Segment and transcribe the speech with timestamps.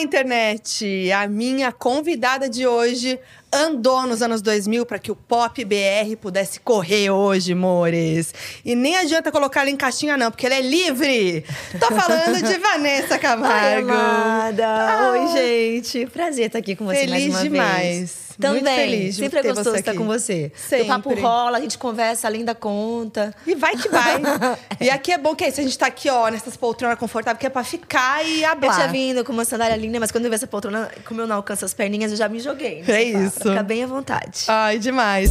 [0.00, 1.12] Olá, internet!
[1.12, 3.20] A minha convidada de hoje
[3.52, 8.32] andou nos anos 2000 para que o pop BR pudesse correr hoje, mores.
[8.64, 11.44] E nem adianta colocar ela em caixinha, não, porque ela é livre.
[11.78, 13.90] Tô falando de Vanessa Camargo.
[13.90, 14.66] Oi, amada.
[14.66, 15.10] Ah.
[15.12, 16.06] Oi, gente.
[16.06, 17.96] Prazer estar aqui com você feliz mais uma demais.
[17.98, 18.29] vez.
[18.40, 18.62] Também.
[18.62, 20.50] Muito feliz de Sempre é gostoso você estar com você.
[20.56, 20.84] Sempre.
[20.84, 23.34] O papo rola, a gente conversa além da conta.
[23.46, 24.20] E vai que vai.
[24.80, 27.38] E aqui é bom que é isso, a gente tá aqui, ó, nessas poltronas confortáveis,
[27.38, 28.74] que é pra ficar e Eu hablar.
[28.74, 31.36] tinha vindo com uma sandália linda, mas quando eu vi essa poltrona, como eu não
[31.36, 32.82] alcanço as perninhas, eu já me joguei.
[32.82, 33.40] no É sofá, isso.
[33.40, 34.44] Pra ficar bem à vontade.
[34.48, 35.30] Ai, demais.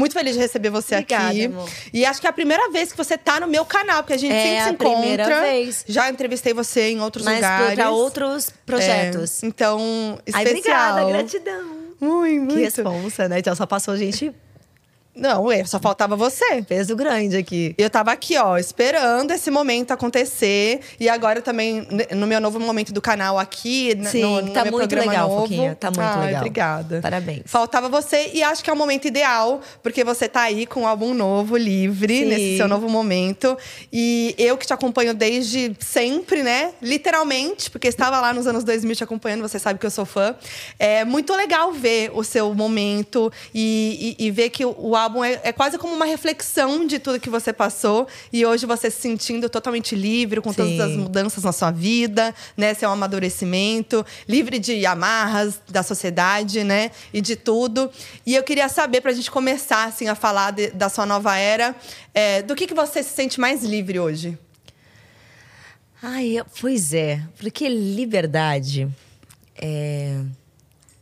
[0.00, 1.44] Muito feliz de receber você Obrigada, aqui.
[1.44, 1.68] amor.
[1.92, 4.16] E acho que é a primeira vez que você tá no meu canal, porque a
[4.18, 4.98] gente É sempre se a encontra.
[5.00, 5.84] primeira vez.
[5.86, 7.74] Já entrevistei você em outros mas lugares.
[7.74, 9.42] pra outros projetos.
[9.42, 9.78] É, então,
[10.32, 10.96] Ai, especial.
[10.96, 11.64] obrigada, gratidão.
[12.00, 12.54] Muito, muito.
[12.54, 13.38] Que responsa, né?
[13.40, 14.32] Então só passou gente
[15.20, 16.62] Não, só faltava você.
[16.62, 17.74] peso grande aqui.
[17.76, 20.80] Eu tava aqui, ó, esperando esse momento acontecer.
[20.98, 24.72] E agora também, no meu novo momento do canal aqui, Sim, no, no tá meu
[24.72, 25.42] muito programa legal, novo.
[25.42, 26.40] Foquinha, tá muito Ai, legal.
[26.40, 27.00] Obrigada.
[27.02, 27.42] Parabéns.
[27.44, 30.86] Faltava você e acho que é o momento ideal, porque você tá aí com um
[30.86, 32.24] álbum novo, livre, Sim.
[32.24, 33.56] nesse seu novo momento.
[33.92, 36.72] E eu que te acompanho desde sempre, né?
[36.80, 40.34] Literalmente, porque estava lá nos anos 2000 te acompanhando, você sabe que eu sou fã.
[40.78, 45.24] É muito legal ver o seu momento e, e- e ver que o, o álbum
[45.24, 48.06] é, é quase como uma reflexão de tudo que você passou.
[48.32, 50.80] E hoje você se sentindo totalmente livre, com todas Sim.
[50.80, 52.72] as mudanças na sua vida, né?
[52.74, 56.90] Seu amadurecimento, livre de amarras da sociedade, né?
[57.12, 57.90] E de tudo.
[58.24, 61.74] E eu queria saber, pra gente começar, assim, a falar de- da sua nova era,
[62.14, 64.38] é, do que, que você se sente mais livre hoje?
[66.02, 68.88] Ai, pois é, porque liberdade
[69.54, 70.18] é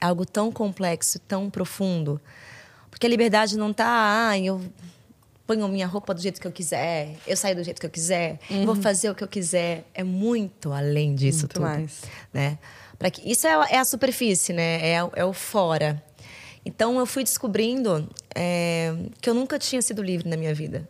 [0.00, 2.20] algo tão complexo, tão profundo.
[2.90, 4.60] Porque a liberdade não tá, ah, eu
[5.46, 8.38] ponho minha roupa do jeito que eu quiser, eu saio do jeito que eu quiser,
[8.66, 9.84] vou fazer o que eu quiser.
[9.94, 11.62] É muito além disso Muito tudo.
[11.62, 12.02] mais.
[12.32, 12.58] Né?
[12.98, 14.86] Pra que, isso é, a- é a superfície, né?
[14.90, 16.02] É, o- é o fora.
[16.66, 18.92] Então eu fui descobrindo é,
[19.22, 20.88] que eu nunca tinha sido livre na minha vida.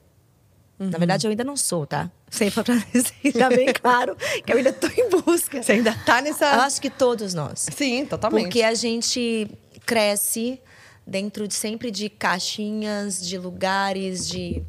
[0.81, 2.09] Na verdade, eu ainda não sou, tá?
[2.31, 2.75] Sempre pra
[3.23, 5.61] deixar bem claro que eu ainda tô em busca.
[5.61, 6.47] Você ainda tá nessa.
[6.55, 7.67] Eu acho que todos nós.
[7.75, 8.45] Sim, totalmente.
[8.45, 9.51] Porque a gente
[9.85, 10.61] cresce
[11.09, 14.63] dentro de sempre de caixinhas, de lugares, de.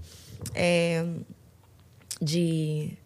[0.56, 1.06] é,
[2.22, 2.98] de.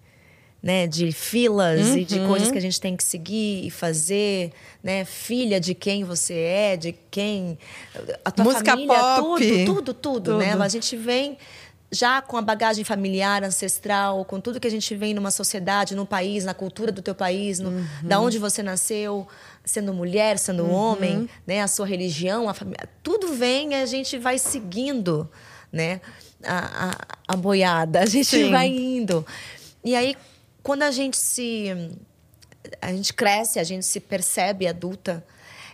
[0.61, 5.03] Né, de filas e de coisas que a gente tem que seguir e fazer, né?
[5.03, 7.57] Filha de quem você é, de quem
[8.23, 9.41] a tua Música família, pop.
[9.41, 10.51] tudo, tudo, tudo, né?
[10.51, 10.63] Tudo.
[10.63, 11.37] A gente vem
[11.93, 16.05] já com a bagagem familiar, ancestral, com tudo que a gente vem numa sociedade, num
[16.05, 17.71] país, na cultura do teu país, no,
[18.01, 19.27] da onde você nasceu,
[19.63, 24.17] sendo mulher, sendo homem, né, a sua religião, a família, tudo vem e a gente
[24.17, 25.29] vai seguindo,
[25.71, 26.01] né,
[26.43, 28.49] a, a, a boiada, a gente Sim.
[28.49, 29.25] vai indo.
[29.83, 30.15] E aí,
[30.63, 31.69] quando a gente se
[32.81, 35.23] a gente cresce, a gente se percebe adulta,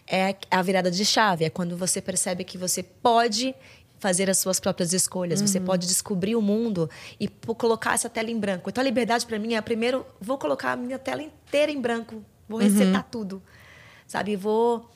[0.10, 1.46] é a virada de chave.
[1.46, 3.54] É quando você percebe que você pode
[4.00, 6.90] fazer as suas próprias escolhas, você pode descobrir o mundo
[7.20, 8.70] e colocar essa tela em branco.
[8.70, 12.24] Então a liberdade para mim é primeiro vou colocar a minha tela inteira em branco,
[12.48, 13.44] vou resetar tudo,
[14.08, 14.36] sabe?
[14.36, 14.90] Vou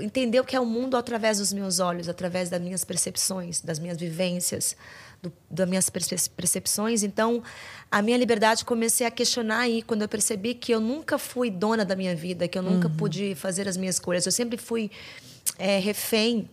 [0.00, 3.78] entender o que é o mundo através dos meus olhos, através das minhas percepções, das
[3.78, 4.76] minhas vivências,
[5.22, 7.02] do, das minhas perce- percepções.
[7.02, 7.42] Então,
[7.90, 11.84] a minha liberdade comecei a questionar aí quando eu percebi que eu nunca fui dona
[11.84, 14.26] da minha vida, que eu nunca pude fazer as minhas escolhas.
[14.26, 14.90] Eu sempre fui
[15.58, 16.50] é, refém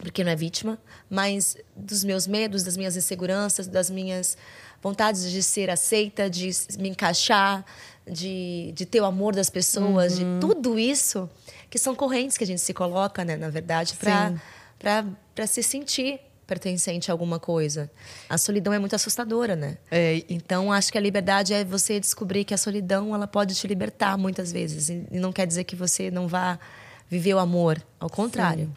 [0.00, 0.78] porque não é vítima,
[1.08, 4.36] mas dos meus medos, das minhas inseguranças, das minhas
[4.82, 7.64] vontades de ser aceita, de me encaixar,
[8.10, 11.28] de, de ter o amor das pessoas, de tudo isso,
[11.68, 13.94] que são correntes que a gente se coloca, né, na verdade,
[14.78, 17.88] para se sentir pertencente a alguma coisa.
[18.28, 19.78] A solidão é muito assustadora, né?
[19.88, 23.68] É, Então, acho que a liberdade é você descobrir que a solidão ela pode te
[23.68, 24.88] libertar muitas vezes.
[24.88, 26.58] E e não quer dizer que você não vá
[27.08, 27.80] viver o amor.
[28.00, 28.74] Ao contrário.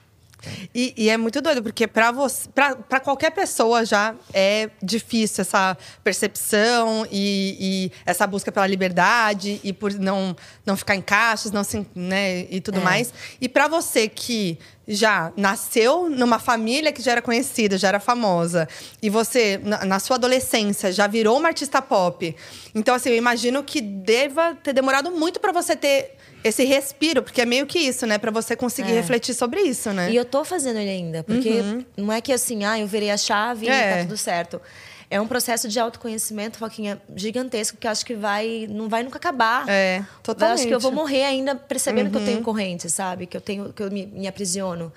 [0.73, 5.77] E, e é muito doido, porque para você, para qualquer pessoa já é difícil essa
[6.03, 10.35] percepção e, e essa busca pela liberdade e por não,
[10.65, 12.83] não ficar em caixas, não se, né, e tudo É.
[12.83, 13.13] mais.
[13.39, 14.57] E para você que
[14.87, 18.67] já nasceu numa família que já era conhecida, já era famosa,
[19.01, 22.35] e você, na, na sua adolescência, já virou uma artista pop.
[22.75, 27.41] Então, assim, eu imagino que deva ter demorado muito para você ter esse respiro, porque
[27.41, 28.17] é meio que isso, né?
[28.17, 28.95] Pra você conseguir É.
[28.95, 30.11] refletir sobre isso, né?
[30.11, 31.61] E eu tô fazendo ele ainda, porque
[31.97, 33.71] não é que assim, ah, eu virei a chave É.
[33.71, 34.61] e tá tudo certo.
[35.09, 39.17] É um processo de autoconhecimento, Foquinha, gigantesco, que eu acho que vai, não vai nunca
[39.17, 39.63] acabar.
[39.69, 40.59] É, Eu totalmente.
[40.59, 43.27] acho que eu vou morrer ainda percebendo que eu tenho corrente, sabe?
[43.27, 44.91] Que eu tenho, que eu me, me aprisiono.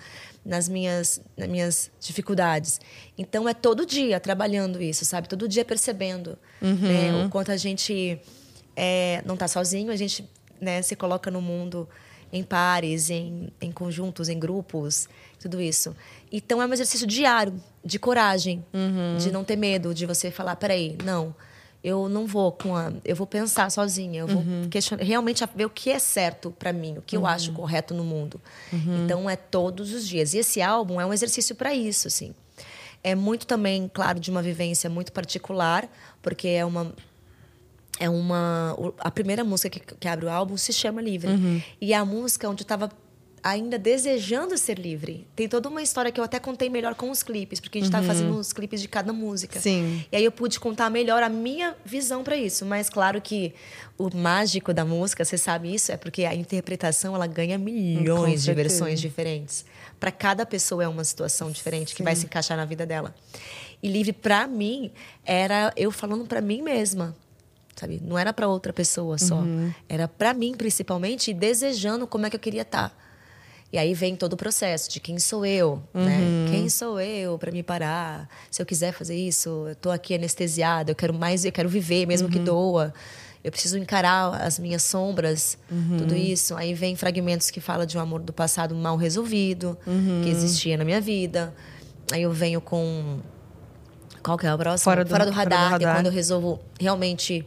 [0.45, 2.81] nas minhas, nas minhas dificuldades.
[3.19, 5.29] Então é todo dia trabalhando isso, sabe?
[5.29, 7.25] Todo dia percebendo né?
[7.27, 8.17] o quanto a gente
[8.77, 10.25] é, não está sozinho, a gente
[10.61, 11.88] né, se coloca no mundo
[12.32, 15.08] em pares, em, em conjuntos, em grupos,
[15.38, 15.94] tudo isso.
[16.31, 17.55] Então é um exercício diário
[17.85, 18.64] de coragem,
[19.19, 21.35] de não ter medo, de você falar, peraí, não,
[21.85, 25.70] eu não vou com a, eu vou pensar sozinha, eu vou questionar, realmente ver o
[25.70, 28.41] que é certo para mim, o que eu acho correto no mundo.
[29.05, 30.35] Então é todos os dias.
[30.35, 32.35] E esse álbum é um exercício para isso, assim.
[33.05, 35.88] É muito também, claro, de uma vivência muito particular,
[36.20, 36.93] porque é uma
[37.99, 41.31] é uma a primeira música que, que abre o álbum se chama Livre.
[41.31, 41.63] Uhum.
[41.81, 42.91] e é a música onde eu estava
[43.47, 45.25] ainda desejando ser livre.
[45.37, 47.89] Tem toda uma história que eu até contei melhor com os clipes porque a gente
[47.89, 49.57] estava fazendo os clipes de cada música.
[49.59, 49.63] Uhum.
[49.63, 50.05] Sim.
[50.11, 52.67] e aí eu pude contar melhor a minha visão para isso.
[52.67, 53.55] Mas claro que
[53.97, 58.53] o mágico da música você sabe isso é porque a interpretação ela ganha milhões de
[58.53, 59.65] versões diferentes.
[60.01, 63.15] Para cada pessoa é uma situação diferente que vai se encaixar na vida dela.
[63.81, 64.91] E livre para mim
[65.25, 67.15] era eu falando para mim mesma
[67.76, 68.00] sabe?
[68.02, 69.43] Não era para outra pessoa só.
[69.88, 72.96] Era para mim, principalmente, e desejando como é que eu queria estar.
[73.73, 76.20] E aí vem todo o processo de quem sou eu, né?
[76.50, 78.28] Quem sou eu para me parar?
[78.50, 82.06] Se eu quiser fazer isso, eu tô aqui anestesiada, eu quero mais, eu quero viver,
[82.06, 82.94] mesmo que doa.
[83.44, 85.58] Eu preciso encarar as minhas sombras,
[85.99, 86.55] tudo isso.
[86.56, 89.76] Aí vem fragmentos que fala de um amor do passado mal resolvido,
[90.23, 91.52] que existia na minha vida.
[92.12, 93.19] Aí eu venho com
[94.23, 94.93] qual que é a próxima?
[94.93, 95.96] Fora do- fora do fora do radar, é radar.
[95.96, 97.46] quando eu resolvo realmente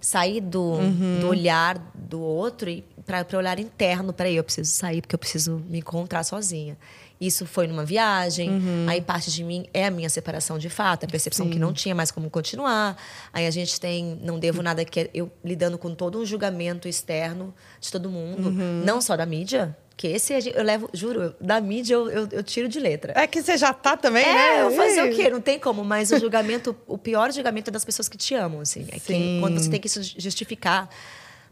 [0.00, 1.18] sair do, Uhum.
[1.20, 4.12] do olhar do outro e para o olhar interno.
[4.12, 6.76] Peraí, eu preciso sair porque eu preciso me encontrar sozinha.
[7.20, 8.86] Isso foi numa viagem, Uhum.
[8.88, 11.94] aí parte de mim é a minha separação de fato, a percepção que não tinha
[11.94, 12.96] mais como continuar.
[13.32, 16.86] Aí a gente tem Não Devo Nada, que é eu lidando com todo um julgamento
[16.86, 18.82] externo de todo mundo, Uhum.
[18.84, 22.68] não só da mídia, que esse eu levo, juro, da mídia eu, eu, eu tiro
[22.68, 23.12] de letra.
[23.16, 24.62] É que você já tá também, É, né?
[24.62, 25.28] eu fazer o quê?
[25.28, 25.84] Não tem como.
[25.84, 28.86] Mas o julgamento, o pior julgamento é das pessoas que te amam, assim.
[28.92, 29.36] É quem- Sim.
[29.40, 30.88] quando você tem que se justificar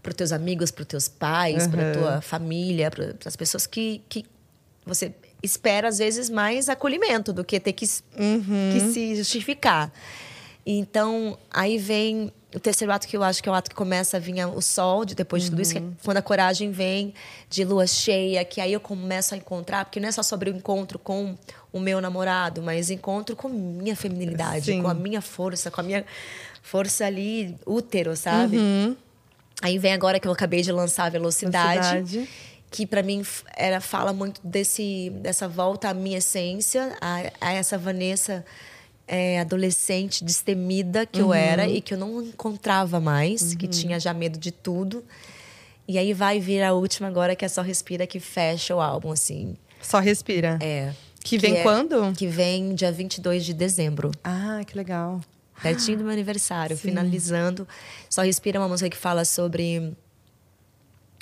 [0.00, 1.92] para os teus amigos, para os teus pais, para Aham.
[1.92, 4.24] tua família, para as pessoas que, que
[4.84, 7.84] você espera, às vezes, mais acolhimento do que ter que,
[8.16, 8.70] Uhum.
[8.72, 9.92] que se justificar.
[10.64, 14.16] Então, aí vem o terceiro ato que eu acho que é o ato que começa
[14.16, 15.94] a vir o sol, de, depois de tudo isso, que é Uhum.
[16.04, 17.12] quando a coragem vem
[17.50, 20.56] de lua cheia, que aí eu começo a encontrar, porque não é só sobre o
[20.56, 21.36] encontro com
[21.72, 24.80] o meu namorado, mas encontro com minha feminilidade, Sim.
[24.82, 26.04] com a minha força, com a minha
[26.62, 28.56] força ali útero, sabe?
[28.56, 28.96] Uhum.
[29.60, 32.28] Aí vem agora que eu acabei de lançar a Velocidade, Velocidade.
[32.70, 33.22] que para mim
[33.56, 38.44] era fala muito desse dessa volta à minha essência, a, a essa Vanessa
[39.08, 44.12] é, adolescente destemida que eu era e que eu não encontrava mais, que tinha já
[44.12, 45.04] medo de tudo.
[45.88, 49.12] E aí vai vir a última agora que é só respira que fecha o álbum
[49.12, 49.56] assim.
[49.80, 50.58] Só respira.
[50.60, 50.92] É.
[51.22, 52.12] Que vem é- quando?
[52.16, 54.10] Que vem dia 22 de dezembro.
[54.24, 55.20] Ah, que legal.
[55.62, 57.66] Pertinho do meu aniversário, finalizando.
[58.10, 59.92] Só respira é uma música que fala sobre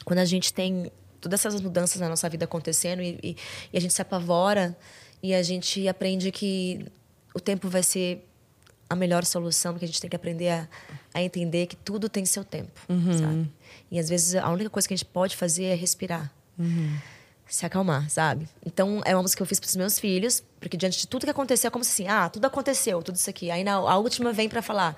[0.04, 0.90] quando a gente tem
[1.20, 3.36] todas essas mudanças na nossa vida acontecendo e, e-
[3.72, 4.76] e a gente se apavora
[5.22, 6.86] e a gente aprende que
[7.34, 8.24] o tempo vai ser
[8.88, 10.68] a melhor solução, que a gente tem que aprender a,
[11.12, 12.80] a entender que tudo tem seu tempo,
[13.18, 13.52] sabe?
[13.90, 16.32] E às vezes a única coisa que a gente pode fazer é respirar.
[17.46, 18.48] Se acalmar, sabe?
[18.64, 21.24] Então, é uma música que eu fiz para os meus filhos, porque diante de tudo
[21.24, 23.50] que aconteceu, é como se assim, ah, tudo aconteceu, tudo isso aqui.
[23.50, 24.96] Aí na, a última vem para falar,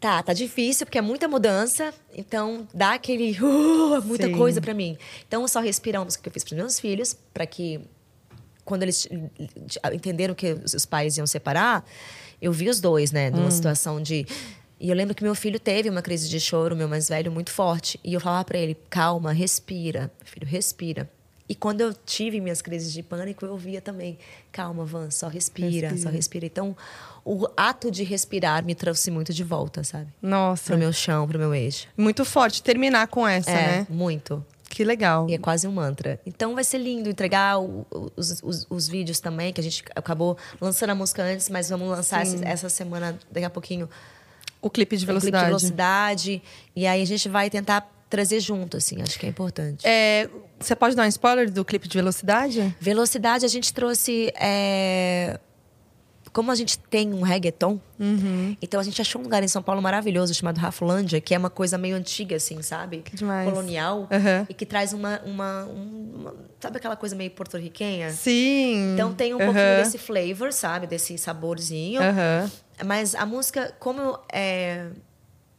[0.00, 4.32] tá, tá difícil, porque é muita mudança, então dá aquele, uh, muita Sim.
[4.32, 4.96] coisa para mim.
[5.28, 7.46] Então, eu só respiro é uma música que eu fiz para os meus filhos, para
[7.46, 7.80] que
[8.66, 9.08] quando eles
[9.94, 11.82] entenderam que os pais iam separar,
[12.42, 14.26] eu vi os dois, né, numa situação de
[14.78, 17.50] e eu lembro que meu filho teve uma crise de choro, meu mais velho, muito
[17.50, 17.98] forte.
[18.04, 21.10] E eu falava para ele: calma, respira, filho, respira.
[21.48, 24.18] E quando eu tive minhas crises de pânico, eu via também:
[24.52, 25.96] calma, Van, só respira, Respira.
[25.98, 26.44] só respira.
[26.44, 26.76] Então,
[27.24, 30.08] o ato de respirar me trouxe muito de volta, sabe?
[30.20, 30.66] Nossa.
[30.66, 31.88] Pro meu chão, pro meu eixo.
[31.96, 33.86] Muito forte terminar com essa, é, né?
[33.88, 34.44] muito.
[34.68, 35.28] Que legal.
[35.28, 36.20] E é quase um mantra.
[36.26, 40.36] Então vai ser lindo entregar o- os, os, os vídeos também, que a gente acabou
[40.60, 43.88] lançando a música antes, mas vamos lançar esse- essa semana, daqui a pouquinho,
[44.60, 45.44] O clipe de o clipe velocidade.
[45.44, 46.42] de velocidade.
[46.74, 49.86] E aí a gente vai tentar trazer junto, assim, acho que é importante.
[49.86, 50.28] É,
[50.60, 52.74] você pode dar um spoiler do clipe de velocidade?
[52.80, 54.32] Velocidade, a gente trouxe.
[54.38, 55.38] é,
[56.36, 57.80] Como a gente tem um reggaeton,
[58.60, 61.48] então a gente achou um lugar em São Paulo maravilhoso chamado Rafulândia, que é uma
[61.48, 62.98] coisa meio antiga, assim, sabe?
[62.98, 63.48] Que demais.
[63.48, 64.06] Colonial.
[64.12, 64.46] Aham.
[64.46, 68.10] E que traz uma, uma, uma- Sabe aquela coisa meio porto-riquenha?
[68.10, 68.92] Sim.
[68.92, 69.46] Então tem um Aham.
[69.46, 70.86] pouquinho desse flavor, sabe?
[70.86, 72.02] Desse saborzinho.
[72.84, 74.88] Mas a música, como eu, é,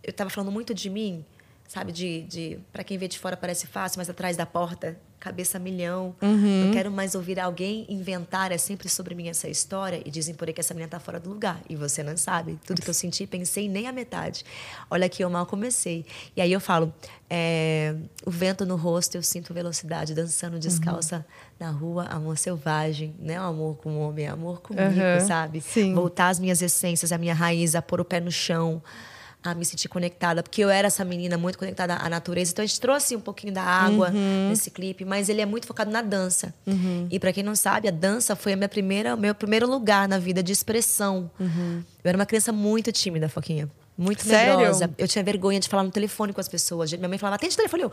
[0.04, 1.26] eu tava falando muito de mim,
[1.68, 1.92] sabe?
[1.92, 6.16] De, de para quem vê de fora parece fácil, mas atrás da porta cabeça milhão.
[6.22, 6.66] Uhum.
[6.66, 10.02] Não quero mais ouvir alguém inventar, é sempre sobre mim essa história.
[10.06, 11.60] E dizem por aí que essa menina tá fora do lugar.
[11.70, 12.60] E você não sabe.
[12.66, 14.46] Tudo que eu senti, pensei nem a metade.
[14.90, 16.06] Olha que eu mal comecei.
[16.36, 16.94] E aí eu falo,
[17.30, 17.96] é,
[18.26, 21.26] o vento no rosto, eu sinto velocidade, dançando descalça
[21.60, 23.16] na rua, amor selvagem.
[23.20, 25.28] Não é um amor com o homem, é amor comigo, Uhum.
[25.28, 25.62] sabe?
[25.62, 25.94] Sim.
[25.94, 28.82] Voltar às minhas essências, a minha raiz, a pôr o pé no chão
[29.52, 32.52] a me sentir conectada, porque eu era essa menina muito conectada à natureza.
[32.52, 34.50] Então a gente trouxe um pouquinho da água Uhum.
[34.50, 36.54] nesse clipe, mas ele é muito focado na dança.
[37.10, 40.18] E para quem não sabe, a dança foi a minha primeira, meu primeiro lugar na
[40.20, 41.30] vida de expressão.
[41.40, 43.70] Eu era uma criança muito tímida, Foquinha.
[43.98, 44.32] Muito Uhum.
[44.32, 44.90] Medrosa.
[44.98, 46.92] Eu tinha vergonha de falar no telefone com as pessoas.
[46.94, 47.84] Minha mãe falava, atende o telefone.
[47.84, 47.92] Eu,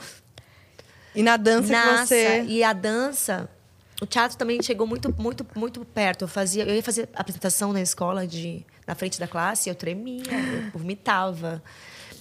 [1.15, 2.43] E na dança Nossa, você.
[2.49, 3.49] e a dança,
[4.03, 6.23] o teatro também chegou muito, muito, muito perto.
[6.25, 10.23] Eu fazia, eu ia fazer apresentação na escola de na frente da classe, eu tremia,
[10.31, 11.63] eu vomitava.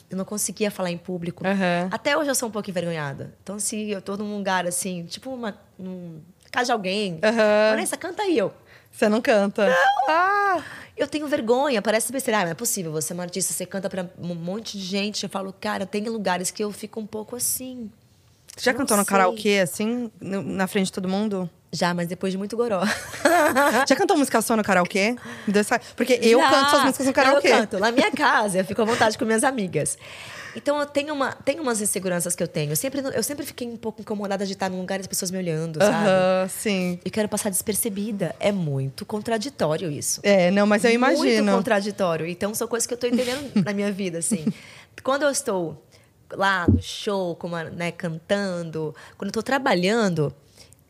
[0.10, 1.46] Eu não conseguia falar em público.
[1.46, 1.90] Aham.
[1.92, 3.34] Até hoje eu sou um pouco envergonhada.
[3.42, 7.72] Então, se eu tô num lugar assim, tipo uma num, casa de alguém, Aham.
[7.72, 8.54] Vanessa, canta aí eu.
[8.92, 9.66] Você não canta?
[9.68, 9.76] Não!
[10.10, 10.64] Ah!
[10.96, 12.42] Eu tenho vergonha, parece besteira.
[12.42, 15.24] Ah, não é possível, você é uma artista, você canta pra um monte de gente.
[15.24, 17.90] Eu falo, cara, tem lugares que eu fico um pouco assim.
[18.60, 19.10] Já Não cantou no sei.
[19.10, 21.50] karaokê, assim, no- na frente de todo mundo?
[21.74, 22.82] Já, mas depois de muito goró.
[23.90, 25.16] Já cantou música só no karaokê?
[25.96, 26.50] Porque eu Já.
[26.50, 27.50] canto suas músicas no karaokê.
[27.50, 27.80] Não, Eu canto.
[27.80, 29.98] Na minha casa, eu fico à vontade com minhas amigas.
[30.56, 32.72] Então, eu tenho, uma, tenho umas inseguranças que eu tenho.
[32.72, 35.32] Eu sempre, eu sempre fiquei um pouco incomodada de estar num lugar e as pessoas
[35.32, 35.96] me olhando, sabe?
[36.08, 37.00] Aham, sim.
[37.04, 38.36] Eu quero passar despercebida.
[38.40, 40.22] É muito contraditório isso.
[40.22, 41.52] É, não, mas eu Muito imagino.
[41.54, 42.28] contraditório.
[42.28, 44.46] Então, são coisas que eu estou entendendo na minha vida, assim.
[45.04, 45.84] Quando eu estou
[46.32, 50.32] lá no show, como, né, cantando, quando eu estou trabalhando,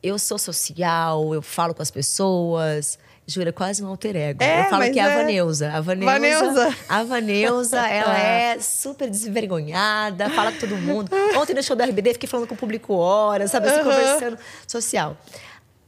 [0.04, 3.00] eu sou social, eu falo com as pessoas.
[3.26, 4.44] Juro, é quase um alter ego.
[4.44, 5.16] É, eu falo que é a é.
[5.16, 5.72] Vaneusa.
[5.72, 6.78] A Vaneusa, Vaneusa.
[6.90, 11.10] A Vaneusa, ela é super desvergonhada, fala com todo mundo.
[11.40, 13.70] Ontem no show da RBD, fiquei falando com o público horas, sabe?
[13.70, 13.92] Assim, Aham.
[13.92, 15.18] conversando social.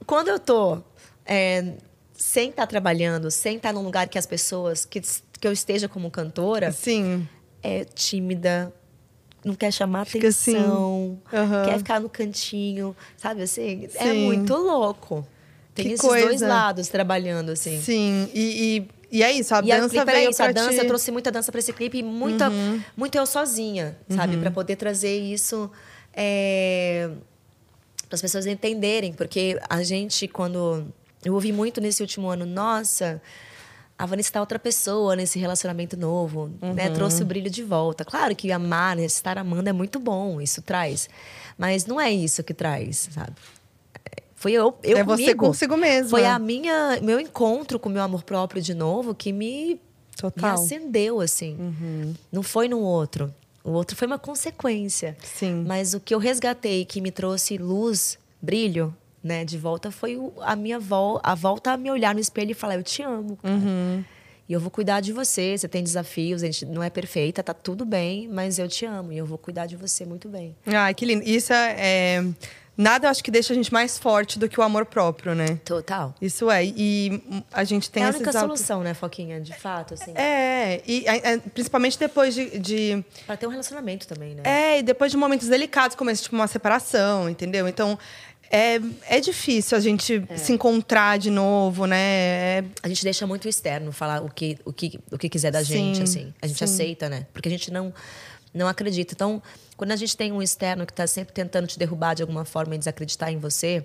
[0.06, 0.82] Quando eu tô
[1.26, 1.74] é,
[2.14, 6.10] sem estar trabalhando, sem estar num lugar que as pessoas, que, que eu esteja como
[6.10, 7.28] cantora, Sim.
[7.62, 8.74] é tímida,
[9.46, 10.52] não quer chamar Fica assim.
[10.56, 11.66] atenção, Aham.
[11.66, 13.88] quer ficar no cantinho, sabe assim?
[13.96, 14.26] É Sim.
[14.26, 15.26] muito louco.
[15.74, 16.48] Tem Que esses dois coisa.
[16.48, 17.80] lados trabalhando, assim.
[17.82, 18.30] Sim.
[18.34, 20.78] E, e, e é isso, a E, a, dança peraí, veio isso, a dança, te...
[20.80, 22.82] eu trouxe muita dança para esse clipe e muita, Uhum.
[22.98, 24.38] muito eu sozinha, sabe?
[24.38, 25.70] Pra poder trazer isso
[26.14, 27.10] é,
[28.08, 29.14] para as pessoas entenderem.
[29.14, 30.88] Porque a gente, quando.
[31.24, 33.22] Eu ouvi muito nesse último ano, nossa,
[33.98, 36.90] a Vanessa tá outra pessoa nesse relacionamento novo, né?
[36.90, 36.94] Uhum.
[36.94, 38.04] Trouxe o brilho de volta.
[38.04, 39.06] Claro que amar, né?
[39.06, 41.10] estar amando é muito bom, isso traz.
[41.58, 43.34] Mas não é isso que traz, sabe?
[44.36, 45.46] Foi eu, eu É você comigo.
[45.48, 46.10] consigo mesma.
[46.10, 49.80] Foi a minha, meu encontro com o meu amor próprio de novo que me,
[50.18, 50.50] Total.
[50.58, 52.14] me acendeu, assim.
[52.32, 53.34] Não foi no outro.
[53.64, 55.18] O outro foi uma consequência.
[55.24, 55.64] Sim.
[55.66, 60.56] Mas o que eu resgatei, que me trouxe luz, brilho, né, de volta, foi a
[60.56, 63.56] minha vol a volta a me olhar no espelho e falar: Eu te amo, cara.
[64.48, 65.58] E eu vou cuidar de você.
[65.58, 69.12] Você tem desafios, a gente não é perfeita, tá tudo bem, mas eu te amo
[69.12, 70.56] e eu vou cuidar de você muito bem.
[70.68, 71.24] Ai, que lindo.
[71.28, 72.24] Isso é, é-
[72.78, 75.60] Nada eu acho que deixa a gente mais forte do que o amor próprio, né?
[75.64, 76.14] Total.
[76.22, 76.66] Isso é.
[76.66, 79.40] E a gente tem é a única solução, né, Foquinha?
[79.40, 80.12] De fato, assim.
[80.14, 84.42] É, e é, principalmente depois de, de Pra ter um relacionamento também, né?
[84.44, 87.66] É, e depois de momentos delicados, como esse, tipo uma separação, entendeu?
[87.66, 87.98] Então,
[88.50, 90.38] é, é difícil a gente É.
[90.38, 91.98] se encontrar de novo, né?
[92.60, 95.52] É- A gente deixa muito o externo falar o que, o que, o que quiser
[95.52, 96.34] da gente, Sim, assim.
[96.42, 96.64] A gente sim.
[96.66, 97.26] aceita, né?
[97.34, 97.94] Porque a gente não,
[98.54, 99.14] não acredita.
[99.14, 99.42] Então,
[99.76, 102.76] quando a gente tem um externo que está sempre tentando te derrubar de alguma forma
[102.76, 103.84] e desacreditar em você,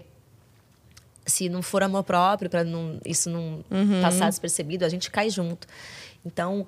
[1.26, 4.00] se não for amor próprio, para não, isso não Uhum.
[4.02, 5.66] passar despercebido, a gente cai junto.
[6.24, 6.66] Então,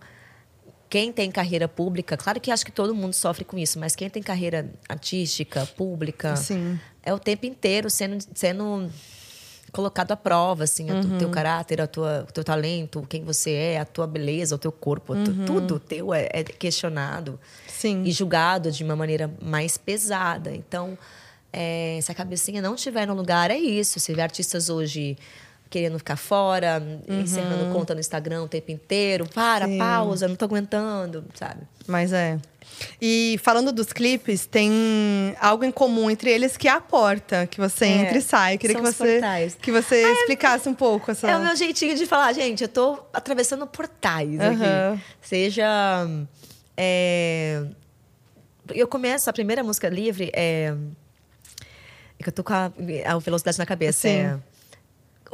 [0.92, 4.11] quem tem carreira pública, claro que acho que todo mundo sofre com isso, mas quem
[4.11, 6.78] tem carreira artística, pública, Sim.
[7.02, 8.90] é o tempo inteiro sendo, sendo
[9.72, 11.16] colocado à prova, assim, o Uhum.
[11.16, 14.70] teu caráter, a tua, o teu talento, quem você é, a tua beleza, o teu
[14.70, 17.38] corpo, tu- tudo teu é, é questionado Uhum.
[17.68, 18.02] Sim.
[18.04, 20.54] e julgado de uma maneira mais pesada.
[20.54, 20.99] Então,
[21.50, 23.99] é, se a cabecinha não estiver no lugar, é isso.
[23.99, 25.16] Você vê artistas hoje
[25.72, 29.26] querendo ficar fora, encerrando conta no Instagram o tempo inteiro.
[29.34, 29.72] Para, Uhum.
[29.72, 29.78] Sim.
[29.78, 31.62] pausa, não tô aguentando, sabe?
[31.86, 32.38] Mas é.
[33.00, 34.70] E falando dos clipes, tem
[35.40, 38.54] algo em comum entre eles que é a porta, que você É, entra e sai.
[38.54, 39.54] Eu queria que você, portais.
[39.60, 41.30] que você explicasse um pouco essa.
[41.30, 44.92] É o meu jeitinho de falar, gente, eu tô atravessando portais Aham.
[44.94, 45.02] aqui.
[45.22, 45.64] Seja.
[46.76, 47.62] é,
[48.74, 50.74] Eu começo, a primeira música livre é.
[52.18, 52.70] É que eu tô com a,
[53.06, 54.08] a velocidade na cabeça.
[54.08, 54.16] Sim.
[54.18, 54.38] É...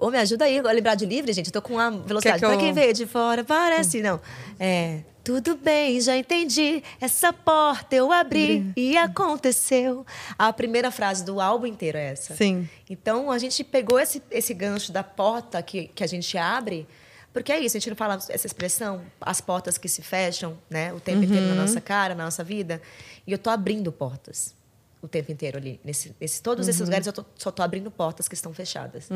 [0.00, 1.46] Ô, me ajuda aí a lembrar de livre, gente.
[1.46, 2.38] Eu tô com a velocidade.
[2.40, 4.00] Que Pra eu- quem veio de fora, parece.
[4.00, 4.20] Não.
[4.58, 5.00] É.
[5.24, 6.82] Tudo bem, já entendi.
[7.00, 10.06] Essa porta eu abri e aconteceu.
[10.38, 12.34] A primeira frase do álbum inteiro é essa.
[12.34, 12.66] Sim.
[12.88, 16.86] Então a gente pegou esse, esse gancho da porta que, que a gente abre.
[17.30, 20.94] Porque é isso, a gente não fala essa expressão, as portas que se fecham, né?
[20.94, 22.80] O tempo inteiro na nossa cara, na nossa vida.
[23.26, 24.56] E eu tô abrindo portas
[25.00, 25.80] o tempo inteiro ali.
[25.84, 29.08] Nesse, nesse todos esses lugares eu tô, só tô abrindo portas que estão fechadas.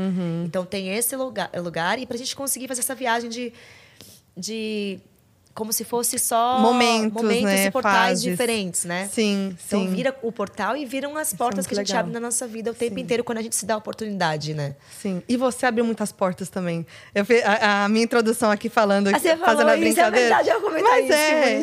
[0.44, 3.52] Então tem esse lugar, lugar e para a gente conseguir fazer essa viagem de,
[4.36, 5.00] de
[5.54, 7.66] como se fosse só Momentos, momentos né?
[7.66, 8.22] e portais Fases.
[8.22, 9.08] diferentes, né?
[9.12, 9.94] Sim, Então sim.
[9.94, 12.70] vira o portal e viram as portas muito que a gente abre na nossa vida
[12.70, 14.74] o tempo inteiro quando a gente se dá a oportunidade, né?
[15.00, 15.22] Sim.
[15.28, 16.86] E você abriu muitas portas também.
[17.14, 20.36] Eu fiz a, a minha introdução aqui falando, Ah, você fazendo a isso, é brincadeira.
[20.36, 21.04] verdade, eu mas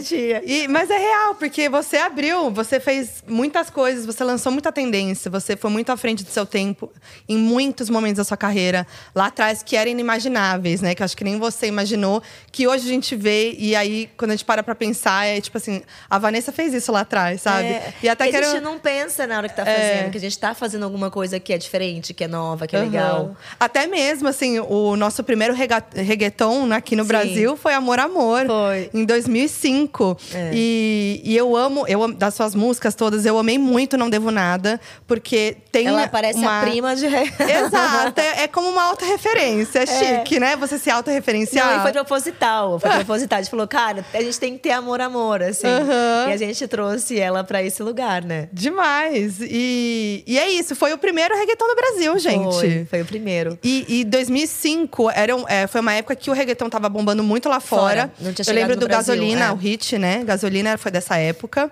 [0.02, 0.42] isso, é.
[0.46, 5.32] E, mas é real, porque você abriu, você fez muitas coisas, você lançou muita tendência,
[5.32, 6.92] você foi muito à frente do seu tempo
[7.28, 10.94] em muitos momentos da sua carreira lá atrás que eram inimagináveis, né?
[10.94, 14.32] Que eu acho que nem você imaginou, que hoje a gente vê e aí quando
[14.32, 17.66] a gente para pra pensar é tipo assim, a Vanessa fez isso lá atrás, sabe?
[17.68, 19.66] É, e até que a gente não pensa na hora que tá É.
[19.98, 22.76] fazendo, que a gente tá fazendo alguma coisa que é diferente, que é nova, que
[22.76, 22.86] é Aham.
[22.88, 23.36] legal.
[23.60, 25.54] Até mesmo, assim, o nosso primeiro
[25.94, 27.08] reggaeton né, aqui no Sim.
[27.08, 28.46] Brasil foi Amor Amor.
[28.46, 28.90] Foi.
[28.94, 30.18] Em 2005.
[30.34, 30.52] É.
[30.54, 34.32] E, e eu amo, eu amo- das suas músicas todas, eu amei muito Não Devo
[34.32, 36.60] Nada, porque tem Ela parece uma...
[36.60, 37.06] a prima de.
[37.06, 40.56] Exato, é, é como uma autorreferência, é chique, né?
[40.56, 41.68] Você se autorreferenciar.
[41.74, 42.80] Não, e foi proposital.
[42.80, 43.40] Foi proposital.
[43.40, 45.68] A gente falou, cara, a gente tem que ter amor, amor, assim.
[45.68, 46.30] Aham.
[46.30, 48.50] E a gente trouxe ela pra esse lugar, né?
[48.52, 49.38] Demais.
[49.42, 52.54] E, e é isso, foi o primeiro reggaeton do Brasil, gente.
[52.56, 53.58] Foi, foi o primeiro.
[53.64, 57.48] E, e 2005 era um- é, foi uma época que o reggaeton tava bombando muito
[57.48, 57.80] lá fora.
[57.80, 58.14] Fora.
[58.20, 59.52] Não tinha Eu lembro do Brasil, Gasolina, é.
[59.52, 60.24] o hit, né?
[60.24, 61.70] Gasolina foi dessa época.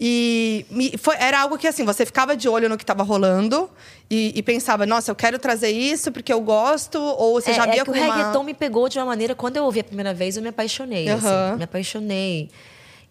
[0.00, 3.68] E me- foi- era algo que, assim, você ficava de olho no que tava rolando
[4.10, 7.64] e, e pensava, nossa, eu quero trazer isso porque eu gosto, ou você é, já
[7.64, 9.34] via é que o como uma- reggaeton me pegou de uma maneira.
[9.34, 11.08] Quando eu ouvi a primeira vez, eu me apaixonei.
[11.08, 11.56] assim, Aham.
[11.58, 12.50] me apaixonei.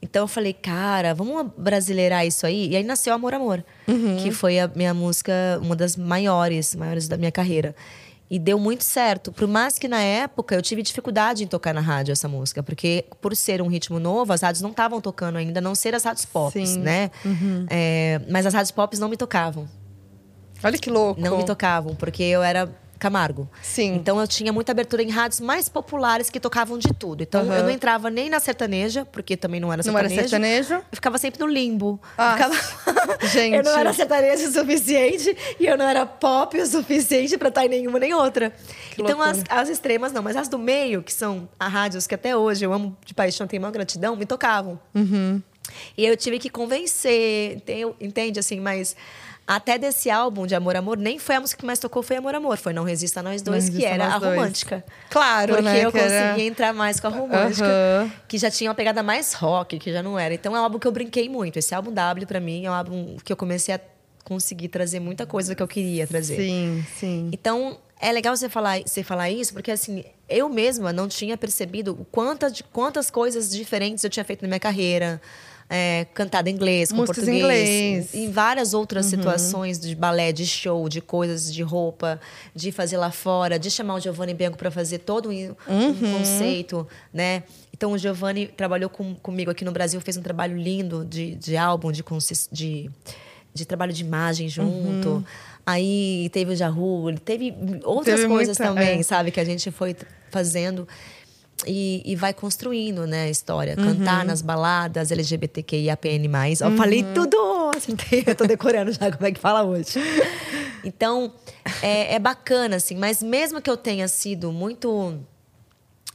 [0.02, 2.70] Então eu falei, cara, vamos brasileirar isso aí.
[2.70, 4.18] E aí nasceu Amor Amor, Uhum.
[4.18, 7.76] que foi a minha música, uma das maiores, maiores da minha carreira.
[8.32, 9.32] E deu muito certo.
[9.32, 13.04] Por mais que na época eu tive dificuldade em tocar na rádio essa música, porque
[13.20, 16.04] por ser um ritmo novo, as rádios não estavam tocando ainda, a não ser as
[16.04, 16.78] rádios pop, Sim.
[16.78, 16.84] Uhum.
[16.84, 17.12] né?
[17.70, 19.68] É, mas as rádios pop não me tocavam.
[20.64, 21.20] Olha que louco.
[21.22, 23.50] Não me tocavam, porque eu era Camargo.
[23.62, 23.96] Sim.
[23.96, 27.24] Então eu tinha muita abertura em rádios mais populares que tocavam de tudo.
[27.24, 27.56] Então Aham.
[27.56, 30.30] eu não entrava nem na sertaneja, porque também não era Não era sertanejo.
[30.68, 30.74] sertanejo?
[30.92, 31.98] Eu ficava sempre no limbo.
[32.18, 32.56] Ah, ficava-
[33.32, 33.56] gente.
[33.56, 37.66] eu não era sertanejo o suficiente e eu não era pop o suficiente pra estar
[37.66, 38.52] em nenhuma nem outra.
[38.94, 42.16] Que então as, as extremas não, mas as do meio, que são as rádios que
[42.16, 44.78] até hoje eu amo de paixão, tenho uma gratidão, me tocavam.
[44.94, 45.42] Uhum.
[45.98, 48.94] E eu tive que convencer, ente- entende assim, mas
[49.56, 52.36] até desse álbum de Amor Amor, nem foi a música que mais tocou, foi Amor
[52.36, 54.36] Amor, foi Não Resista a Nós Dois, Não que era a Dois.
[54.36, 54.86] romântica.
[55.10, 58.70] Claro, Porque né, eu que era- consegui entrar mais com a romântica, que já tinha
[58.70, 60.34] uma pegada mais rock, que já não era.
[60.36, 61.58] Então é um álbum que eu brinquei muito.
[61.58, 63.80] Esse álbum W, pra mim, é um álbum que eu comecei a
[64.24, 66.36] conseguir trazer muita coisa que eu queria trazer.
[66.38, 67.30] Sim, sim.
[67.34, 71.94] Então, é legal você falar, você falar isso, porque assim, eu mesma não tinha percebido
[72.00, 75.20] o quanta, de quantas coisas diferentes eu tinha feito na minha carreira.
[75.72, 77.70] É, cantado em inglês, com Músicas em português.
[77.70, 78.16] inglês.
[78.16, 82.20] Em várias outras situações de balé, de show, de coisas de roupa,
[82.56, 86.88] de fazer lá fora, de chamar o Giovanni Bianco para fazer todo um, um conceito,
[87.14, 87.44] né?
[87.72, 91.56] Então, o Giovanni trabalhou com, comigo aqui no Brasil, fez um trabalho lindo de, de
[91.56, 92.04] álbum, de,
[92.52, 92.90] de,
[93.54, 95.24] de trabalho de imagem junto.
[95.66, 97.54] Aí teve o Jahu, teve
[97.84, 99.04] outras Teve coisas muita- também, é.
[99.04, 99.30] sabe?
[99.30, 99.96] Que a gente foi
[100.32, 100.88] fazendo.
[101.68, 103.76] E, e vai construindo, né, a história.
[103.76, 106.30] Cantar nas baladas, LGBTQIAPN+.
[106.64, 107.38] Ó, falei tudo!
[107.76, 110.00] Acertei, eu tô decorando já como é que fala hoje.
[110.84, 111.34] Então,
[111.82, 112.96] é, é bacana, assim.
[112.96, 115.20] Mas mesmo que eu tenha sido muito...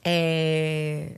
[0.03, 1.11] é,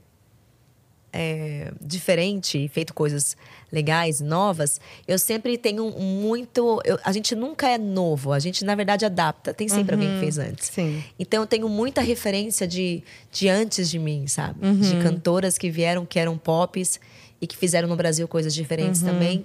[1.17, 3.37] é, diferente e feito coisas
[3.73, 6.81] legais, novas, eu sempre tenho muito.
[6.85, 9.53] eu- a gente nunca é novo, a gente, na verdade, adapta.
[9.53, 10.69] Tem sempre alguém que fez antes.
[10.69, 11.03] Sim.
[11.19, 13.03] Então eu tenho muita referência de,
[13.33, 14.61] de antes de mim, sabe?
[14.61, 17.01] De cantoras que vieram, que eram pops
[17.41, 19.45] e que fizeram no Brasil coisas diferentes também.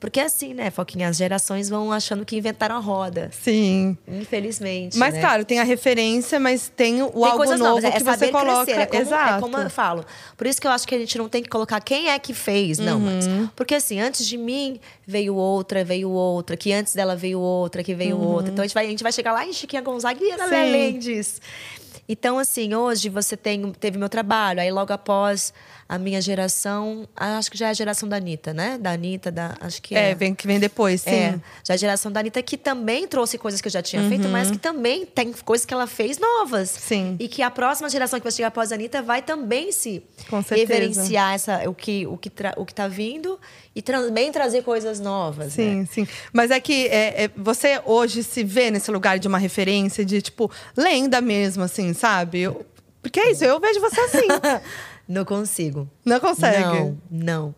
[0.00, 1.08] Porque é assim, né, Foquinha?
[1.08, 3.30] As gerações vão achando que inventaram a roda.
[3.32, 3.96] Sim.
[4.06, 4.96] Infelizmente.
[4.96, 5.20] Mas, né?
[5.20, 8.26] claro, tem a referência, mas tem o Tem algo coisas novo novas, é que saber
[8.26, 8.64] você coloca.
[8.64, 8.80] crescer.
[8.80, 9.34] É como, Exato.
[9.34, 10.04] é como eu falo.
[10.36, 12.32] Por isso que eu acho que a gente não tem que colocar quem é que
[12.32, 13.26] fez, não, mas.
[13.26, 13.48] Uhum.
[13.56, 17.94] Porque assim, antes de mim veio outra, veio outra, que antes dela veio outra, que
[17.94, 18.52] veio outra.
[18.52, 20.48] Então a gente, vai, a gente vai chegar lá em Chiquinha Gonzaga e Uhum.
[20.48, 20.54] Sim.
[20.54, 21.40] além disso.
[22.08, 25.52] Então, assim, hoje você tem, teve meu trabalho, aí logo após
[25.88, 28.76] a minha geração, acho que já é a geração da Anitta, né?
[28.78, 30.14] Da Anitta, da, acho que É, é.
[30.14, 31.10] vem, que vem depois, sim.
[31.10, 34.28] É, já a geração da Anitta que também trouxe coisas que eu já tinha feito,
[34.28, 36.74] mas que também tem coisas que ela fez novas.
[36.74, 36.80] Uhum.
[36.80, 37.16] Sim.
[37.18, 40.02] E que a próxima geração que vai chegar após a Anitta vai também se
[40.50, 43.38] reverenciar essa, o, que, o, que tra, o que tá vindo
[43.74, 45.54] e também trazer coisas novas.
[45.54, 45.88] Sim, né?
[45.90, 46.06] sim.
[46.32, 50.20] Mas é que é, é, você hoje se vê nesse lugar de uma referência, de
[50.20, 52.40] tipo, lenda mesmo, assim, sabe?
[52.40, 52.66] Eu-
[53.00, 54.26] porque é isso, eu vejo você assim.
[55.08, 55.88] Não consigo.
[56.04, 56.62] Não consegue?
[56.62, 57.54] Não, não.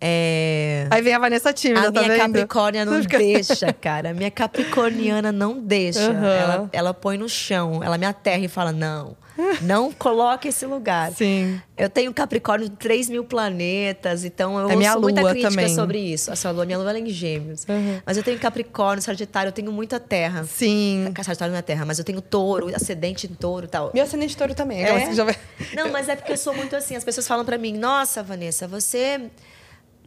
[0.00, 0.86] É...
[0.90, 2.20] Aí vem a Vanessa tímida, A tá minha vendo?
[2.20, 4.10] Capricórnia não deixa, cara.
[4.10, 6.10] A minha Capricorniana não deixa.
[6.10, 6.34] Aham.
[6.34, 9.16] Ela, ela põe no chão, ela me aterra e fala: não,
[9.62, 11.12] não coloque esse lugar.
[11.12, 11.60] Sim.
[11.76, 15.74] Eu tenho Capricórnio de 3 mil planetas, então eu É minha ouço muita crítica também.
[15.74, 16.30] sobre isso.
[16.30, 17.66] A sua lua, minha lua ela é em gêmeos.
[17.68, 18.00] Uhum.
[18.06, 20.44] Mas eu tenho Capricórnio, Sagitário, eu tenho muita terra.
[20.44, 21.12] Sim.
[21.22, 23.90] Sagitário não é terra, mas eu tenho touro, ascendente em touro e tal.
[23.92, 24.82] Meu ascendente touro também.
[24.82, 24.84] É?
[24.84, 25.26] aquelas que já
[25.74, 26.94] Não, mas é porque eu sou muito assim.
[26.94, 29.30] As pessoas falam pra mim: Nossa, Vanessa, você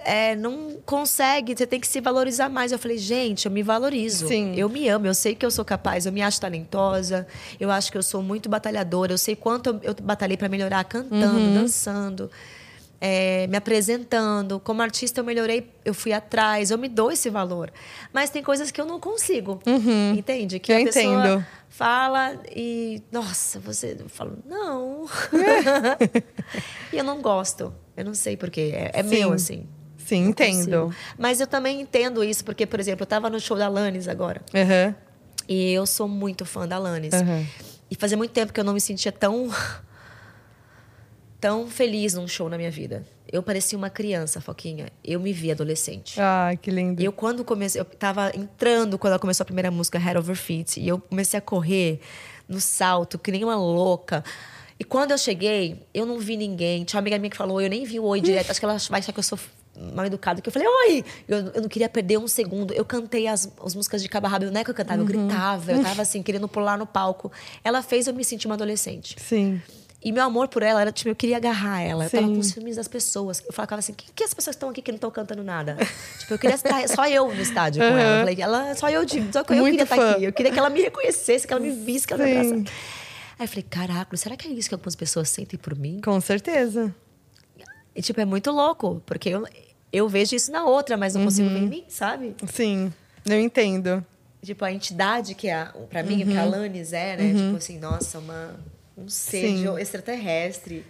[0.10, 2.72] é, não consegue, você tem que se valorizar mais.
[2.72, 4.28] Eu falei: Gente, eu me valorizo.
[4.28, 4.54] Sim.
[4.56, 7.28] Eu me amo, eu sei que eu sou capaz, eu me acho talentosa,
[7.60, 10.84] eu acho que eu sou muito batalhadora, eu sei quanto eu, eu batalhei pra melhorar
[10.86, 11.54] cantando, Uhum.
[11.56, 12.32] dançando.
[13.00, 17.72] é, me apresentando, como artista eu melhorei, eu fui atrás, eu me dou esse valor.
[18.12, 19.60] Mas tem coisas que eu não consigo,
[20.18, 20.58] entende?
[20.58, 20.80] Que Uhum.
[20.80, 21.46] Eu a pessoa entendo.
[21.70, 25.06] fala e nossa, você eu falo não.
[26.92, 27.72] e eu não gosto.
[27.96, 28.72] Eu não sei porquê.
[28.74, 29.68] É, é meu assim.
[30.08, 30.58] Sim, Não entendo.
[30.86, 30.96] consigo.
[31.18, 34.42] Mas eu também entendo isso porque, por exemplo, eu tava no show da Alanis agora.
[34.56, 34.96] Aham.
[35.50, 37.14] E eu sou muito fã da Alanis.
[37.14, 37.46] Aham.
[37.92, 39.50] E fazia muito tempo que eu não me sentia tão
[41.40, 43.06] tão feliz num show na minha vida.
[43.32, 44.88] Eu parecia uma criança, Foquinha.
[45.04, 46.20] Eu me vi adolescente.
[46.20, 47.02] Ai, que lindo.
[47.04, 50.78] Eu, quando comecei, eu tava entrando quando ela começou a primeira música, Head Over Feet,
[50.78, 52.00] e eu comecei a correr
[52.48, 54.24] no salto, que nem uma louca.
[54.80, 56.84] E quando eu cheguei, eu não vi ninguém.
[56.86, 58.50] Tinha uma amiga minha que falou, eu nem vi o oi direto.
[58.52, 59.38] Acho que ela vai achar que eu sou
[59.94, 60.42] mal educada.
[60.42, 61.06] Que eu falei, oi!
[61.28, 62.74] Eu, eu não queria perder um segundo.
[62.74, 64.46] Eu cantei as, as músicas de rabo.
[64.52, 65.72] Não é que eu cantava, eu gritava.
[65.72, 67.32] Eu tava assim, querendo pular no palco.
[67.64, 69.16] Ela fez eu me sentir uma adolescente.
[69.20, 69.62] Sim.
[70.04, 72.06] E meu amor por ela era, tipo, eu queria agarrar ela.
[72.06, 72.36] Eu tava Sim.
[72.36, 73.44] com ciúmes das pessoas.
[73.46, 75.76] Eu falava assim, que, que as pessoas estão aqui que não estão cantando nada?
[76.20, 78.20] tipo, eu queria estar só eu no estádio com ela.
[78.20, 79.02] Eu falei, ela, só eu,
[79.34, 80.12] só que eu Muito queria estar fã.
[80.12, 80.24] aqui.
[80.24, 82.38] Eu queria que ela me reconhecesse, que ela me visse, que ela me Sim.
[82.38, 82.74] abraçasse.
[83.40, 86.00] Aí eu falei, caraca, será que é isso que algumas pessoas sentem por mim?
[86.02, 86.94] Com certeza.
[87.96, 89.46] E, tipo, é muito louco, porque eu,
[89.98, 91.54] eu vejo isso na outra, mas não consigo Uhum.
[91.56, 92.36] ver em mim, sabe?
[92.48, 92.94] Sim.
[93.26, 94.06] Eu entendo.
[94.44, 97.34] Tipo, a entidade que é, pra mim, o que a Alanis é, né?
[97.34, 98.56] Tipo assim, nossa, uma,
[98.98, 99.76] um ser Uhum.
[99.76, 99.82] Sim.
[99.82, 100.86] extraterrestre.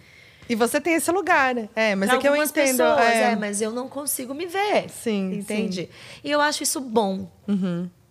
[0.48, 1.54] E você tem esse lugar.
[1.74, 2.76] É, mas Pra é que eu entendo.
[2.78, 3.32] Pessoas, é.
[3.32, 3.36] é.
[3.36, 4.88] mas eu não consigo me ver.
[4.90, 5.88] Sim, Entende?
[6.24, 7.28] E eu acho isso bom.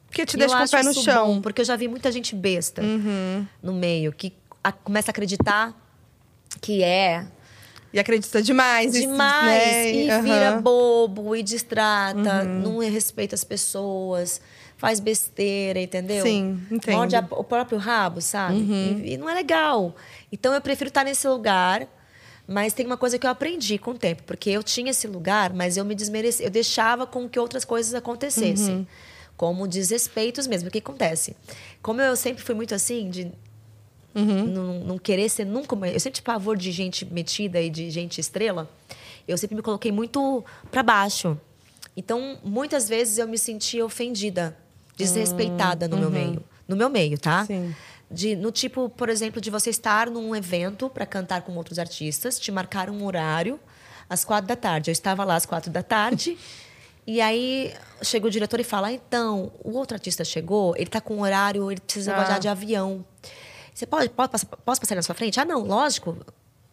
[0.08, 1.28] Porque te eu deixa com o pé no chão.
[1.30, 1.36] Uhum.
[1.36, 2.82] bom, porque eu já vi muita gente besta
[3.62, 4.34] no meio que
[4.64, 5.74] a- começa a acreditar
[6.62, 7.26] que é
[7.98, 8.92] E acredita demais.
[8.94, 9.92] demais né?
[9.92, 10.22] e Aham.
[10.24, 14.40] vira bobo e distrata, não respeita as pessoas,
[14.78, 16.24] faz besteira, entendeu?
[16.24, 16.94] Sim, entendo.
[16.94, 17.00] Uhum.
[17.00, 18.60] Morde o próprio rabo, sabe?
[18.72, 19.96] E, e não é legal.
[20.32, 21.88] Então eu prefiro estar nesse lugar.
[22.50, 25.52] Mas tem uma coisa que eu aprendi com o tempo, porque eu tinha esse lugar,
[25.52, 28.86] mas eu me desmerecia, eu deixava com que outras coisas acontecessem, Uhum.
[29.36, 30.70] como desrespeitos mesmo.
[30.70, 31.36] O que acontece?
[31.82, 33.30] Como eu sempre fui muito assim, de
[34.18, 34.46] Uhum.
[34.46, 35.88] não, não querer ser nunca uma.
[35.88, 38.70] Eu sempre tive pavor de gente metida e de gente estrela.
[39.28, 41.40] Eu sempre me coloquei muito para baixo.
[41.96, 44.58] Então, muitas vezes eu me sentia ofendida,
[44.96, 46.44] desrespeitada no meu meio.
[46.68, 47.46] No meu meio, tá?
[47.46, 47.74] Sim.
[48.10, 52.40] De, no tipo, por exemplo, de você estar num evento para cantar com outros artistas,
[52.40, 53.60] te marcar um horário
[54.10, 54.90] às quatro da tarde.
[54.90, 56.38] Eu estava lá às quatro da tarde.
[57.10, 61.00] E aí chega o diretor e fala: ah, então, o outro artista chegou, ele está
[61.00, 62.16] com horário, ele precisa Ah.
[62.18, 63.06] viajar de avião.
[63.78, 65.40] Você pode, pode passar, posso passar na sua frente?
[65.40, 66.18] Ah, não, lógico.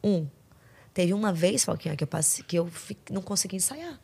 [0.02, 0.26] Um.
[0.94, 2.66] Teve uma vez, Falquinha, que eu, passei, que eu
[3.10, 4.00] não consegui ensaiar.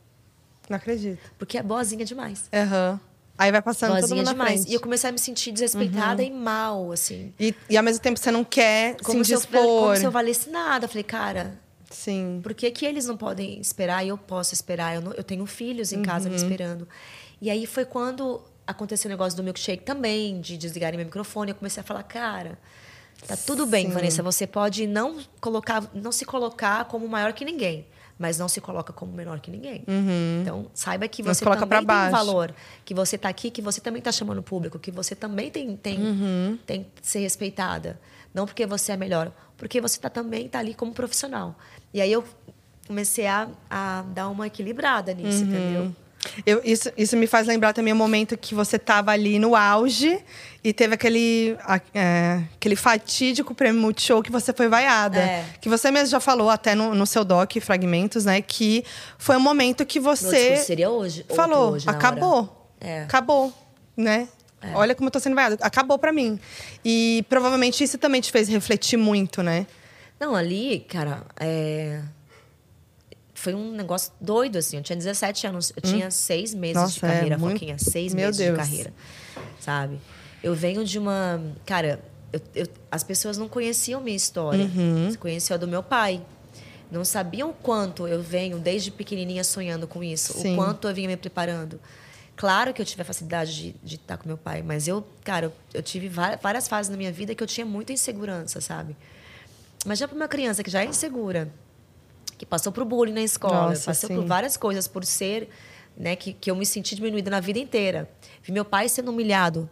[0.69, 1.19] Não acredito.
[1.39, 2.51] Porque é boazinha demais.
[2.53, 3.01] Aham.
[3.39, 4.51] Aí vai passando todo Boazinha mundo na demais.
[4.53, 4.67] frente.
[4.67, 4.73] Uhum.
[4.73, 7.33] E eu comecei a me sentir desrespeitada e mal, assim.
[7.41, 10.11] E, e ao mesmo tempo você não quer Como se se, eu, como se eu
[10.11, 10.87] valesse nada.
[10.87, 11.59] Falei, cara,
[11.89, 12.41] Sim.
[12.43, 14.95] por que, que eles não podem esperar e eu posso esperar?
[14.97, 16.43] Eu, não- eu tenho filhos em casa me Uhum.
[16.43, 16.87] esperando.
[17.41, 21.53] E aí foi quando aconteceu o negócio do milkshake também, de desligarem meu microfone.
[21.53, 22.59] Eu comecei a falar, cara,
[23.27, 23.93] tá tudo bem, Sim.
[23.93, 24.23] Vanessa.
[24.23, 27.87] Você pode não colocar, não se colocar como maior que ninguém.
[28.19, 29.83] Mas não se coloca como menor que ninguém.
[30.43, 31.29] Então, saiba que Uhum.
[31.33, 32.11] Você também tem um baixo.
[32.13, 32.55] valor.
[32.85, 34.79] Que você tá aqui, que você também tá chamando o público.
[34.79, 36.59] Que você também tem, tem, Uhum.
[36.67, 37.99] tem que ser respeitada.
[38.35, 39.33] Não porque você é melhor.
[39.57, 41.57] Porque você tá, também tá ali como profissional.
[41.95, 42.23] E aí eu
[42.87, 45.49] comecei a, a dar uma equilibrada nisso, Uhum.
[45.49, 45.97] entendeu?
[46.45, 50.23] Eu, isso, isso me faz lembrar também o momento que você estava ali no auge
[50.63, 51.57] e teve aquele,
[51.95, 55.19] é, aquele fatídico prêmio Multishow que você foi vaiada.
[55.19, 55.45] É.
[55.61, 58.43] Que você mesmo já falou até no, no seu doc, Fragmentos, né?
[58.43, 58.85] Que
[59.19, 61.25] foi um momento que Meu você discurso seria hoje.
[61.35, 62.69] falou, hoje, acabou.
[62.81, 63.03] É.
[63.03, 63.53] Acabou,
[63.97, 64.29] né?
[64.75, 65.57] Olha como eu tô sendo vaiada.
[65.63, 66.39] Acabou pra mim.
[66.85, 69.67] E provavelmente isso também te fez refletir muito, né?
[70.19, 72.03] Não, ali, cara, é...
[73.41, 74.77] foi um negócio doido, assim.
[74.77, 76.81] Eu tinha 17 anos, eu tinha seis meses Hum.
[76.83, 77.77] Nossa, de carreira, é muito- Foquinha.
[77.79, 78.51] Seis Meu meses Deus.
[78.53, 78.93] de carreira,
[79.61, 79.99] sabe?
[80.43, 81.41] Eu venho de uma...
[81.67, 82.01] Cara,
[82.33, 84.65] eu- eu- as pessoas não conheciam minha história.
[84.65, 85.15] Uhum.
[85.19, 86.21] Conheciam a do meu pai.
[86.91, 90.33] Não sabiam o quanto eu venho, desde pequenininha, sonhando com isso.
[90.35, 90.55] Sim.
[90.55, 91.79] O quanto eu vinha me preparando.
[92.37, 95.47] Claro que eu tive a facilidade de, de estar com meu pai, mas eu, cara,
[95.47, 98.97] eu, eu tive va- várias fases na minha vida que eu tinha muita insegurança, sabe?
[99.85, 101.49] Mas já para uma criança que já é insegura,
[102.41, 104.15] que passou por bullying na escola, Nossa, passou sim.
[104.15, 105.51] por várias coisas por ser,
[105.95, 108.09] né, que, que eu me senti diminuída na vida inteira.
[108.43, 109.69] Vi meu pai sendo humilhado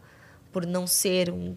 [0.52, 1.54] por não ser um-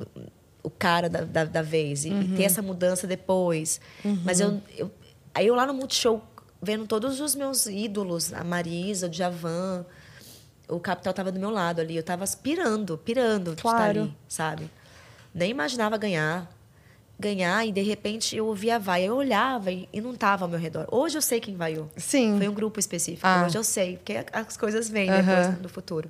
[0.64, 2.34] o cara da, da, da vez e, e Uhum.
[2.38, 3.82] ter essa mudança depois.
[4.24, 4.90] Mas eu, eu
[5.34, 6.24] aí eu lá no Multishow
[6.62, 9.86] vendo todos os meus ídolos, a Marisa, o Djavan,
[10.70, 13.78] o Capital tava do meu lado ali, eu tava pirando, pirando de Claro.
[13.90, 14.72] estar ali, sabe?
[15.34, 16.50] Nem imaginava ganhar
[17.22, 19.06] ganhar e de repente eu ouvia a vaia.
[19.06, 20.88] Eu olhava e, e não estava ao meu redor.
[20.92, 21.90] Hoje eu sei quem vaiou.
[21.96, 22.38] Sim.
[22.38, 23.26] Foi um grupo específico.
[23.26, 23.44] Ah.
[23.46, 25.22] Hoje eu sei, porque as coisas vêm Aham.
[25.22, 26.10] depois no futuro.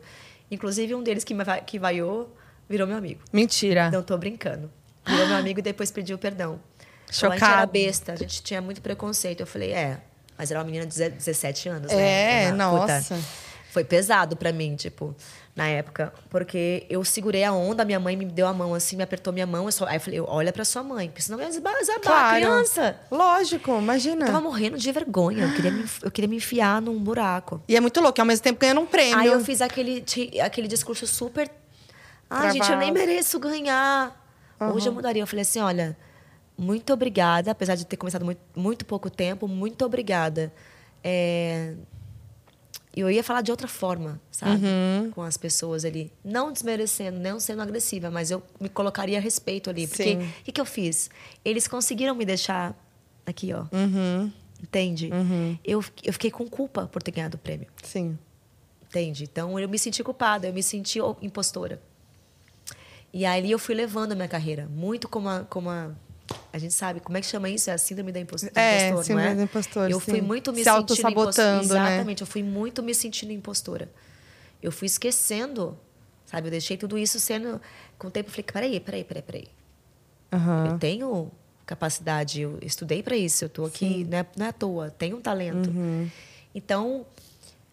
[0.50, 2.36] Inclusive, um deles que, me va- que vaiou
[2.68, 3.22] virou meu amigo.
[3.32, 3.92] Mentira.
[3.92, 4.72] Não tô brincando.
[5.06, 6.60] Virou meu amigo e depois pediu perdão.
[7.12, 9.42] Falou, A gente era besta, a gente tinha muito preconceito.
[9.42, 10.00] Eu falei, é.
[10.38, 12.46] Mas era uma menina de 17 anos, né?
[12.48, 13.20] É, nossa.
[13.72, 15.16] Foi pesado pra mim, tipo,
[15.56, 16.14] na época.
[16.30, 19.48] Porque eu segurei a onda, minha mãe me deu a mão assim, me apertou minha
[19.48, 19.66] mão.
[19.66, 22.02] Eu só, aí eu falei, olha pra sua mãe, porque senão eu ia desaba- desabar,
[22.02, 22.36] Claro.
[22.36, 23.00] criança.
[23.10, 24.24] Lógico, imagina.
[24.24, 25.46] Eu tava morrendo de vergonha.
[25.46, 27.62] Eu queria, me, eu queria me enfiar num buraco.
[27.68, 29.18] E é muito louco, ao mesmo tempo ganhando um prêmio.
[29.18, 30.04] Aí eu fiz aquele,
[30.44, 31.50] aquele discurso super.
[32.30, 34.18] Ah, gente, eu nem mereço ganhar.
[34.74, 35.24] Hoje eu mudaria.
[35.24, 35.98] Eu falei assim: olha,
[36.58, 40.52] muito obrigada, apesar de ter começado muito, muito pouco tempo, muito obrigada.
[41.04, 41.74] É,
[42.96, 44.66] Eu ia falar de outra forma, sabe?
[44.66, 45.12] Uhum.
[45.12, 46.12] Com as pessoas ali.
[46.24, 49.88] Não desmerecendo, não sendo agressiva, mas eu me colocaria a respeito ali.
[49.88, 51.10] Porque o que, que eu fiz?
[51.44, 52.76] Eles conseguiram me deixar
[53.26, 53.66] aqui, ó.
[53.72, 55.10] Uhum, Entende?
[55.64, 57.68] Eu, eu fiquei com culpa por ter ganhado o prêmio.
[57.84, 58.18] sim.
[58.84, 59.24] Entende?
[59.24, 61.82] Então eu me senti culpada, eu me senti impostora.
[63.14, 65.92] E aí eu fui levando a minha carreira, muito como a, como a,
[66.54, 67.70] a gente sabe, como é que chama isso?
[67.70, 69.36] É a síndrome da impos- do É, impostor, síndrome não é?
[69.36, 70.06] do impostor, Eu sim.
[70.12, 71.54] fui muito me Se sentindo impostora.
[71.56, 71.62] né?
[71.64, 73.90] Exatamente, eu fui muito me sentindo impostora.
[74.62, 75.78] Eu fui esquecendo,
[76.26, 76.48] sabe?
[76.48, 77.60] Eu deixei tudo isso sendo
[77.98, 79.48] com o tempo eu falei, peraí, peraí, peraí, peraí.
[80.34, 80.68] Aham.
[80.68, 81.32] Eu tenho
[81.66, 85.18] capacidade, eu estudei para isso, eu estou aqui, não é, não é à toa, tenho
[85.18, 85.70] um talento.
[85.70, 86.10] Uhum.
[86.54, 87.06] Então,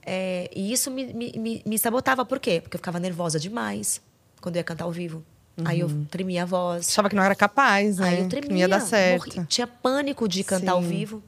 [0.05, 2.61] é, e isso me, me, me, me sabotava, por quê?
[2.61, 4.01] Porque eu ficava nervosa demais
[4.41, 5.25] quando eu ia cantar ao vivo.
[5.65, 6.89] Aí eu tremia a voz.
[6.89, 8.09] Achava que não era capaz, né?
[8.09, 8.51] Aí eu que tremia.
[8.51, 9.35] não ia dar certo.
[9.35, 10.89] morri- tinha pânico de cantar ao Sim.
[10.89, 11.23] vivo.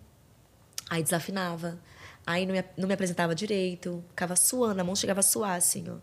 [0.88, 1.78] Aí desafinava.
[2.26, 4.04] Aí não me, não me apresentava direito.
[4.10, 5.94] Ficava suando, a mão chegava a suar, assim, ó.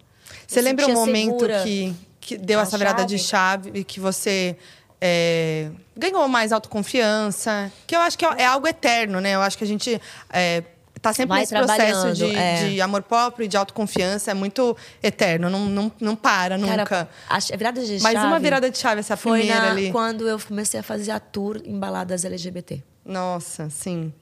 [0.46, 4.58] Você lembra o momento que, que deu essa virada de chave e que você
[5.00, 7.72] é, ganhou mais autoconfiança?
[7.86, 9.36] Que eu acho que é, é algo eterno, né?
[9.36, 10.64] Eu acho que a gente é,
[11.02, 12.70] tá sempre Vai nesse processo de, é.
[12.70, 14.32] de amor próprio e de autoconfiança.
[14.32, 16.86] É muito eterno, não, não, não para nunca.
[16.86, 19.62] Cara, a ch- a virada de Mas chave uma virada de chave, essa foi primeira
[19.66, 19.92] na- ali.
[19.92, 22.84] quando eu comecei a fazer a tour em baladas LGBT.
[23.06, 24.14] Nossa, sim.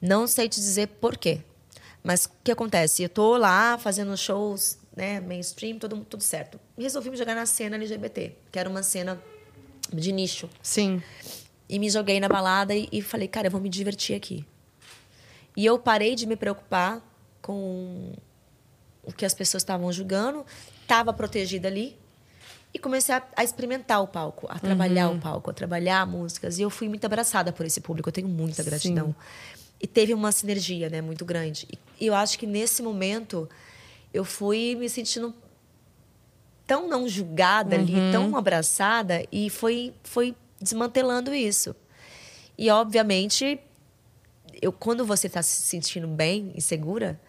[0.00, 1.40] Não sei te dizer por quê.
[2.02, 3.02] Mas o que acontece?
[3.02, 6.58] Eu tô lá fazendo shows, né, mainstream, tudo, tudo certo.
[6.78, 9.20] Resolvi me jogar na cena LGBT, que era uma cena
[9.92, 10.48] de nicho.
[10.62, 11.02] Sim.
[11.68, 14.44] E me joguei na balada e, e falei, cara, eu vou me divertir aqui.
[15.56, 17.02] E eu parei de me preocupar
[17.40, 18.12] com
[19.02, 20.44] o que as pessoas estavam julgando,
[20.82, 21.96] estava protegida ali
[22.74, 26.58] e comecei a, a experimentar o palco, a trabalhar o palco, a trabalhar músicas.
[26.58, 28.68] E eu fui muito abraçada por esse público, eu tenho muita Sim.
[28.68, 29.14] gratidão.
[29.80, 31.66] E teve uma sinergia, né, muito grande.
[31.98, 33.48] E, eu acho que nesse momento
[34.12, 35.34] eu fui me sentindo
[36.66, 41.74] tão não julgada ali, tão abraçada e foi foi desmantelando isso.
[42.58, 43.58] E obviamente,
[44.60, 47.20] eu quando você está se sentindo bem e segura,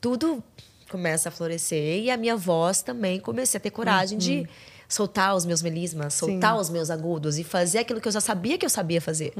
[0.00, 0.42] tudo
[0.90, 4.48] começa a florescer e a minha voz também comecei a ter coragem de
[4.88, 8.58] soltar os meus melismas, soltar os meus agudos e fazer aquilo que eu já sabia
[8.58, 9.32] que eu sabia fazer.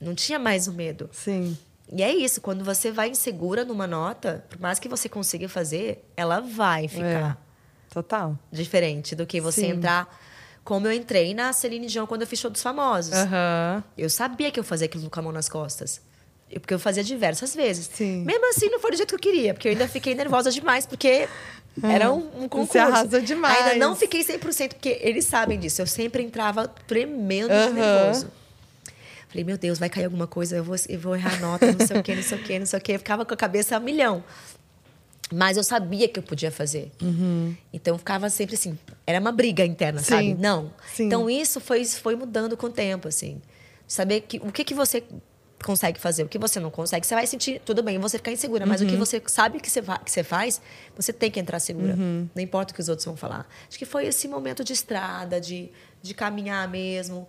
[0.00, 1.08] Não tinha mais o medo.
[1.12, 1.56] Sim.
[1.92, 6.04] E é isso, quando você vai insegura numa nota, por mais que você consiga fazer,
[6.16, 7.40] ela vai ficar
[7.90, 8.36] Total.
[8.50, 9.70] diferente do que você Sim.
[9.70, 10.12] entrar
[10.64, 13.14] como eu entrei na Celine Dion quando eu fiz show dos famosos.
[13.14, 13.84] Aham.
[13.96, 16.02] Eu sabia que eu fazia aquilo com a mão nas costas.
[16.50, 17.90] Porque eu fazia diversas vezes.
[17.92, 18.22] Sim.
[18.24, 20.86] Mesmo assim, não foi do jeito que eu queria, porque eu ainda fiquei nervosa demais,
[20.86, 21.28] porque
[21.82, 22.72] era um, um concurso.
[22.72, 23.66] Você arrasou demais.
[23.66, 25.82] Ainda não fiquei 100%, porque eles sabem disso.
[25.82, 27.72] Eu sempre entrava tremendo de Aham.
[27.72, 28.30] nervoso.
[29.28, 31.84] Falei, meu Deus, vai cair alguma coisa, eu vou, eu vou errar a nota, não
[31.84, 32.92] sei o quê, não sei o quê, não sei o quê.
[32.92, 34.24] Eu ficava com a cabeça a milhão.
[35.32, 36.92] Mas eu sabia que eu podia fazer.
[37.72, 40.04] Então eu ficava sempre assim, era uma briga interna, Sim.
[40.04, 40.34] sabe?
[40.34, 40.72] Não.
[40.94, 41.06] Sim.
[41.06, 43.42] Então isso foi, foi mudando com o tempo, assim.
[43.88, 45.02] Saber que, o que, que você
[45.66, 48.64] consegue fazer, o que você não consegue, você vai sentir, tudo bem, você ficar insegura,
[48.64, 50.60] mas o que você sabe que você, que você faz,
[50.96, 51.96] você tem que entrar segura.
[51.96, 53.48] Não importa o que os outros vão falar.
[53.68, 55.68] Acho que foi esse momento de estrada, de,
[56.00, 57.28] de caminhar mesmo.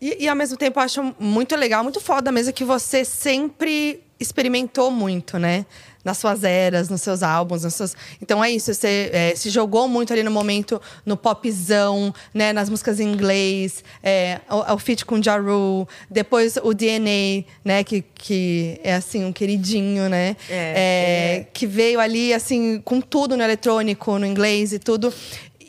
[0.00, 4.04] E, e, ao mesmo tempo eu acho muito legal, muito foda mesmo que você sempre
[4.22, 5.66] experimentou muito, né?
[6.04, 7.94] Nas suas eras, nos seus álbuns, nos seus...
[8.20, 12.52] Então é isso, você é, se jogou muito ali no momento, no popzão, né?
[12.52, 17.84] Nas músicas em inglês, é, o, o feat com Ja Rule, depois o DNA, né?
[17.84, 20.36] Que, que é assim, um queridinho, né?
[20.48, 21.46] É, é.
[21.52, 25.12] Que veio ali, assim, com tudo no eletrônico, no inglês e tudo.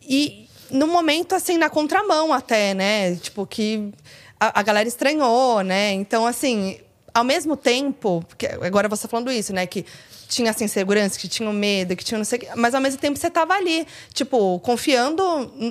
[0.08, 3.16] E no momento, assim, na contramão até, né?
[3.16, 3.92] Tipo, que
[4.40, 5.94] a, a galera estranhou, né?
[5.94, 6.78] Então, assim,
[7.14, 9.66] ao mesmo tempo, porque agora você tá falando isso, né?
[9.68, 9.86] Que
[10.28, 13.00] tinha assim, segurança, que tinha medo, que tinha não sei o quê, mas ao mesmo
[13.00, 15.24] tempo você tava ali, tipo, confiando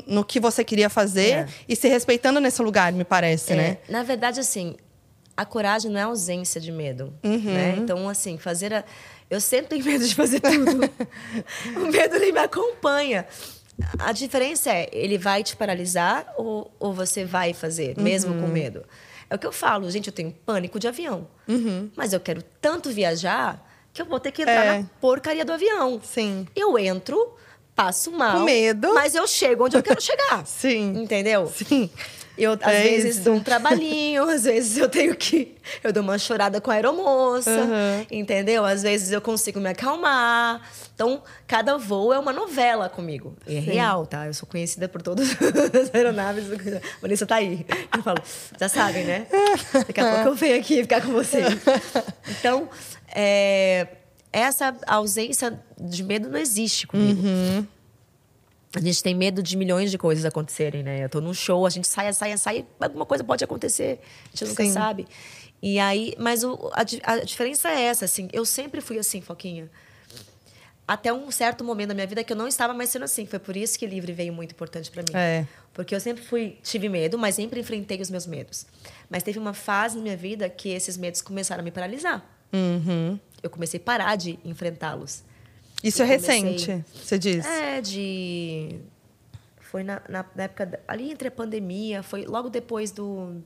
[0.06, 1.46] no que você queria fazer É.
[1.68, 3.78] e se respeitando nesse lugar, me parece, É, né?
[3.88, 4.76] Na verdade, assim,
[5.36, 7.38] a coragem não é ausência de medo, Uhum.
[7.52, 7.74] né?
[7.78, 8.84] Então, assim, fazer a...
[9.28, 10.78] Eu sempre tenho medo de fazer tudo.
[11.76, 13.26] o medo, ele me acompanha.
[13.98, 18.42] A diferença é, ele vai te paralisar ou, ou você vai fazer, mesmo Uhum.
[18.42, 18.84] com medo?
[19.32, 21.26] É o que eu falo, gente, eu tenho pânico de avião.
[21.48, 21.90] Uhum.
[21.96, 24.78] Mas eu quero tanto viajar que eu vou ter que entrar É.
[24.80, 25.98] na porcaria do avião.
[26.04, 26.46] Sim.
[26.54, 27.34] Eu entro,
[27.74, 28.36] passo mal.
[28.40, 28.92] Com medo.
[28.92, 30.44] Mas eu chego onde eu quero chegar.
[30.46, 30.92] Sim.
[31.02, 31.46] Entendeu?
[31.46, 31.88] Sim.
[32.38, 33.24] Eu, às É vezes, isso.
[33.24, 35.54] dou um trabalhinho, às vezes eu tenho que.
[35.84, 38.06] Eu dou uma chorada com a aeromoça, Uhum.
[38.10, 38.64] entendeu?
[38.64, 40.62] Às vezes eu consigo me acalmar.
[40.94, 43.36] Então, cada voo é uma novela comigo.
[43.46, 44.26] E é real, tá?
[44.26, 45.28] Eu sou conhecida por todas
[45.78, 46.44] as aeronaves.
[47.00, 47.66] Vanessa tá aí.
[47.94, 48.18] Eu falo,
[48.58, 49.26] já sabem, né?
[49.86, 51.44] Daqui a pouco eu venho aqui ficar com vocês.
[52.40, 52.68] Então,
[53.14, 53.86] é,
[54.32, 57.20] essa ausência de medo não existe comigo.
[57.26, 57.66] Uhum.
[58.74, 61.04] A gente tem medo de milhões de coisas acontecerem, né?
[61.04, 64.00] Eu tô num show, a gente sai, sai, sai, alguma coisa pode acontecer.
[64.26, 64.72] A gente nunca Sim.
[64.72, 65.06] sabe.
[65.62, 68.28] E aí, mas o, a, a diferença é essa, assim.
[68.32, 69.70] Eu sempre fui assim, Foquinha.
[70.88, 73.26] Até um certo momento da minha vida que eu não estava mais sendo assim.
[73.26, 75.12] Foi por isso que livre veio muito importante para mim.
[75.14, 75.46] É.
[75.72, 78.66] Porque eu sempre fui, tive medo, mas sempre enfrentei os meus medos.
[79.08, 82.24] Mas teve uma fase na minha vida que esses medos começaram a me paralisar.
[82.52, 83.18] Uhum.
[83.42, 85.22] Eu comecei a parar de enfrentá-los.
[85.82, 87.44] Isso é comecei- recente, você diz?
[87.46, 88.78] É, de.
[89.60, 90.66] Foi na, na, na época.
[90.66, 93.42] da- Ali entre a pandemia, foi logo depois do.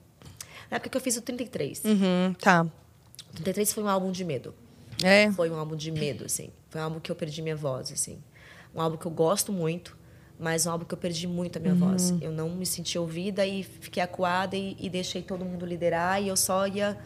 [0.71, 1.85] Na época que eu fiz o 33.
[1.85, 2.65] Uhum, tá.
[3.31, 4.55] O 33 foi um álbum de medo.
[5.03, 5.31] É.
[5.33, 6.51] Foi um álbum de medo, assim.
[6.71, 8.19] Foi um álbum que eu perdi minha voz, assim.
[8.75, 9.97] Um álbum que eu gosto muito,
[10.39, 12.13] mas um álbum que eu perdi muito a minha voz.
[12.21, 16.29] Eu não me senti ouvida e fiquei acuada e, e deixei todo mundo liderar e
[16.29, 16.99] eu só ia.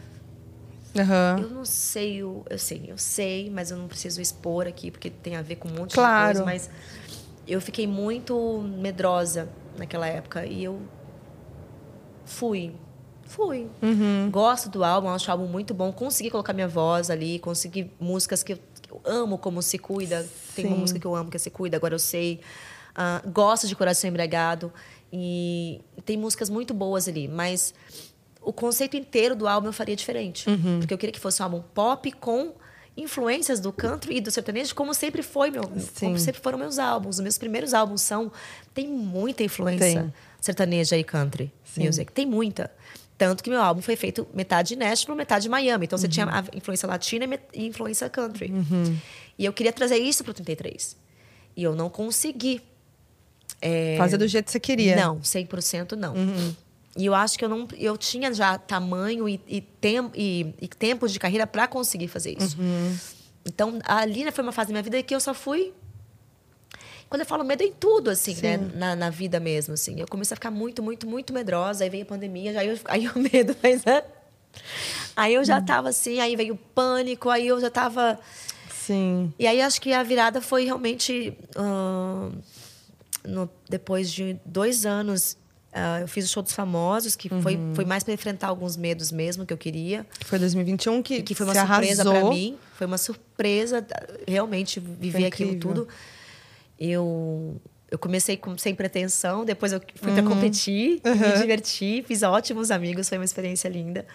[0.97, 1.39] Aham.
[1.41, 5.09] Eu não sei, eu, eu sei, eu sei, mas eu não preciso expor aqui, porque
[5.09, 6.33] tem a ver com um monte Claro.
[6.33, 6.45] de coisa.
[6.45, 6.69] Mas
[7.47, 10.79] eu fiquei muito medrosa naquela época e eu
[12.25, 12.73] fui.
[13.23, 13.69] Fui.
[13.81, 14.29] Uhum.
[14.29, 15.91] Gosto do álbum, acho o álbum muito bom.
[15.93, 20.27] Consegui colocar minha voz ali, consegui músicas que eu, que eu amo como Se Cuida.
[20.53, 20.81] Tem uma Sim.
[20.81, 22.41] música que eu amo que é Se Cuida, agora eu sei.
[22.93, 24.71] Ah, gosto de Coração Embriagado.
[25.13, 27.73] E tem músicas muito boas ali, mas
[28.41, 30.49] o conceito inteiro do álbum eu faria diferente.
[30.49, 30.79] Uhum.
[30.79, 32.53] Porque eu queria que fosse um álbum pop com
[32.97, 36.07] influências do country e do sertanejo, como sempre foi meu, Sim.
[36.07, 37.15] como sempre foram meus álbuns.
[37.15, 38.31] Os meus primeiros álbuns são
[38.73, 40.13] tem muita influência Tem.
[40.41, 41.85] sertaneja e country Sim.
[41.85, 42.69] music, tem muita.
[43.17, 45.85] Tanto que meu álbum foi feito metade Nashville, metade Miami.
[45.85, 46.33] Então você tinha Uhum.
[46.33, 48.51] a influência latina e influência country.
[49.37, 50.97] E eu queria trazer isso pro 33.
[51.55, 52.61] E eu não consegui.
[53.61, 54.95] É, Fazer do jeito que você queria.
[54.95, 56.15] não, 100% não.
[56.97, 60.67] E eu acho que eu não eu tinha já tamanho e, e, tem, e, e
[60.67, 62.57] tempo de carreira para conseguir fazer isso.
[63.45, 65.73] Então, ali né, foi uma fase da minha vida que eu só fui
[67.09, 68.55] quando eu falo medo é em tudo, assim, né?
[68.73, 69.99] Na, na vida mesmo, assim.
[69.99, 71.83] Eu comecei a ficar muito, muito, muito medrosa.
[71.83, 73.83] Aí veio a pandemia, aí, eu, aí o medo fez...
[73.83, 74.01] né?
[75.13, 78.17] Aí eu já tava assim, aí veio o pânico, aí eu já tava...
[78.73, 79.33] Sim.
[79.37, 82.31] E aí acho que a virada foi realmente ahn,
[83.25, 85.35] no- depois de dois anos.
[85.73, 87.73] Ah, eu fiz o show dos famosos, que foi, Uhum.
[87.75, 90.05] foi mais para enfrentar alguns medos mesmo que eu queria.
[90.25, 92.57] Foi 2021 que, E que foi uma surpresa para mim.
[92.75, 95.87] Foi uma surpresa ah, realmente viver Foi aquilo tudo.
[96.79, 100.15] Eu, eu comecei com, sem pretensão, depois eu fui Uhum.
[100.17, 104.05] para competir, me diverti, fiz ótimos amigos, foi uma experiência linda.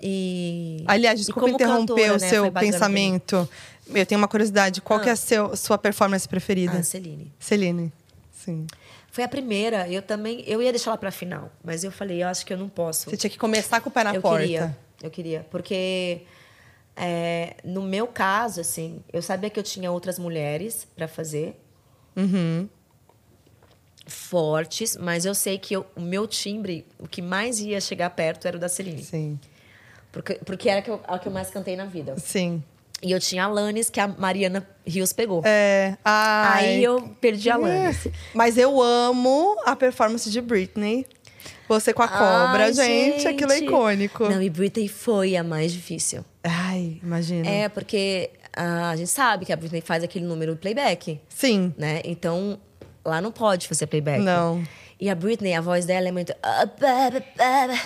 [0.00, 3.48] E, Aliás, desculpa interromper cantora, o né, seu foi pensamento.
[3.94, 4.80] Eu tenho uma curiosidade.
[4.80, 6.78] Qual que é a seu, sua performance preferida?
[6.78, 7.32] Ah, Celine.
[7.38, 7.92] Celine.
[8.32, 8.66] Sim.
[9.12, 9.86] Foi a primeira.
[9.90, 10.42] Eu também.
[10.46, 13.10] Eu ia deixar ela pra final, mas eu falei, eu acho que eu não posso.
[13.10, 14.40] Você tinha que começar com o pé na eu porta.
[14.40, 14.78] queria.
[15.02, 15.46] Eu queria.
[15.50, 16.22] Porque
[16.96, 21.60] é, no meu caso, assim, eu sabia que eu tinha outras mulheres pra fazer.
[22.16, 22.66] Uhum.
[24.06, 28.48] Fortes, mas eu sei que eu- o meu timbre, o que mais ia chegar perto
[28.48, 29.02] era o da Celine.
[29.04, 29.38] Sim.
[30.10, 32.18] Porque, porque era a que eu- a que eu mais cantei na vida.
[32.18, 32.62] Sim.
[33.02, 35.42] E eu tinha a Alanis, que a Mariana Rios pegou.
[35.44, 35.96] É.
[36.04, 36.66] Ai.
[36.66, 38.06] Aí eu perdi a Alanis.
[38.32, 41.04] Mas eu amo a performance de Britney.
[41.68, 44.28] Você com a cobra, Ai, gente, aquilo é icônico.
[44.28, 46.24] Não, e Britney foi a mais difícil.
[46.44, 47.48] Ai, imagina.
[47.48, 51.72] É, porque ah, a gente sabe que a Britney faz aquele número playback, Sim.
[51.78, 52.00] né?
[52.04, 52.58] Então,
[53.04, 54.20] lá não pode fazer playback.
[54.22, 54.62] Não.
[55.02, 56.32] E a Britney, a voz dela é muito.
[56.40, 57.80] "Ah, baby, baby,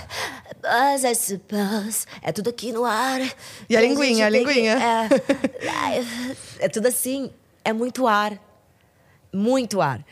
[0.62, 2.04] as I suppose.
[2.20, 3.20] É tudo aqui no ar.
[3.70, 4.76] E a linguinha, a que- linguinha.
[6.60, 7.30] É, é tudo assim.
[7.64, 8.38] É muito ar.
[9.32, 10.04] Muito ar.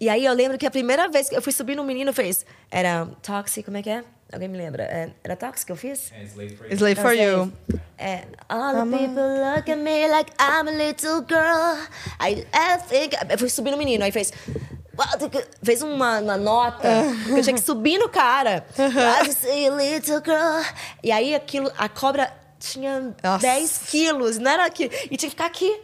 [0.00, 2.46] E aí eu lembro que a primeira vez que eu fui subir no menino fez.
[2.70, 4.04] Era Toxic, como é que é?
[4.32, 4.84] Alguém me lembra?
[4.84, 6.12] É, Era Toxic que eu fiz?
[6.12, 7.52] É, Slave for Slave for you.
[7.98, 9.22] É, all the people
[9.56, 11.76] look at me like I'm a little girl.
[12.20, 13.16] I, I think.
[13.28, 14.32] Eu fui subir no menino, aí fez.
[15.62, 16.88] Fez uma, uma nota
[17.26, 18.64] que eu tinha que subir no cara.
[21.02, 23.42] E aí aquilo, a cobra tinha Nossa.
[23.42, 24.84] 10 quilos, não era aqui.
[25.10, 25.80] E tinha que ficar aqui.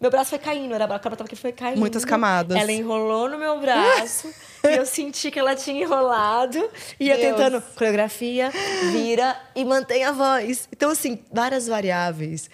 [0.00, 1.78] Meu braço foi caindo, era, a cobra tava aqui, foi caindo.
[1.78, 2.56] Muitas camadas.
[2.56, 4.28] Ela enrolou no meu braço.
[4.64, 6.68] e eu senti que ela tinha enrolado.
[7.00, 8.52] E ia tentando coreografia,
[8.92, 10.68] vira e mantém a voz.
[10.70, 12.50] Então, assim, várias variáveis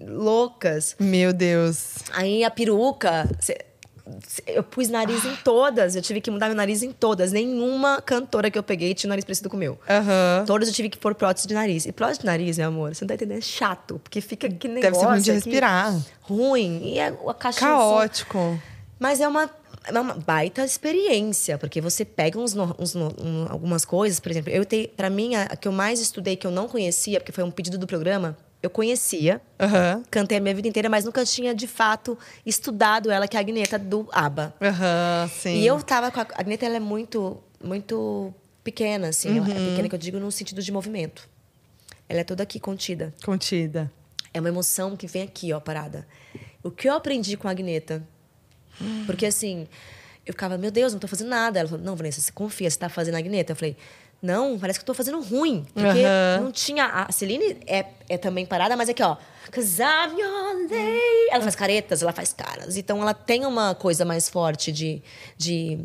[0.00, 0.96] loucas.
[0.98, 1.94] Meu Deus.
[2.12, 3.64] Aí a peruca, cê-
[4.46, 7.32] eu pus nariz em todas, eu tive que mudar meu nariz em todas.
[7.32, 9.78] Nenhuma cantora que eu peguei tinha um nariz parecido com o meu.
[9.88, 10.44] Aham.
[10.46, 11.86] Todas eu tive que pôr prótese de nariz.
[11.86, 14.00] E prótese de nariz, meu amor, você não tá entendendo, é chato.
[14.02, 16.00] Porque fica que negócio Deve ser ruim de respirar.
[16.22, 16.80] Ruim.
[16.94, 18.60] E a, a caixa som- Caótico.
[18.98, 19.50] mas é uma,
[19.84, 24.30] é uma baita experiência, porque você pega uns, no- uns no- um- algumas coisas, por
[24.30, 27.20] exemplo, eu tenho, para mim a, a que eu mais estudei que eu não conhecia,
[27.20, 30.02] porque foi um pedido do programa, eu conhecia, Aham.
[30.10, 33.42] cantei a minha vida inteira, mas nunca tinha de fato estudado ela, que é a
[33.42, 34.54] Agneta do ABBA.
[35.40, 35.54] Sim.
[35.56, 38.32] E eu tava com a, a Agneta, ela é muito, muito
[38.62, 39.52] pequena, assim, ela Uhum.
[39.56, 41.28] é pequena que eu digo no sentido de movimento.
[42.08, 43.12] Ela é toda aqui contida.
[43.24, 43.90] Contida.
[44.32, 46.06] É uma emoção que vem aqui, ó, parada.
[46.62, 48.02] O que eu aprendi com a Agneta?
[49.06, 49.66] Porque assim,
[50.24, 51.58] eu ficava, meu Deus, não tô fazendo nada.
[51.58, 53.52] Ela falou, não, Vanessa, você confia, você tá fazendo a Agneta?
[53.52, 53.76] Eu falei,
[54.22, 55.66] não, parece que eu tô fazendo ruim.
[55.74, 56.44] Porque Aham.
[56.44, 56.86] não tinha.
[56.86, 59.16] A Celine é, é também parada, mas aqui, ó.
[59.50, 61.28] Cause I'm your lady.
[61.30, 62.76] Ela faz caretas, ela faz caras.
[62.76, 65.02] Então ela tem uma coisa mais forte de.
[65.36, 65.78] de,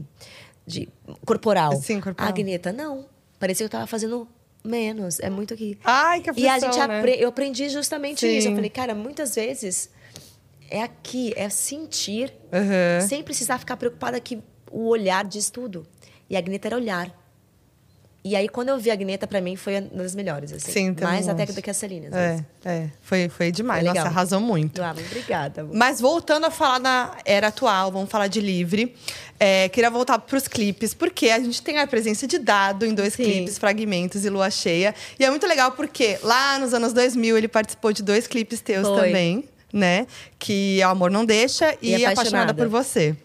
[0.65, 0.88] de
[1.25, 1.75] corporal.
[1.81, 2.27] Sim, corporal.
[2.27, 3.05] A Agneta, não.
[3.39, 4.27] Parecia que eu tava fazendo
[4.63, 5.19] menos.
[5.19, 5.77] É muito aqui.
[5.83, 6.99] Ai, que E a aflição, gente né?
[6.99, 8.38] apre- eu aprendi justamente Sim.
[8.38, 8.47] isso.
[8.49, 9.89] Eu falei, cara, muitas vezes
[10.69, 13.07] é aqui, é sentir, Aham.
[13.07, 14.39] sem precisar ficar preocupada que
[14.71, 15.85] o olhar diz tudo.
[16.29, 17.11] E a Agneta era olhar.
[18.30, 20.69] E aí, quando eu vi a Agneta, pra mim, foi uma das melhores, assim.
[20.69, 22.43] Sim, também Mais até do que a Celine, às É, vezes.
[22.65, 22.89] é.
[23.01, 23.86] Foi, foi demais.
[23.86, 24.82] Foi Nossa, arrasou muito.
[24.84, 25.61] Ah, obrigada.
[25.61, 25.73] amor.
[25.73, 28.93] Mas voltando a falar da era atual, vamos falar de livre.
[29.39, 32.93] É, queria voltar para os clipes, porque a gente tem a presença de Dado em
[32.93, 33.23] dois Sim.
[33.23, 34.93] clipes, Fragmentos e Lua Cheia.
[35.17, 38.86] E é muito legal porque lá nos anos 2000 ele participou de dois clipes teus
[38.86, 39.07] Foi.
[39.07, 40.05] também, né?
[40.38, 42.11] Que é O Amor Não Deixa e, E Apaixonada.
[42.51, 42.53] Apaixonada.
[42.55, 43.15] por Você.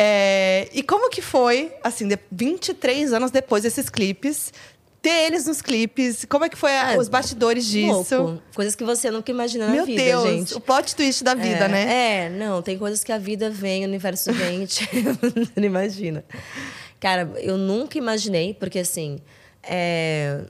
[0.00, 4.52] É, e como que foi, assim, de 23 anos depois desses clipes,
[5.02, 6.24] ter eles nos clipes?
[6.28, 8.16] Como é que foi a- Ah, os bastidores disso?
[8.16, 8.42] Louco.
[8.54, 10.54] Coisas que você nunca imagina na Meu vida, Deus, gente.
[10.54, 11.92] o plot twist da vida, é, né?
[12.26, 14.86] É, não, tem coisas que a vida vem, o universo vem, você
[15.56, 16.24] não imagina.
[17.00, 19.18] Cara, eu nunca imaginei, porque assim,
[19.64, 20.44] é,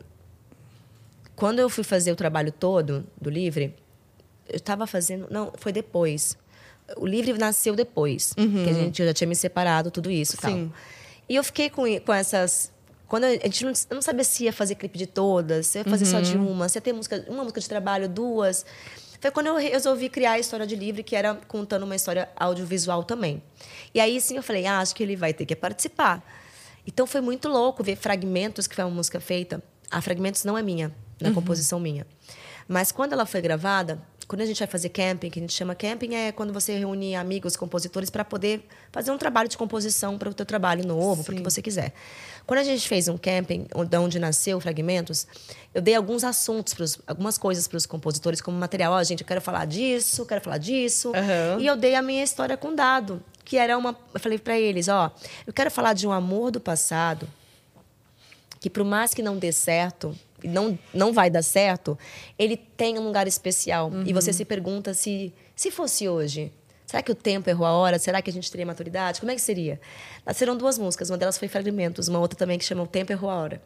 [1.34, 3.74] quando eu fui fazer o trabalho todo do Livre,
[4.48, 5.26] eu tava fazendo.
[5.30, 6.36] Não, foi depois.
[6.96, 10.38] O Livre nasceu depois, que a gente eu já tinha me separado, tudo isso e
[10.38, 10.50] tal.
[10.50, 10.72] Sim.
[11.28, 12.72] E eu fiquei com, com essas.
[13.06, 15.84] Quando a gente não, eu não sabia se ia fazer clipe de todas, se ia
[15.84, 18.64] fazer só de uma, se ia ter música, uma música de trabalho, duas.
[19.20, 22.28] Foi quando eu re- resolvi criar a história de livre, que era contando uma história
[22.36, 23.42] audiovisual também.
[23.94, 26.22] E aí sim eu falei, ah, acho que ele vai ter que participar.
[26.86, 29.62] Então foi muito louco ver Fragmentos, que foi uma música feita.
[29.90, 32.06] A Fragmentos não é minha, não é composição minha.
[32.68, 35.74] Mas quando ela foi gravada, quando a gente vai fazer camping, que a gente chama
[35.74, 38.62] camping, é quando você reúne amigos, compositores, para poder
[38.92, 41.94] fazer um trabalho de composição para o teu trabalho novo, para o que você quiser.
[42.46, 45.26] Quando a gente fez um camping, onde- da onde nasceu Fragmentos,
[45.74, 48.92] eu dei alguns assuntos, pros, algumas coisas para os compositores, como material.
[48.92, 51.10] Ó, gente, eu quero falar disso, quero falar disso.
[51.16, 51.58] Aham.
[51.60, 53.96] E eu dei a minha história com dado, que era uma.
[54.12, 55.10] Eu falei para eles: ó,
[55.46, 57.26] eu quero falar de um amor do passado
[58.60, 60.14] que por mais que não dê certo,
[60.44, 61.98] não, não vai dar certo,
[62.38, 63.90] ele tem um lugar especial.
[64.06, 66.52] E você se pergunta se, se fosse hoje,
[66.86, 67.98] será que o tempo errou a hora?
[67.98, 69.20] Será que a gente teria maturidade?
[69.20, 69.80] Como é que seria?
[70.24, 73.30] Nasceram duas músicas, uma delas foi Fragmentos, uma outra também que chama O Tempo Errou
[73.30, 73.62] a Hora.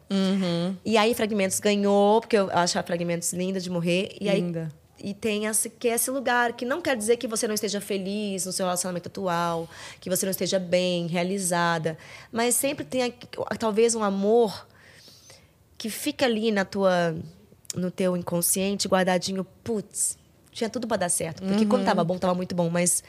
[0.83, 4.15] E aí Fragmentos ganhou, porque eu acho a Fragmentos linda de morrer.
[4.19, 4.71] E aí Linda.
[5.01, 7.79] e tem esse, que é esse lugar que não quer dizer que você não esteja
[7.81, 9.69] feliz no seu relacionamento atual,
[9.99, 11.97] que você não esteja bem, realizada,
[12.31, 13.13] mas sempre tem
[13.59, 14.65] talvez um amor
[15.83, 17.13] que fica ali na tua
[17.75, 20.17] no teu inconsciente guardadinho, putz,
[20.49, 23.03] tinha tudo para dar certo, porque quando tava bom, tava muito bom, mas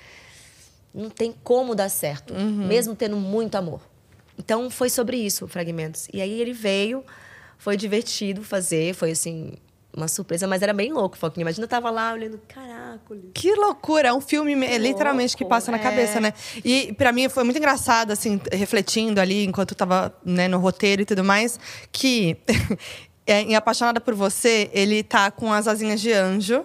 [0.93, 3.81] não tem como dar certo, mesmo tendo muito amor.
[4.37, 6.09] Então foi sobre isso, Fragmentos.
[6.12, 7.05] E aí ele veio,
[7.59, 9.53] foi divertido fazer, foi assim
[9.97, 11.42] uma surpresa, mas era bem louco, Foquinha.
[11.45, 13.01] Imagina eu tava lá olhando, caraca,
[13.32, 14.09] Que loucura!
[14.09, 15.80] É um filme me- literalmente que louco, passa na é.
[15.80, 16.32] cabeça, né?
[16.64, 21.03] E pra mim foi muito engraçado, assim, refletindo ali enquanto eu tava né, no roteiro
[21.03, 21.59] e tudo mais,
[21.92, 22.36] que
[23.26, 26.64] é, em Apaixonada por Você, ele tá com as asinhas de anjo.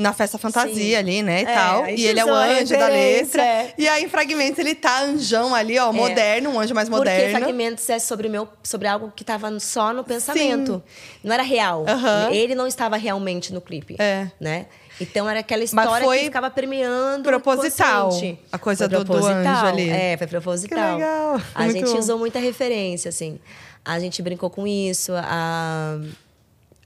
[0.00, 0.94] Na festa fantasia Sim.
[0.96, 1.86] ali, né, e É, tal.
[1.88, 3.42] E ele é o anjo da letra.
[3.42, 3.74] é.
[3.76, 7.38] E aí, em Fragmentos, ele tá anjão ali, ó, moderno, um anjo mais Porque moderno.
[7.38, 10.82] fragmentos é sobre, meu, sobre algo que estava só no pensamento.
[11.22, 11.84] Não era real.
[12.32, 13.96] Ele não estava realmente no clipe.
[13.98, 14.28] É.
[14.40, 14.66] Né?
[15.00, 17.22] Então era aquela história que ficava permeando.
[17.22, 18.10] proposital,
[18.52, 19.88] a coisa do- do anjo proposital, ali.
[19.90, 20.78] É, foi proposital.
[20.78, 21.40] Que legal.
[21.54, 21.98] A Muito gente bom.
[21.98, 23.38] usou muita referência, assim.
[23.84, 25.12] A gente brincou com isso.
[25.16, 25.98] A,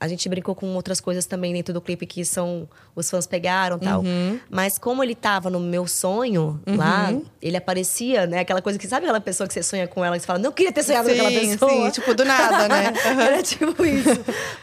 [0.05, 3.79] a gente brincou com outras coisas também dentro do clipe que são os fãs pegaram
[3.79, 4.01] tal.
[4.03, 4.39] Uhum.
[4.51, 8.41] Mas como ele tava no meu sonho lá, ele aparecia, né?
[8.41, 10.53] Aquela coisa que sabe aquela pessoa que você sonha com ela e você fala, não
[10.53, 11.71] queria ter sonhado com aquela Sim, pessoa.
[11.73, 12.93] sim, tipo, do nada, né?
[13.27, 14.11] Era tipo isso.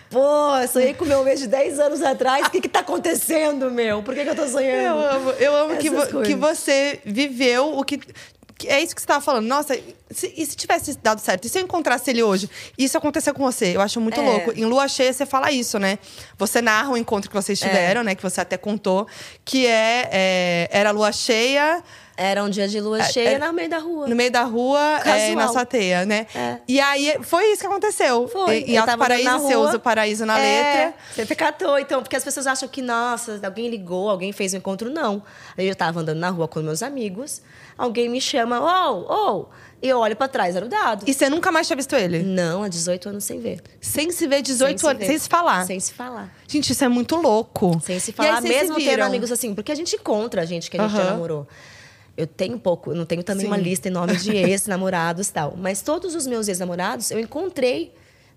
[0.09, 2.47] Pô, eu sonhei com o meu mês de 10 anos atrás.
[2.47, 4.03] O que que tá acontecendo, meu?
[4.03, 4.81] Por que, que eu tô sonhando?
[4.99, 7.99] Eu amo, eu amo que, vo- que você viveu o que.
[8.61, 9.45] Que É isso que você estava falando.
[9.47, 9.77] Nossa,
[10.09, 11.45] se- e se tivesse dado certo?
[11.45, 12.49] E se eu encontrasse ele hoje?
[12.77, 13.75] Isso aconteceu com você.
[13.75, 14.23] Eu acho muito É.
[14.23, 14.51] louco.
[14.55, 15.97] Em Lua Cheia, você fala isso, né?
[16.37, 18.15] Você narra o encontro que vocês tiveram, né?
[18.15, 19.07] Que você até contou.
[19.43, 21.83] Que é, é, era Lua Cheia
[22.21, 24.07] Era um dia de lua cheia era- no meio da rua.
[24.07, 26.27] no meio da rua, é, na sua teia, né?
[26.35, 26.57] É.
[26.67, 28.27] E aí, foi isso que aconteceu.
[28.27, 28.59] Foi.
[28.67, 31.25] E, em Alto Paraíso, você usa o paraíso na É, letra.
[31.25, 34.89] Você catou, então, porque as pessoas acham que, nossa, alguém ligou, alguém fez um encontro.
[34.89, 35.23] Não.
[35.57, 37.41] Aí eu tava andando na rua com meus amigos,
[37.77, 39.45] alguém me chama, ô, ô,
[39.81, 41.05] e eu olho pra trás, era o dado.
[41.07, 42.19] E você nunca mais tinha visto ele?
[42.21, 43.61] Não, há 18 anos sem ver.
[43.81, 45.05] Sem se ver 18 Sem se anos, ver.
[45.07, 45.65] sem se falar.
[45.65, 46.29] Sem se falar.
[46.47, 47.81] Gente, isso é muito louco.
[47.83, 49.55] Sem se E aí falar, vocês se mesmo tendo amigos assim.
[49.55, 51.09] Porque a gente encontra a gente que a gente Aham.
[51.11, 51.47] namorou.
[52.21, 53.51] Eu tenho um pouco, eu não tenho também Sim.
[53.51, 55.55] uma lista enorme de ex-namorados e tal.
[55.57, 57.93] Mas todos os meus ex-namorados eu encontrei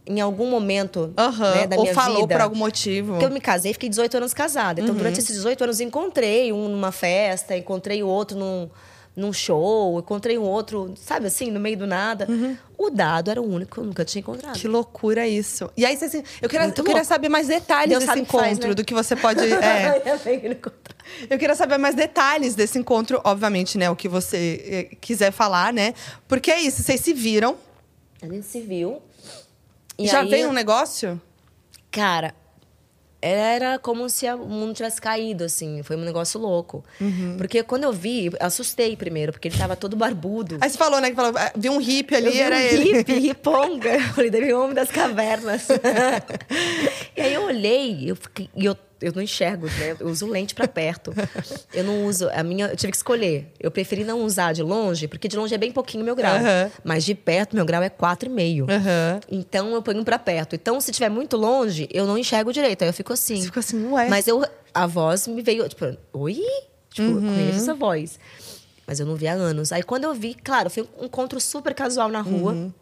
[0.06, 1.54] em algum momento Aham.
[1.54, 2.34] né, da Ou minha falou vida.
[2.34, 3.12] por algum motivo.
[3.12, 4.80] Porque eu me casei fiquei 18 anos casada.
[4.80, 8.68] Então, durante esses 18 anos, encontrei um numa festa, encontrei o outro num,
[9.16, 12.26] num show, encontrei um outro, sabe assim, no meio do nada.
[12.84, 14.58] O dado era o único que eu nunca tinha encontrado.
[14.58, 15.70] Que loucura isso.
[15.74, 18.58] E aí, você, assim, eu queria, eu queria saber mais detalhes Deus desse encontro, faz,
[18.58, 18.74] né?
[18.74, 19.40] do que você pode.
[19.40, 20.02] é.
[21.30, 23.88] Eu queria saber mais detalhes desse encontro, obviamente, né?
[23.88, 25.94] O que você eh, quiser falar, né?
[26.28, 27.56] Porque é isso, vocês se viram.
[28.20, 29.00] A gente se viu.
[29.98, 31.20] E já aí, veio um negócio?
[31.90, 32.34] Cara,
[33.24, 35.82] era como se o mundo tivesse caído, assim.
[35.82, 36.84] Foi um negócio louco.
[37.00, 37.36] Uhum.
[37.38, 40.58] Porque quando eu vi, eu assustei primeiro, porque ele tava todo barbudo.
[40.60, 41.08] Aí você falou, né?
[41.08, 42.92] Que falou, ah, viu um hippie ali, Eu vi era um ele.
[42.98, 43.94] hippie, riponga.
[43.94, 45.66] Eu falei, deve homem das cavernas.
[47.16, 49.96] e aí eu olhei, eu fiquei, e eu, eu não enxergo, né?
[49.98, 51.12] Eu uso lente pra perto.
[51.72, 53.52] Eu não uso, a minha, eu tive que escolher.
[53.60, 56.36] Eu preferi não usar de longe, porque de longe é bem pouquinho meu grau.
[56.36, 56.70] Aham.
[56.82, 58.68] Mas de perto, meu grau é 4,5.
[58.70, 59.20] Aham.
[59.30, 60.54] Então eu ponho pra perto.
[60.54, 62.82] Então, se estiver muito longe, eu não enxergo direito.
[62.82, 63.36] Aí eu fico assim.
[63.36, 64.08] Você ficou assim, ué.
[64.08, 66.40] Mas eu, a voz me veio, tipo, oi?
[66.90, 67.34] Tipo, eu Uhum.
[67.34, 68.18] conheço essa voz.
[68.86, 69.72] Mas eu não vi há anos.
[69.72, 72.52] Aí quando eu vi, claro, foi um encontro super casual na rua.
[72.52, 72.72] Uhum.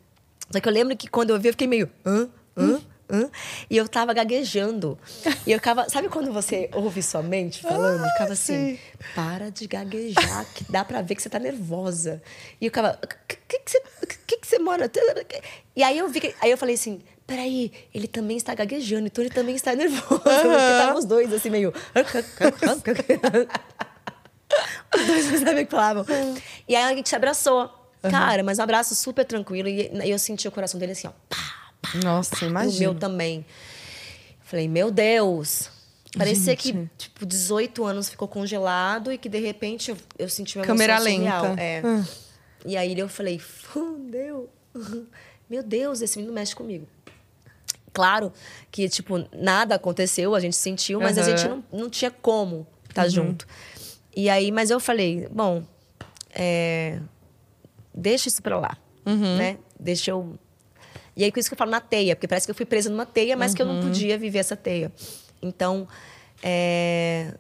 [0.51, 1.89] Só que eu lembro que quando eu vi, eu fiquei meio.
[2.05, 2.29] Hã?
[2.57, 2.81] Hã?
[3.13, 3.31] Hã?
[3.69, 4.99] E eu tava gaguejando.
[5.47, 5.87] E eu ficava.
[5.91, 8.03] Sabe quando você ouve sua mente falando?
[8.03, 8.79] Eu ficava assim: sim.
[9.15, 12.23] para de gaguejar, que dá pra ver que você tá nervosa.
[12.59, 12.99] E eu ficava.
[13.03, 13.83] O que, que, você,
[14.27, 14.91] que, que você mora?
[15.77, 17.03] E aí eu vi que, Aí eu falei assim.
[17.27, 20.21] Peraí, ele também está gaguejando, então ele também está nervoso.
[20.21, 21.73] Porque estavam os dois assim, meio.
[24.95, 26.05] Os dois não sabiam o que falavam.
[26.69, 27.71] E aí a gente se abraçou.
[28.03, 29.69] Cara, mas um abraço super tranquilo.
[29.69, 31.13] E e eu senti o coração dele assim, ó.
[31.29, 31.52] Pá,
[32.03, 32.95] Nossa, e o meu imagina.
[32.95, 33.45] também.
[34.41, 35.71] Falei, meu Deus.
[36.17, 36.91] Parecia que, Gente.
[36.99, 41.55] tipo, 18 anos ficou congelado e que, de repente, eu, eu senti uma Câmera lenta.
[41.59, 41.81] É.
[41.85, 42.05] Ah.
[42.67, 44.51] E aí eu falei, fudeu.
[45.49, 46.87] Meu Deus, esse menino mexe comigo.
[47.93, 48.33] Claro
[48.71, 51.37] que, tipo, nada aconteceu, a gente sentiu, mas a Aham.
[51.37, 53.47] gente não, não tinha como estar junto.
[54.15, 55.63] E aí, mas eu falei, bom,
[56.35, 57.01] é,
[57.95, 58.77] deixa isso pra lá,
[59.37, 59.59] né?
[59.79, 60.39] Deixa eu...
[61.17, 62.89] E aí, por isso que eu falo na teia, porque parece que eu fui presa
[62.89, 63.57] numa teia, mas uhum.
[63.57, 63.83] que eu não uhum.
[63.83, 64.91] podia viver essa teia.
[65.43, 65.87] Então,
[66.43, 67.35] é,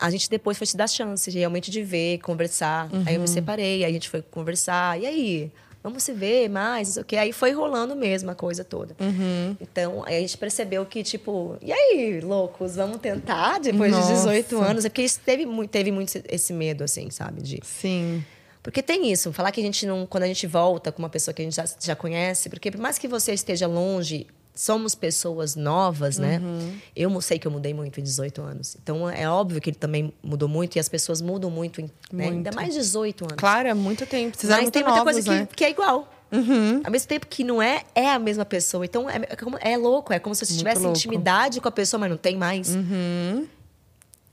[0.00, 2.92] a gente depois foi te dar chance realmente de ver, conversar.
[2.92, 3.04] Uhum.
[3.06, 3.26] Aí eu me uhum.
[3.26, 5.00] separei, aí a gente foi conversar.
[5.00, 5.52] E aí?
[5.82, 7.16] Vamos se ver mais, não sei o quê.
[7.16, 8.96] Aí foi rolando mesmo a coisa toda.
[8.98, 9.54] Uhum.
[9.60, 14.08] Então, aí a gente percebeu que, tipo, e aí, loucos, vamos tentar depois Nossa.
[14.08, 14.84] de 18 anos?
[14.86, 17.42] É porque teve, teve muito esse medo, assim, sabe?
[17.42, 17.60] De...
[17.62, 18.24] Sim.
[18.64, 20.06] Porque tem isso, falar que a gente não.
[20.06, 22.80] Quando a gente volta com uma pessoa que a gente já, já conhece, porque por
[22.80, 26.40] mais que você esteja longe, somos pessoas novas, né?
[26.42, 26.78] Uhum.
[26.96, 28.74] Eu sei que eu mudei muito em 18 anos.
[28.82, 31.88] Então é óbvio que ele também mudou muito e as pessoas mudam muito, né?
[32.10, 32.32] muito.
[32.32, 33.36] Ainda mais 18 anos.
[33.36, 34.34] Claro, é muito tempo.
[34.34, 35.46] Vocês Mas tem muita novos, coisa né?
[35.46, 36.10] que, que, é igual.
[36.32, 36.80] Uhum.
[36.82, 38.86] Ao mesmo tempo que não é, é a mesma pessoa.
[38.86, 42.08] Então é, é, é louco, é como se você tivesse intimidade com a pessoa, mas
[42.08, 42.74] não tem mais.
[42.74, 43.46] Uhum.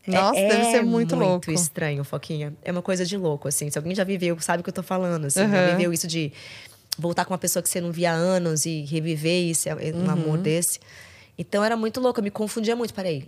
[0.07, 1.45] Nossa, é, deve ser muito, muito louco.
[1.47, 2.53] muito estranho, Foquinha.
[2.63, 3.69] É uma coisa de louco, assim.
[3.69, 5.41] Se alguém já viveu, sabe o que eu tô falando, assim.
[5.41, 5.71] Uhum.
[5.71, 6.31] Viveu isso de
[6.97, 10.03] voltar com uma pessoa que você não via há anos e reviver isso, é um
[10.03, 10.09] uhum.
[10.09, 10.79] amor desse.
[11.37, 13.27] Então era muito louco, eu me confundia muito ele.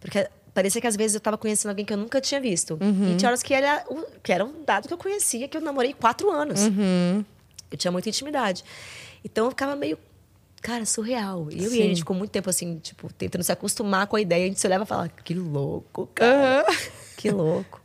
[0.00, 2.78] Porque parecia que às vezes eu estava conhecendo alguém que eu nunca tinha visto.
[2.80, 3.12] Uhum.
[3.12, 3.84] E tinha horas que era,
[4.22, 6.62] que era um dado que eu conhecia, que eu namorei quatro anos.
[6.62, 7.24] Uhum.
[7.70, 8.64] Eu tinha muita intimidade.
[9.24, 9.98] Então eu ficava meio
[10.60, 11.48] cara, surreal.
[11.50, 11.76] E eu Sim.
[11.76, 14.44] e ele, a gente ficou muito tempo assim, tipo, tentando se acostumar com a ideia.
[14.44, 16.64] A gente se olhava e falava, que louco, cara.
[16.68, 16.74] Uhum.
[17.18, 17.80] Que louco.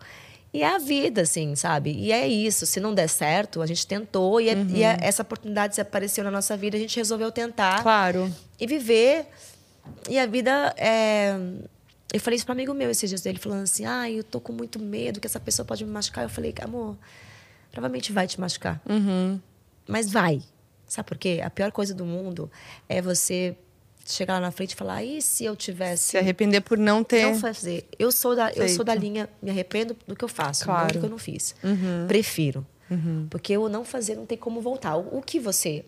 [0.53, 1.91] E é a vida, assim, sabe?
[1.91, 2.67] E é isso.
[2.67, 4.39] Se não der certo, a gente tentou.
[4.39, 4.69] E, é, uhum.
[4.69, 7.81] e é, essa oportunidade apareceu na nossa vida, a gente resolveu tentar.
[7.81, 8.31] Claro.
[8.59, 9.25] E viver.
[10.07, 11.35] E a vida é...
[12.13, 14.39] Eu falei isso para um amigo meu esses dias dele, falando assim: ah, eu tô
[14.39, 16.23] com muito medo que essa pessoa pode me machucar.
[16.23, 16.95] Eu falei, amor,
[17.71, 18.79] provavelmente vai te machucar.
[18.87, 19.41] Uhum.
[19.87, 20.39] Mas vai.
[20.87, 21.41] Sabe por quê?
[21.43, 22.51] A pior coisa do mundo
[22.87, 23.55] é você
[24.05, 27.23] chegar lá na frente e falar, e se eu tivesse se arrepender por não ter
[27.23, 27.87] não fazer.
[27.97, 28.61] Eu sou da feito.
[28.61, 30.81] eu sou da linha, me arrependo do que eu faço, claro.
[30.81, 31.55] não do que eu não fiz.
[31.63, 32.05] Uhum.
[32.07, 32.65] Prefiro.
[32.89, 33.27] Uhum.
[33.29, 34.97] Porque o não fazer não tem como voltar.
[34.97, 35.85] O, o que você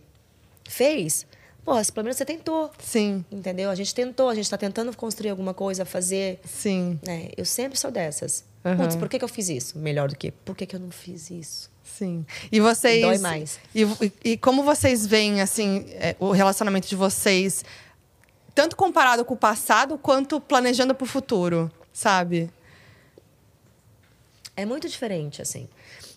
[0.68, 1.26] fez,
[1.64, 2.72] pô, pelo menos você tentou.
[2.80, 3.26] Sim.
[3.32, 3.70] Entendeu?
[3.70, 6.40] A gente tentou, a gente está tentando construir alguma coisa, fazer.
[6.46, 7.00] Sim.
[7.06, 7.30] Né?
[7.36, 8.46] Eu sempre sou dessas.
[8.66, 8.78] Uhum.
[8.78, 9.78] Putz, por que, que eu fiz isso?
[9.78, 11.70] Melhor do que, por que, que eu não fiz isso?
[11.84, 12.26] Sim.
[12.52, 13.02] E vocês.
[13.02, 13.60] Dói mais.
[13.76, 13.86] E,
[14.24, 17.64] e como vocês veem, assim, é, o relacionamento de vocês,
[18.56, 22.50] tanto comparado com o passado, quanto planejando para o futuro, sabe?
[24.58, 25.70] É muito diferente, assim.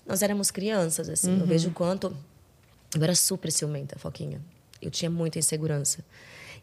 [0.07, 1.35] Nós éramos crianças, assim.
[1.35, 1.41] Uhum.
[1.41, 2.17] Eu vejo o quanto.
[2.97, 4.41] Eu era super ciumenta, Foquinha.
[4.81, 6.03] Eu tinha muita insegurança.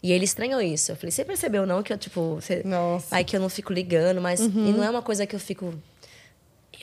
[0.02, 0.92] E ele estranhou isso.
[0.92, 2.36] Eu falei, você percebeu não que eu, tipo...
[2.36, 2.62] Você...
[2.64, 3.16] Nossa.
[3.16, 4.40] Aí que eu não fico ligando, mas...
[4.40, 4.68] Uhum.
[4.68, 5.74] E não é uma coisa que eu fico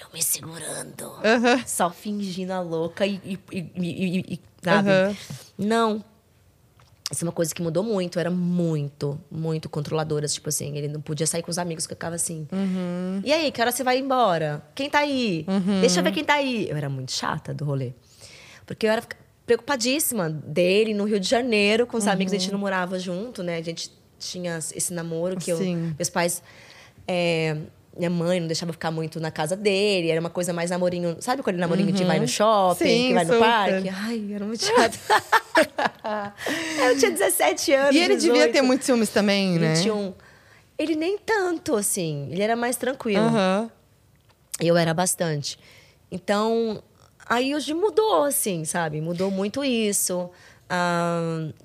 [0.03, 1.05] eu me segurando.
[1.05, 1.63] Uhum.
[1.67, 3.21] Só fingindo a louca e.
[3.25, 4.91] e, e, e sabe?
[4.91, 5.17] Uhum.
[5.59, 6.05] Não.
[7.11, 8.19] Isso é uma coisa que mudou muito.
[8.19, 10.27] Eu era muito, muito controladora.
[10.27, 12.49] Tipo assim, ele não podia sair com os amigos, que eu ficava assim.
[12.51, 13.21] Uhum.
[13.25, 14.63] E aí, que hora você vai embora?
[14.75, 15.45] Quem tá aí?
[15.47, 15.81] Uhum.
[15.81, 16.69] Deixa eu ver quem tá aí.
[16.69, 17.93] Eu era muito chata do rolê.
[18.67, 19.03] Porque eu era
[19.47, 22.33] preocupadíssima dele no Rio de Janeiro, com os amigos.
[22.33, 22.53] A gente uhum.
[22.53, 23.57] não morava junto, né?
[23.57, 26.43] A gente tinha esse namoro que eu, meus pais.
[27.07, 27.57] É,
[27.97, 31.17] minha mãe não deixava ficar muito na casa dele, era uma coisa mais namorinho.
[31.21, 31.95] Sabe aquele namorinho uhum.
[31.95, 33.39] que vai no shopping, Sim, que vai super.
[33.39, 33.89] no parque?
[33.89, 34.99] Ai, era muito chato.
[36.89, 37.95] eu tinha 17 anos.
[37.95, 40.07] E ele 18, devia ter muitos ciúmes também, 21.
[40.07, 40.15] né?
[40.79, 42.29] Ele nem tanto, assim.
[42.31, 43.25] Ele era mais tranquilo.
[43.25, 43.71] Uhum.
[44.59, 45.59] Eu era bastante.
[46.11, 46.83] Então,
[47.35, 49.01] aí hoje mudou, assim, sabe?
[49.01, 50.31] Mudou muito isso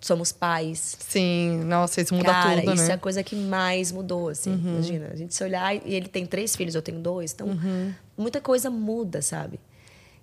[0.01, 0.97] somos pais.
[0.99, 2.91] Sim, nossa, isso muda Cara, tudo, isso né?
[2.91, 4.51] é a coisa que mais mudou, assim.
[4.51, 4.73] Uhum.
[4.73, 7.33] Imagina, a gente se olhar e ele tem três filhos, eu tenho dois.
[7.33, 7.93] Então, uhum.
[8.17, 9.59] muita coisa muda, sabe?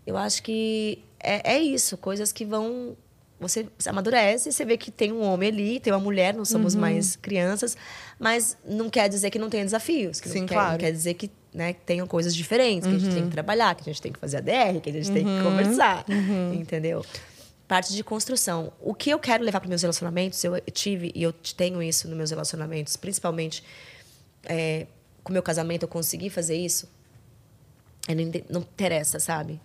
[0.07, 2.97] Eu acho que é, é isso, coisas que vão...
[3.41, 6.81] Você amadurece, você vê que tem um homem ali, tem uma mulher, não somos uhum.
[6.81, 7.77] mais crianças,
[8.19, 10.21] mas não quer dizer que não tenha desafios.
[10.21, 10.73] Que Sim, não quer, claro.
[10.73, 13.31] Não quer dizer que né, tenham coisas diferentes, que a gente tem que uhum.
[13.31, 15.43] trabalhar, que a gente tem que fazer a DR, que a gente tem que uhum.
[15.43, 16.55] conversar, uhum.
[16.55, 17.05] entendeu?
[17.67, 18.73] parte de construção.
[18.81, 22.17] O que eu quero levar para meus relacionamentos, eu tive e eu tenho isso nos
[22.17, 23.65] meus relacionamentos, principalmente
[24.45, 24.87] é,
[25.23, 26.89] com o meu casamento, eu consegui fazer isso.
[28.07, 29.61] É, não, não interessa, sabe?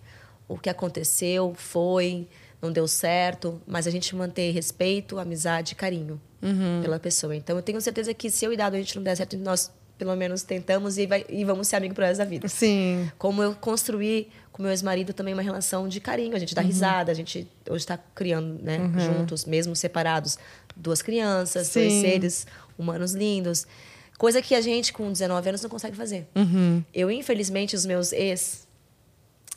[0.48, 2.26] O que aconteceu foi,
[2.60, 6.80] não deu certo, mas a gente manter respeito, amizade, carinho uhum.
[6.82, 7.34] pela pessoa.
[7.34, 9.70] Então eu tenho certeza que se eu e dado a gente não der certo, nós
[9.96, 12.48] pelo menos tentamos e, vai, e vamos ser amigos pro resto da vida.
[12.48, 13.10] Sim.
[13.18, 16.36] Como eu construí com meu ex-marido também uma relação de carinho.
[16.36, 16.66] A gente dá uhum.
[16.66, 19.00] risada, a gente hoje está criando, né, uhum.
[19.00, 20.38] juntos, mesmo separados,
[20.76, 21.80] duas crianças, Sim.
[21.80, 22.46] dois seres
[22.78, 23.66] humanos lindos.
[24.18, 26.28] Coisa que a gente, com 19 anos, não consegue fazer.
[26.36, 26.84] Uhum.
[26.92, 28.66] Eu, infelizmente, os meus ex,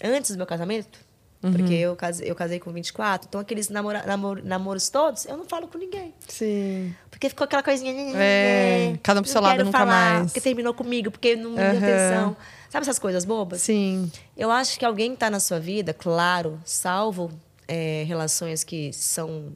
[0.01, 0.99] antes do meu casamento,
[1.43, 1.51] Uhum.
[1.51, 3.27] Porque eu casei, eu casei com 24.
[3.27, 6.13] Então, aqueles namora, namor, namoros todos, eu não falo com ninguém.
[6.27, 6.95] Sim.
[7.11, 7.91] Porque ficou aquela coisinha.
[8.15, 10.25] É, cada um pro seu lado nunca falar, mais.
[10.27, 12.37] Porque terminou comigo, porque não me deu atenção.
[12.69, 13.61] Sabe essas coisas bobas?
[13.61, 14.09] Sim.
[14.37, 17.29] Eu acho que alguém está na sua vida, claro, salvo
[17.67, 19.53] é, relações que são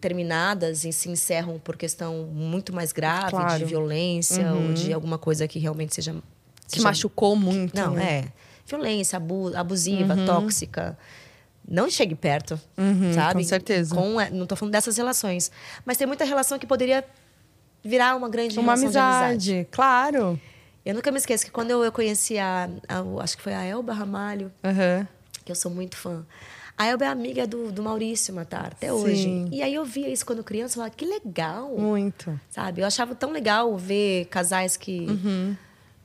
[0.00, 3.58] terminadas e se encerram por questão muito mais grave Claro.
[3.58, 6.12] de violência ou de alguma coisa que realmente seja.
[6.66, 7.74] Que seja- machucou muito.
[7.76, 8.24] Não, né?
[8.26, 8.45] é.
[8.66, 10.98] Violência abu- abusiva, tóxica.
[11.68, 13.40] Não chegue perto, Uhum, sabe?
[13.42, 13.94] com certeza.
[13.94, 15.50] Com, é, não tô falando dessas relações.
[15.84, 17.04] Mas tem muita relação que poderia
[17.82, 19.50] virar uma grande Uma amizade.
[19.52, 20.40] amizade, claro.
[20.84, 23.64] Eu nunca me esqueço que quando eu, eu conheci a, a- Acho que foi a
[23.64, 25.06] Elba Ramalho, Aham.
[25.44, 26.24] que eu sou muito fã.
[26.78, 28.92] A Elba é amiga do, do Maurício Matar, até Sim.
[28.92, 29.48] hoje.
[29.50, 31.70] E aí eu via isso quando criança e falava, que legal.
[31.76, 32.38] Muito.
[32.50, 32.82] Sabe?
[32.82, 35.56] Eu achava tão legal ver casais que Uhum.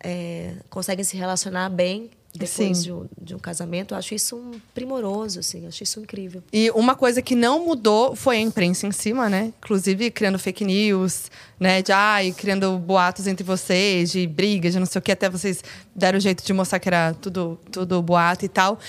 [0.03, 3.93] é, conseguem se relacionar bem depois de um, de um casamento.
[3.93, 5.63] Eu acho isso um primoroso, assim.
[5.63, 6.41] Eu acho isso incrível.
[6.51, 9.53] E uma coisa que não mudou foi a imprensa em cima, né?
[9.59, 11.29] Inclusive criando fake news,
[11.59, 11.81] né?
[11.81, 15.63] De ai, criando boatos entre vocês, de brigas, de não sei o que, até vocês
[15.93, 18.79] deram jeito de mostrar que era tudo, tudo boato e tal.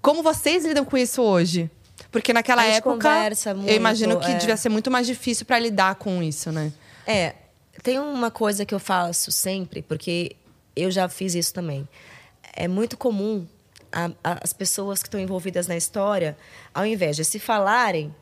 [0.00, 1.70] Como vocês lidam com isso hoje?
[2.10, 4.36] Porque naquela época, conversa eu imagino muito, que é.
[4.36, 6.72] devia ser muito mais difícil para lidar com isso, né?
[7.06, 7.34] É,
[7.82, 10.34] tem uma coisa que eu faço sempre, porque
[10.74, 11.86] eu já fiz isso também.
[12.54, 13.46] É muito comum
[13.92, 16.36] a- a- as pessoas que estão envolvidas na história,
[16.74, 18.14] ao invés de se falarem,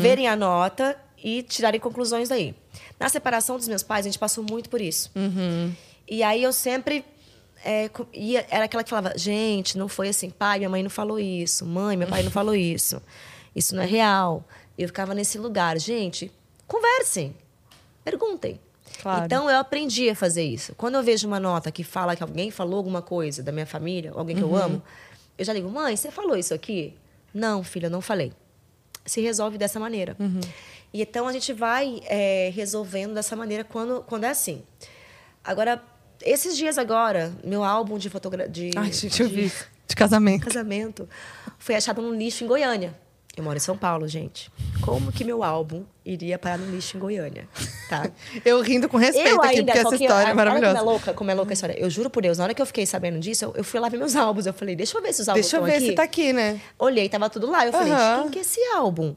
[0.00, 2.54] verem a nota e tirarem conclusões daí.
[2.98, 5.10] Na separação dos meus pais, a gente passou muito por isso.
[6.08, 7.04] E aí eu sempre.
[7.64, 11.18] é, ia- era aquela que falava: gente, não foi assim, pai, minha mãe não falou
[11.18, 13.02] isso, mãe, meu pai não falou isso,
[13.54, 14.44] isso não é real.
[14.78, 16.30] Eu ficava nesse lugar, gente,
[16.68, 17.34] conversem,
[18.04, 18.60] perguntem.
[19.00, 19.24] Claro.
[19.24, 20.74] Então eu aprendi a fazer isso.
[20.74, 24.12] Quando eu vejo uma nota que fala que alguém falou alguma coisa da minha família,
[24.14, 24.82] alguém que eu amo,
[25.36, 26.94] eu já ligo: mãe, você falou isso aqui?
[27.32, 28.32] Não, filha, não falei.
[29.06, 30.16] Se resolve dessa maneira.
[30.92, 34.62] E então a gente vai é, resolvendo dessa maneira quando, quando é assim.
[35.44, 35.82] Agora,
[36.22, 38.72] esses dias agora, meu álbum de fotografia.
[38.76, 39.52] Ai, gente, eu vi.
[39.86, 40.44] De casamento.
[40.44, 41.08] casamento
[41.58, 42.94] foi achado num lixo em Goiânia.
[43.38, 44.50] Eu moro em São Paulo, gente.
[44.80, 47.48] Como que meu álbum iria parar num lixo em Goiânia?
[47.88, 48.10] Tá?
[48.44, 50.78] Eu rindo com respeito aqui, porque essa história é olha maravilhosa.
[50.78, 51.78] Como é louca, como é louca a história.
[51.78, 53.88] Eu juro por Deus, na hora que eu fiquei sabendo disso, eu, eu fui lá
[53.88, 54.44] ver meus álbuns.
[54.46, 55.86] Eu falei, deixa eu ver se os álbuns Deixa eu estão ver aqui.
[55.86, 56.60] se tá aqui, né?
[56.76, 57.64] Olhei, tava tudo lá.
[57.64, 58.16] Eu falei, Aham.
[58.16, 59.14] de quem que é esse álbum?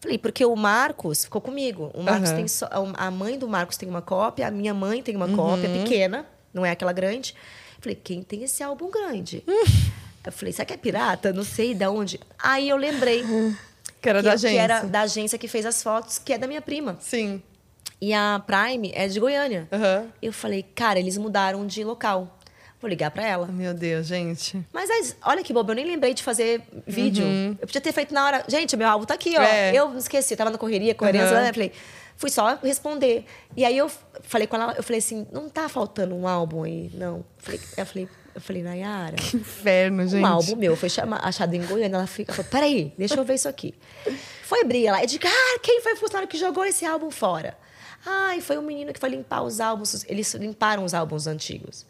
[0.00, 1.90] Falei, porque o Marcos ficou comigo.
[1.92, 2.36] O Marcos Aham.
[2.38, 5.36] tem só, a mãe do Marcos tem uma cópia, a minha mãe tem uma Uhum.
[5.36, 7.34] cópia pequena, não é aquela grande.
[7.78, 9.44] Falei, quem tem esse álbum grande?
[10.24, 11.32] Eu falei, será que é pirata?
[11.32, 12.20] Não sei de onde.
[12.38, 13.24] Aí eu lembrei
[14.02, 14.50] Que era que, da eu- agência.
[14.50, 16.96] que era da agência que fez as fotos, que é da minha prima.
[17.00, 17.42] Sim.
[18.00, 19.68] E a Prime é de Goiânia.
[19.70, 20.06] Aham.
[20.22, 22.38] Eu falei, cara, eles mudaram de local.
[22.80, 23.46] Vou ligar pra ela.
[23.48, 24.58] Meu Deus, gente.
[24.72, 27.22] Mas olha que bobo, eu nem lembrei de fazer vídeo.
[27.60, 28.44] Eu podia ter feito na hora.
[28.48, 29.40] Gente, meu álbum tá aqui, ó.
[29.40, 29.46] Uhum.
[29.46, 29.74] É.
[29.74, 31.42] Eu esqueci, tava na correria, correndo, Aham.
[31.42, 31.52] né?
[31.52, 31.72] Falei,
[32.16, 33.26] fui só responder.
[33.54, 33.90] E aí eu
[34.22, 37.22] falei com ela, eu falei assim, não tá faltando um álbum aí, não.
[37.36, 40.22] Falei, eu falei, eu falei, Nayara, Inferno, gente.
[40.22, 40.88] um álbum meu foi
[41.22, 41.96] achado em Goiânia.
[41.96, 43.74] Ela fica, falou, peraí, deixa eu ver isso aqui.
[44.42, 45.00] Foi abrir ela.
[45.00, 47.56] Eu digo, ah, quem foi o funcionário que jogou esse álbum fora?
[48.04, 50.04] Ai, foi um menino que foi limpar os álbuns.
[50.08, 51.86] Eles limparam os álbuns antigos.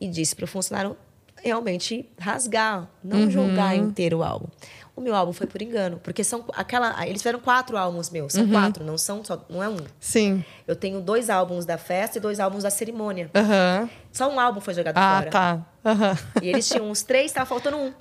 [0.00, 0.96] E disse para o funcionário
[1.36, 4.46] realmente rasgar, não jogar inteiro o álbum.
[4.94, 8.46] O meu álbum foi por engano, porque são aquela, eles fizeram quatro álbuns meus, são
[8.48, 9.78] quatro, não são só, não é um.
[9.98, 10.44] Sim.
[10.66, 13.30] Eu tenho dois álbuns da festa e dois álbuns da cerimônia.
[13.34, 13.88] Aham.
[14.12, 15.30] Só um álbum foi jogado Ah, fora.
[15.30, 15.66] tá.
[15.84, 16.18] Aham.
[16.42, 17.92] E eles tinham uns três, tava faltando um.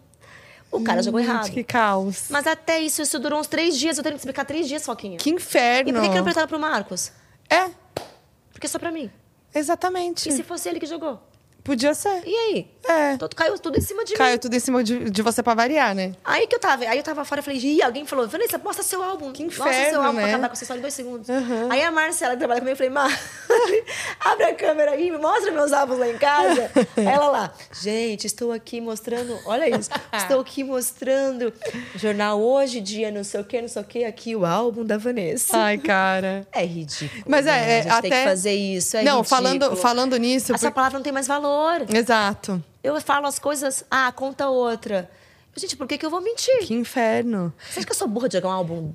[0.69, 1.49] O cara jogou errado.
[1.49, 2.25] Que caos.
[2.29, 3.97] Mas até isso, isso durou uns três dias.
[3.97, 5.17] Eu tenho que explicar três dias, Foquinha.
[5.17, 5.89] Que inferno.
[5.89, 7.11] E por que, que não prestaram pro Marcos?
[7.49, 7.69] É,
[8.51, 9.09] Porque é só pra mim.
[9.53, 10.27] exatamente.
[10.29, 11.21] E se fosse ele que jogou?
[11.63, 12.23] Podia ser.
[12.25, 12.67] E aí?
[12.87, 13.17] É.
[13.17, 14.37] Todo, caiu tudo em cima de Caiu mim.
[14.39, 16.13] tudo em cima de, de você pra variar, né?
[16.25, 18.83] Aí que eu tava, aí eu tava fora, eu falei, Ih, alguém falou, Vanessa, mostra
[18.83, 19.31] seu álbum.
[19.31, 20.21] Que mostra inferno, seu álbum né?
[20.23, 21.29] pra acabar com você só em dois segundos.
[21.69, 23.11] Aí a Marcela que trabalha comigo, eu falei, Mar,
[24.19, 26.71] abre a câmera aí, me mostra meus álbuns lá em casa.
[26.97, 31.53] Ela lá, gente, estou aqui mostrando, olha isso, estou aqui mostrando
[31.95, 34.97] jornal hoje, dia não sei o que, não sei o que, aqui o álbum da
[34.97, 35.55] Vanessa.
[35.57, 36.47] Ai, cara.
[36.51, 37.23] É ridículo.
[37.27, 37.71] Mas é, né?
[37.71, 38.01] é, a gente até.
[38.01, 38.97] tem que fazer isso.
[38.97, 39.23] É não, ridículo.
[39.43, 40.53] falando, falando nisso.
[40.53, 41.51] Essa por- palavra não tem mais valor.
[41.93, 42.63] Exato.
[42.83, 45.09] Eu falo as coisas, ah, conta outra.
[45.55, 46.65] Gente, por que, que eu vou mentir?
[46.65, 47.53] Que inferno.
[47.69, 48.93] Você acha que eu sou burra de jogar um álbum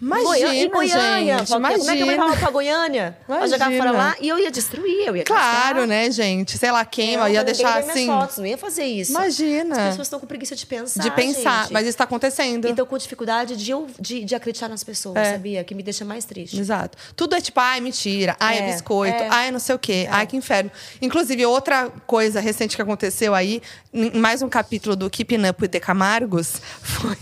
[0.00, 0.64] Imagina, Goiânia?
[0.64, 1.54] Em Goiânia gente, Foquinha.
[1.54, 2.06] Como é que eu imagina.
[2.24, 3.18] levar pra Goiânia?
[3.26, 3.78] Pra jogar Imagina.
[3.84, 4.16] fora lá?
[4.20, 5.86] E eu ia destruir, eu ia Claro, gastar.
[5.86, 6.56] né, gente?
[6.58, 8.06] Sei lá, queima, Não, ia pra ninguém deixar assim.
[8.06, 9.10] Fotos, não ia fazer isso.
[9.12, 9.74] Imagina.
[9.82, 11.02] As pessoas estão com preguiça de pensar.
[11.02, 11.72] De pensar, gente.
[11.72, 12.66] mas isso tá acontecendo.
[12.66, 15.32] E estão com dificuldade de, eu- de, de acreditar nas pessoas, É.
[15.32, 15.64] sabia?
[15.64, 16.58] Que me deixa mais triste.
[16.58, 16.96] Exato.
[17.16, 19.28] Tudo é tipo, ai, mentira, ai, é, É, biscoito, é.
[19.30, 20.70] ai, não sei o quê, ai, que inferno.
[21.02, 23.60] Inclusive, outra coisa recente que aconteceu aí,
[23.92, 27.16] em mais um capítulo do Keeping Up with the Camargos, foi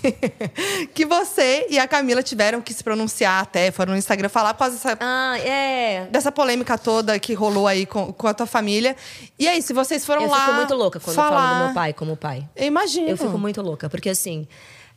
[0.95, 4.61] que você e a Camila tiveram que se pronunciar até, foram no Instagram falar por
[4.61, 6.07] causa dessa, Ah, é.
[6.11, 8.97] dessa polêmica toda que rolou aí com, com a tua família.
[9.39, 10.41] E aí, se vocês foram Eu lá.
[10.41, 11.31] fico muito louca quando eu falar...
[11.49, 12.49] falo do meu pai como pai.
[12.57, 13.09] Eu imagino.
[13.09, 14.47] Eu fico muito louca, porque assim.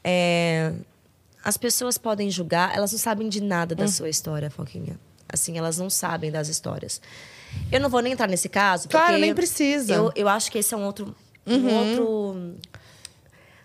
[0.03, 0.71] é,
[1.43, 3.77] As pessoas podem julgar, elas não sabem de nada Hum.
[3.77, 4.99] da sua história, Foquinha.
[5.31, 6.99] Assim, elas não sabem das histórias.
[7.71, 9.93] Eu não vou nem entrar nesse caso, porque Claro, nem precisa.
[9.93, 11.15] Eu, eu acho que esse é um outro,
[11.45, 12.55] um outro.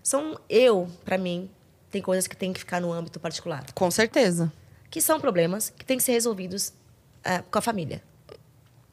[0.02, 1.50] São eu, pra mim,
[1.90, 4.52] tem coisas que tem que ficar no âmbito particular, Com certeza.
[4.90, 6.72] que são problemas que têm que ser resolvidos
[7.24, 8.02] eh, com a família.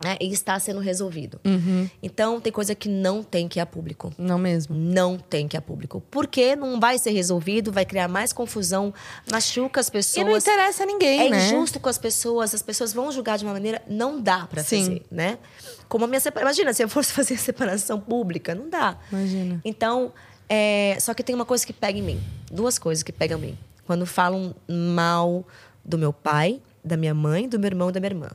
[0.03, 0.15] Né?
[0.21, 1.39] E está sendo resolvido.
[1.43, 1.89] Uhum.
[2.03, 4.13] Então, tem coisa que não tem que ir a público.
[4.15, 4.75] Não mesmo.
[4.75, 6.03] Não tem que ir a público.
[6.11, 8.93] Porque não vai ser resolvido, vai criar mais confusão,
[9.31, 10.23] machuca as pessoas.
[10.23, 11.47] E não interessa a ninguém, É né?
[11.47, 13.81] injusto com as pessoas, as pessoas vão julgar de uma maneira.
[13.87, 14.83] Não dá pra Sim.
[14.85, 15.39] fazer, né?
[15.89, 16.47] Como a minha separação.
[16.47, 18.99] Imagina, se eu fosse fazer a separação pública, não dá.
[19.11, 19.59] Imagina.
[19.65, 20.13] Então,
[20.47, 22.21] é, só que tem uma coisa que pega em mim.
[22.51, 23.57] Duas coisas que pegam em mim.
[23.85, 25.45] Quando falam mal
[25.83, 28.29] do meu pai, da minha mãe, do meu irmão e da minha irmã.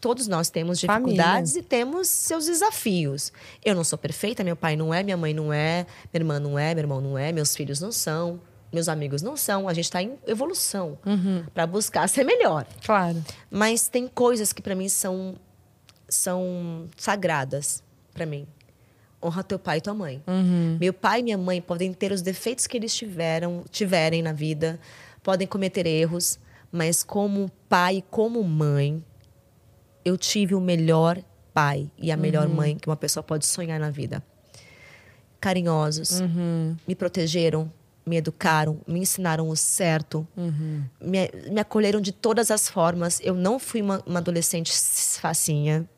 [0.00, 1.14] Todos nós temos Família.
[1.16, 3.32] dificuldades e temos seus desafios.
[3.64, 6.58] Eu não sou perfeita, meu pai não é, minha mãe não é, minha irmã não
[6.58, 8.40] é, meu irmão não é, meus filhos não são,
[8.72, 9.68] meus amigos não são.
[9.68, 10.98] A gente está em evolução
[11.52, 12.64] para buscar ser melhor.
[12.84, 13.24] Claro.
[13.50, 15.34] Mas tem coisas que para mim são
[16.08, 17.82] são sagradas
[18.14, 18.46] para mim.
[19.22, 20.22] Honra teu pai e tua mãe.
[20.80, 24.78] Meu pai e minha mãe podem ter os defeitos que eles tiveram, tiverem na vida,
[25.22, 26.38] podem cometer erros,
[26.70, 29.02] mas como pai e como mãe,
[30.04, 31.20] eu tive o melhor
[31.52, 34.22] pai e a melhor mãe que uma pessoa pode sonhar na vida.
[35.40, 36.20] Carinhosos,
[36.86, 37.70] me protegeram,
[38.06, 40.26] me educaram, me ensinaram o certo,
[41.00, 43.20] me, me acolheram de todas as formas.
[43.22, 44.72] Eu não fui uma, uma adolescente
[45.20, 45.88] facinha.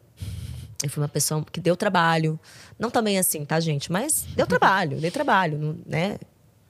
[0.82, 2.38] Eu fui uma pessoa que deu trabalho.
[2.78, 3.92] Não também assim, tá, gente?
[3.92, 6.18] Mas deu trabalho, dei trabalho, né?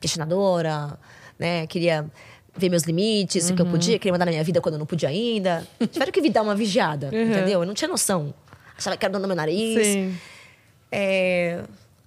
[0.01, 0.99] Questionadora,
[1.39, 1.67] né?
[1.67, 2.11] Queria
[2.57, 4.87] ver meus limites, o que eu podia, queria mandar na minha vida quando eu não
[4.87, 5.67] podia ainda.
[5.91, 7.61] Tiveram que me dar uma vigiada, entendeu?
[7.61, 8.35] Eu não tinha noção.
[8.77, 9.87] Achava que era dono do meu nariz.
[9.87, 10.17] Sim.
[10.91, 11.63] É,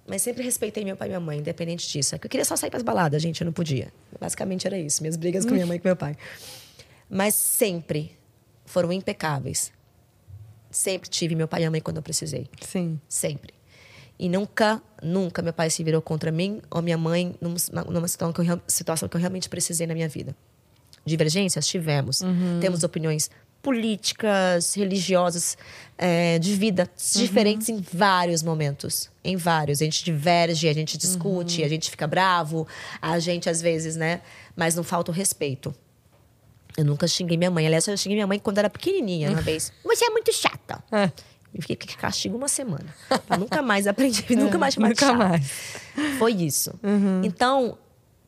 [0.06, 2.14] Mas sempre respeitei meu pai e minha mãe, independente disso.
[2.14, 3.90] É que eu queria só sair pras baladas, gente, eu não podia.
[4.20, 6.14] Basicamente era isso, minhas brigas com minha mãe e com meu pai.
[7.08, 8.14] Mas sempre
[8.66, 9.72] foram impecáveis.
[10.74, 12.48] Sempre tive meu pai e minha mãe quando eu precisei.
[12.60, 13.00] Sim.
[13.08, 13.54] Sempre.
[14.18, 17.56] E nunca, nunca meu pai se virou contra mim ou minha mãe numa,
[17.88, 20.34] numa situação, que eu, situação que eu realmente precisei na minha vida.
[21.06, 21.66] Divergências?
[21.66, 22.22] Tivemos.
[22.60, 23.30] Temos opiniões
[23.62, 25.56] políticas, religiosas,
[25.96, 29.10] é, de vida diferentes em vários momentos.
[29.22, 29.80] Em vários.
[29.80, 32.66] A gente diverge, a gente discute, a gente fica bravo,
[33.00, 34.20] a gente às vezes, né?
[34.56, 35.74] Mas não falta o respeito.
[36.76, 37.66] Eu nunca xinguei minha mãe.
[37.66, 39.72] Aliás, eu xinguei minha mãe quando era pequenininha, uma vez.
[39.84, 40.82] Você é muito chata.
[40.90, 41.10] É.
[41.54, 42.86] E fiquei com castigo uma semana.
[43.30, 45.18] Eu nunca mais aprendi, nunca mais chamar Nunca chata.
[45.18, 45.46] mais.
[46.18, 46.72] Foi isso.
[47.22, 47.78] Então,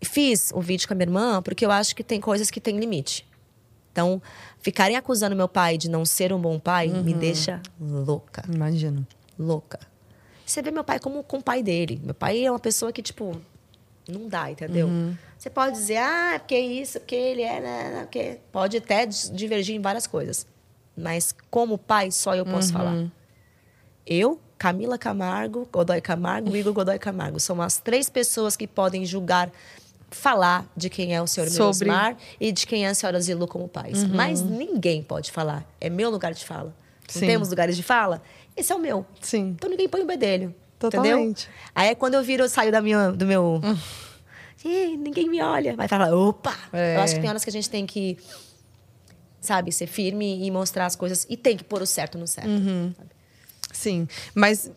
[0.01, 2.79] fiz o vídeo com a minha irmã porque eu acho que tem coisas que têm
[2.79, 3.27] limite.
[3.91, 4.23] Então,
[4.61, 8.45] ficarem acusando meu pai de não ser um bom pai me deixa louca.
[8.53, 9.05] Imagino.
[9.39, 9.81] Louca.
[10.45, 12.01] Você vê meu pai como com o pai dele.
[12.05, 13.41] Meu pai é uma pessoa que, tipo,
[14.09, 14.89] não dá, entendeu?
[15.39, 18.39] Você pode dizer, ah, é porque isso, porque ele é, né, né, porque...
[18.51, 20.47] Pode até divergir em várias coisas.
[20.97, 23.11] Mas como pai, só eu posso falar.
[24.07, 27.39] Eu, Camila Camargo, Godoy Camargo, Igor Godoy Camargo.
[27.39, 29.51] São as três pessoas que podem julgar,
[30.11, 33.47] falar de quem é o senhor Sobre- Mirosmar e de quem é a senhora Zilu
[33.47, 34.05] como pais.
[34.05, 35.67] Mas ninguém pode falar.
[35.81, 36.75] É meu lugar de fala.
[37.15, 37.27] Não Sim.
[37.27, 38.23] temos lugares de fala?
[38.57, 39.05] Esse é o meu.
[39.21, 39.49] Sim.
[39.57, 40.55] Então ninguém põe o bedelho.
[40.79, 41.45] Totalmente.
[41.45, 41.61] Entendeu?
[41.75, 43.61] Aí é quando eu viro, eu saio da minha, do meu.
[44.65, 45.77] Ih, ninguém me olha.
[45.77, 46.55] Vai falar, opa!
[46.73, 46.97] É.
[46.97, 48.17] Eu acho que tem horas que a gente tem que,
[49.41, 51.27] sabe, ser firme e mostrar as coisas.
[51.31, 52.49] E tem que pôr o certo no certo.
[52.49, 52.93] Uhum.
[53.73, 54.09] Sim.
[54.35, 54.71] Mas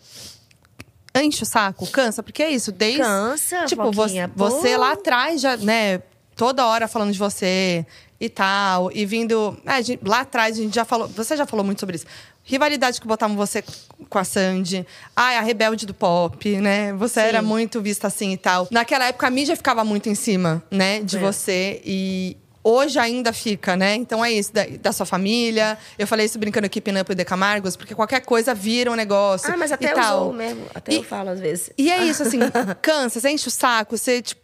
[1.16, 3.02] enche o saco, cansa, porque é isso, desde.
[3.02, 6.00] Cansa, Tipo, você, você lá atrás já, né,
[6.36, 7.86] toda hora falando de você
[8.20, 9.58] e tal, e vindo.
[9.66, 11.08] é, gente- lá atrás a gente já falou.
[11.10, 12.06] Você já falou muito sobre isso.
[12.50, 13.64] Rivalidade que botavam você
[14.10, 14.84] com a Sandy.
[15.16, 16.92] Ai, a rebelde do pop, né?
[16.94, 17.28] Você Sim.
[17.28, 18.68] era muito vista assim e tal.
[18.72, 21.20] Naquela época a mídia ficava muito em cima, né, de É.
[21.20, 21.80] você.
[21.86, 23.94] E hoje ainda fica, né?
[23.96, 25.78] Então é isso, da, da sua família.
[25.98, 29.54] Eu falei isso brincando aqui, Pinup e De Camargos, porque qualquer coisa vira um negócio.
[29.54, 30.34] Ah, mas até e eu tal.
[30.34, 30.66] mesmo.
[30.74, 31.70] Até E- eu falo às vezes.
[31.78, 32.40] E é isso, assim,
[32.82, 34.42] cansa, você enche o saco, você, tipo.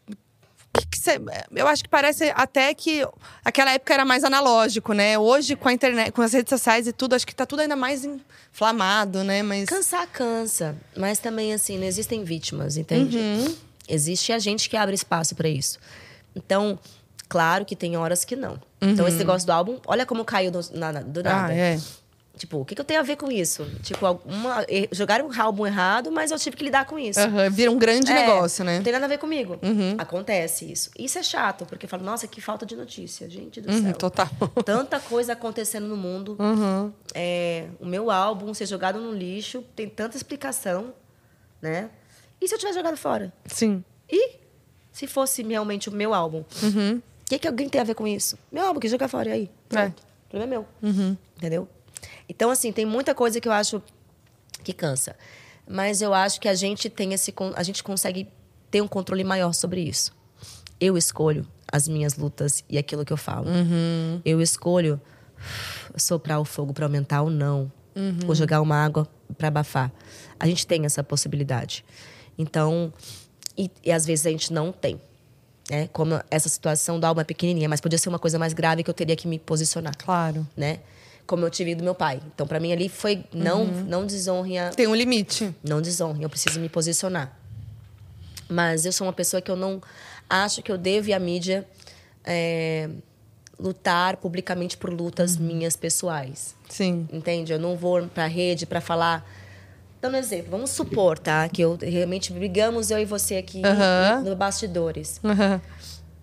[0.77, 1.19] Que que você-
[1.55, 3.05] eu acho que parece até que
[3.43, 5.17] aquela época era mais analógico, né?
[5.19, 7.75] Hoje, com a internet, com as redes sociais e tudo, acho que tá tudo ainda
[7.75, 9.41] mais inflamado, né?
[9.43, 9.67] Mas.
[9.69, 13.17] Cansar cansa, mas também assim, não existem vítimas, entende?
[13.17, 13.55] Uhum.
[13.87, 15.77] Existe a gente que abre espaço pra isso.
[16.35, 16.79] Então,
[17.29, 18.59] claro que tem horas que não.
[18.81, 21.51] Então, esse negócio do álbum, olha como caiu do, na- do nada.
[21.53, 21.53] Uhum.
[21.53, 21.79] Ah, é.
[22.37, 23.65] Tipo, o que, que eu tenho a ver com isso?
[23.81, 27.19] Tipo, alguma, jogaram um álbum errado, mas eu tive que lidar com isso.
[27.19, 28.77] Aham, Vira um grande É, negócio, né?
[28.77, 29.57] Não tem nada a ver comigo.
[29.97, 30.89] Acontece isso.
[30.99, 33.93] Isso é chato, porque eu falo, nossa, que falta de notícia, gente do Uhum, céu.
[33.95, 34.27] total.
[34.65, 36.35] Tanta coisa acontecendo no mundo.
[36.39, 36.91] Uhum.
[37.13, 40.93] É, o meu álbum ser jogado no lixo tem tanta explicação,
[41.61, 41.89] né?
[42.41, 43.31] E se eu tivesse jogado fora?
[43.45, 43.83] Sim.
[44.11, 44.43] E
[44.91, 47.01] Se fosse realmente o meu álbum, o Uhum.
[47.25, 48.37] que, que alguém tem a ver com isso?
[48.51, 49.51] Meu álbum, que joga fora, e aí?
[49.67, 50.01] Pronto.
[50.25, 50.65] O problema é meu.
[50.81, 51.17] Uhum.
[51.37, 51.67] Entendeu?
[52.27, 53.81] Então, assim, tem muita coisa que eu acho
[54.63, 55.15] que cansa.
[55.67, 57.33] Mas eu acho que a gente tem esse.
[57.55, 58.27] A gente consegue
[58.69, 60.13] ter um controle maior sobre isso.
[60.79, 63.47] Eu escolho as minhas lutas e aquilo que eu falo.
[64.23, 64.99] Eu escolho
[65.97, 67.71] soprar o fogo para aumentar ou não.
[68.27, 69.07] Ou jogar uma água
[69.37, 69.91] para abafar.
[70.39, 71.85] A gente tem essa possibilidade.
[72.37, 72.91] Então,
[73.57, 74.99] e, e às vezes a gente não tem.
[75.69, 75.87] Né?
[75.93, 78.89] Como essa situação do álbum é pequenininha, mas podia ser uma coisa mais grave que
[78.89, 80.45] eu teria que me posicionar Claro.
[80.55, 80.79] né?
[81.27, 82.21] Como eu tive do meu pai.
[82.33, 85.53] Então, para mim ali foi não não desonre, a- Tem um limite.
[85.63, 87.35] não desonre, eu preciso me posicionar.
[88.47, 89.81] Mas eu sou uma pessoa que eu não
[90.29, 91.65] acho que eu devo ir à mídia
[92.23, 92.89] é,
[93.59, 96.55] lutar publicamente por lutas minhas pessoais.
[96.69, 97.07] Sim.
[97.11, 97.51] Entende?
[97.53, 99.27] Eu não vou pra rede para falar.
[100.01, 101.49] Dando um exemplo, vamos supor, tá?
[101.49, 104.21] Que eu realmente brigamos, eu e você aqui Aham.
[104.23, 105.59] no bastidores Uhum.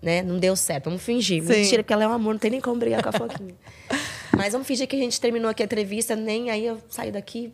[0.01, 0.21] né?
[0.21, 0.85] Não deu certo.
[0.85, 1.43] Vamos fingir.
[1.43, 1.49] Sim.
[1.49, 3.53] Mentira, porque ela é um amor, não tem nem como brigar com a Foquinha.
[4.35, 7.53] Mas vamos fingir que a gente terminou aqui a entrevista, nem aí eu saio daqui,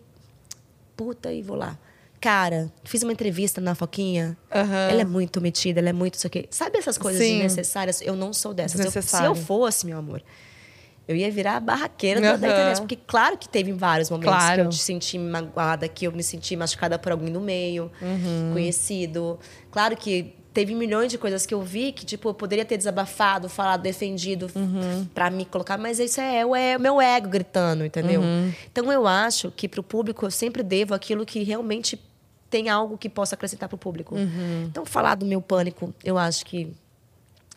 [0.96, 1.78] puta, e vou lá.
[2.22, 4.38] Cara, fiz uma entrevista na Foquinha.
[4.54, 4.90] Aham.
[4.90, 6.46] Ela é muito metida, ela é muito isso aqui.
[6.50, 7.34] Sabe essas coisas Sim.
[7.36, 8.02] desnecessárias?
[8.02, 8.80] Eu não sou dessas.
[8.94, 10.22] Eu- se eu fosse, meu amor,
[11.08, 12.80] eu ia virar a barraqueira da, da internet.
[12.80, 14.56] Porque claro que teve vários momentos Claro.
[14.56, 18.52] que eu me senti magoada, que eu me senti machucada por alguém no meio, Uhum.
[18.54, 19.40] conhecido.
[19.72, 23.48] Claro que teve milhões de coisas que eu vi que, tipo, eu poderia ter desabafado,
[23.48, 25.06] falado, defendido Uhum.
[25.14, 28.20] pra me colocar, mas isso é o é o meu ego gritando, entendeu?
[28.20, 28.52] Uhum.
[28.70, 31.98] Então eu acho que pro público eu sempre devo aquilo que realmente
[32.50, 34.16] tem algo que possa acrescentar pro público.
[34.16, 34.66] Uhum.
[34.70, 36.74] Então falar do meu pânico, eu acho que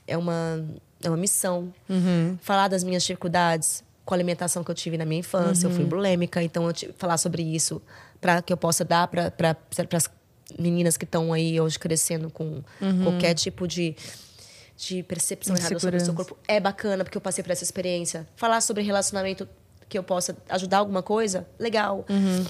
[0.06, 0.64] é uma
[1.02, 1.74] é uma missão.
[1.88, 2.38] Uhum.
[2.40, 5.72] Falar das minhas dificuldades com a alimentação que eu tive na minha infância, Uhum.
[5.74, 7.82] eu fui bulêmica, então eu falar sobre isso
[8.20, 9.56] para que eu possa dar para
[10.58, 13.02] meninas que estão aí hoje crescendo com Uhum.
[13.04, 13.94] qualquer tipo de
[14.74, 18.26] de percepção errada sobre o seu corpo é bacana porque eu passei por essa experiência.
[18.34, 19.48] Falar sobre relacionamento
[19.88, 22.04] que eu possa ajudar alguma coisa, legal.
[22.08, 22.44] Uhum.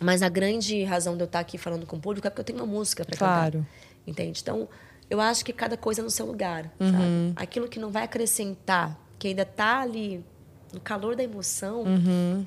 [0.00, 2.44] Mas a grande razão de eu estar aqui falando com o público é porque eu
[2.44, 3.58] tenho uma música para Claro.
[3.60, 3.68] cantar.
[4.06, 4.40] Entende?
[4.42, 4.68] Então,
[5.10, 7.32] eu acho que cada coisa é no seu lugar, Uhum.
[7.36, 10.24] Aquilo que não vai acrescentar, que ainda tá ali
[10.72, 12.44] no calor da emoção, Uhum.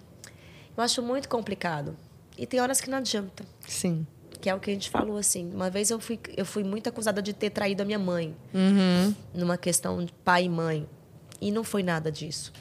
[0.76, 1.95] eu acho muito complicado.
[2.38, 4.06] E tem horas que não adianta, Sim.
[4.42, 5.50] Que é o que a gente falou assim.
[5.54, 9.14] Uma vez eu fui, eu fui muito acusada de ter traído a minha mãe, Uhum.
[9.34, 10.88] numa questão de pai e mãe.
[11.39, 12.52] E não foi nada disso.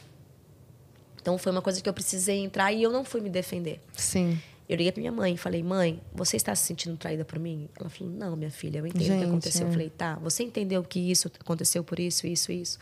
[1.21, 3.81] Então foi uma coisa que eu precisei entrar e eu não fui me defender.
[3.95, 4.39] Sim.
[4.69, 7.69] Eu liguei pra minha mãe e falei, mãe, você está se sentindo traída por mim?
[7.79, 9.67] Ela falou, não, minha filha, eu entendo o Gente, que aconteceu.
[9.67, 9.69] é.
[9.69, 12.79] Eu falei, tá, você entendeu que isso aconteceu por isso, isso, isso?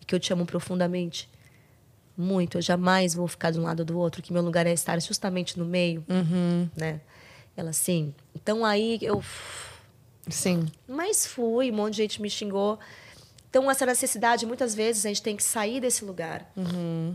[0.00, 1.28] E que eu te amo profundamente?
[2.16, 2.58] Muito.
[2.58, 5.00] Eu jamais vou ficar de um lado ou do outro, que meu lugar é estar
[5.00, 6.68] justamente no meio, Uhum.
[6.76, 7.00] né?
[7.56, 8.14] Ela, sim.
[8.34, 9.22] Então aí eu...
[10.28, 10.66] Sim.
[10.86, 12.78] Mas fui, um monte de gente me xingou.
[13.50, 16.50] Então, essa necessidade, muitas vezes, a gente tem que sair desse lugar.
[16.56, 17.14] Uhum.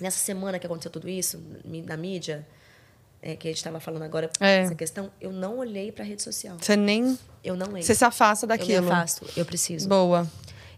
[0.00, 1.40] Nessa semana que aconteceu tudo isso,
[1.86, 2.46] na mídia,
[3.22, 4.58] é, que a gente estava falando agora, É.
[4.58, 6.56] essa questão, eu não olhei para a rede social.
[6.60, 7.18] Você nem.
[7.42, 7.82] Eu não olhei.
[7.82, 8.86] Você se afasta Eu daquilo.
[8.86, 9.88] me afasto, eu preciso.
[9.88, 10.26] Boa.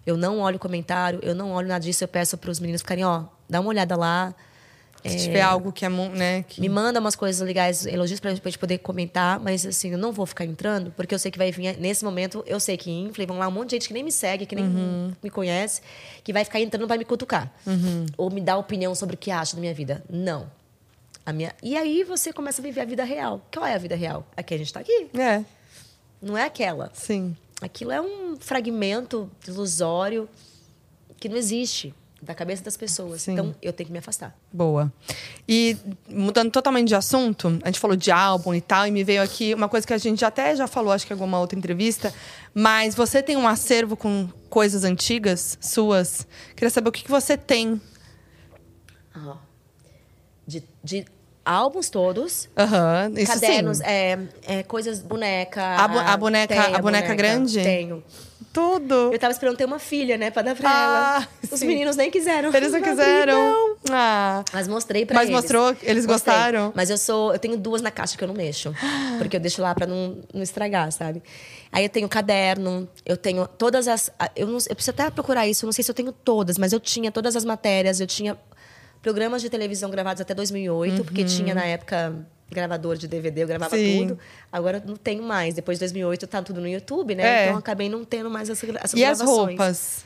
[0.06, 2.04] Eu não olho comentário, eu não olho nada disso.
[2.04, 4.34] Eu peço para os meninos ficarem, ó, dá uma olhada lá.
[5.08, 5.88] Se tiver algo que é.
[5.88, 6.60] Né, que...
[6.60, 10.26] Me manda umas coisas legais, elogios pra gente poder comentar, mas assim, eu não vou
[10.26, 13.38] ficar entrando, porque eu sei que vai vir, nesse momento, eu sei que infla, vão
[13.38, 15.12] lá um monte de gente que nem me segue, que nem Uhum.
[15.22, 15.80] me conhece,
[16.22, 17.52] que vai ficar entrando pra me cutucar.
[18.16, 20.04] Ou me dar opinião sobre o que acha da minha vida.
[20.08, 20.50] Não.
[21.24, 21.54] A minha...
[21.62, 23.40] E aí você começa a viver a vida real.
[23.52, 24.26] Qual é a vida real?
[24.36, 25.08] Aqui a gente tá aqui.
[25.18, 25.44] É,
[26.20, 26.90] Não é aquela.
[26.94, 27.36] sim.
[27.62, 30.26] Aquilo é um fragmento ilusório
[31.18, 31.92] que não existe
[32.22, 33.22] da cabeça das pessoas.
[33.22, 33.32] Sim.
[33.32, 34.36] Então, eu tenho que me afastar.
[34.52, 34.92] Boa.
[35.48, 35.76] E
[36.08, 39.54] mudando totalmente de assunto, a gente falou de álbum e tal, e me veio aqui
[39.54, 42.12] uma coisa que a gente até já falou, acho que em alguma outra entrevista,
[42.54, 46.26] mas você tem um acervo com coisas antigas suas?
[46.54, 47.80] Queria saber o que, que você tem.
[49.16, 49.36] Ó,
[50.46, 51.04] de, de
[51.44, 53.84] álbuns todos, Aham, isso cadernos, sim.
[53.86, 55.62] é, é, coisas, boneca.
[55.76, 57.62] A bu- a boneca- tem a boneca grande?
[57.62, 58.04] Tenho.
[58.52, 59.12] Tudo.
[59.12, 60.82] Eu tava esperando ter uma filha, né, pra dar pra Ah,
[61.22, 61.28] ela.
[61.52, 61.66] Os sim.
[61.68, 62.52] meninos nem quiseram.
[62.52, 63.76] Eles não Não, quiseram.
[63.90, 64.44] Ah.
[64.52, 65.40] Mas mostrei pra Mas eles.
[65.40, 65.68] mostrou?
[65.82, 66.34] Eles Mostrei.
[66.34, 66.72] gostaram?
[66.74, 68.74] Mas eu sou, eu tenho duas na caixa que eu não mexo,
[69.18, 71.22] porque eu deixo lá pra não, não estragar, sabe?
[71.70, 75.64] Aí eu tenho caderno, eu tenho todas as, eu não, eu preciso até procurar isso,
[75.64, 78.36] eu não sei se eu tenho todas, mas eu tinha todas as matérias, eu tinha
[79.00, 82.14] programas de televisão gravados até 2008, porque tinha na época
[82.50, 83.76] gravador de DVD, eu gravava.
[83.76, 84.08] Sim.
[84.08, 84.18] tudo.
[84.50, 85.54] Agora não tenho mais.
[85.54, 87.22] Depois de 2008 tá tudo no YouTube, né?
[87.22, 87.42] É.
[87.44, 89.48] Então eu acabei não tendo mais essas, essas E as gravações.
[89.58, 90.04] roupas?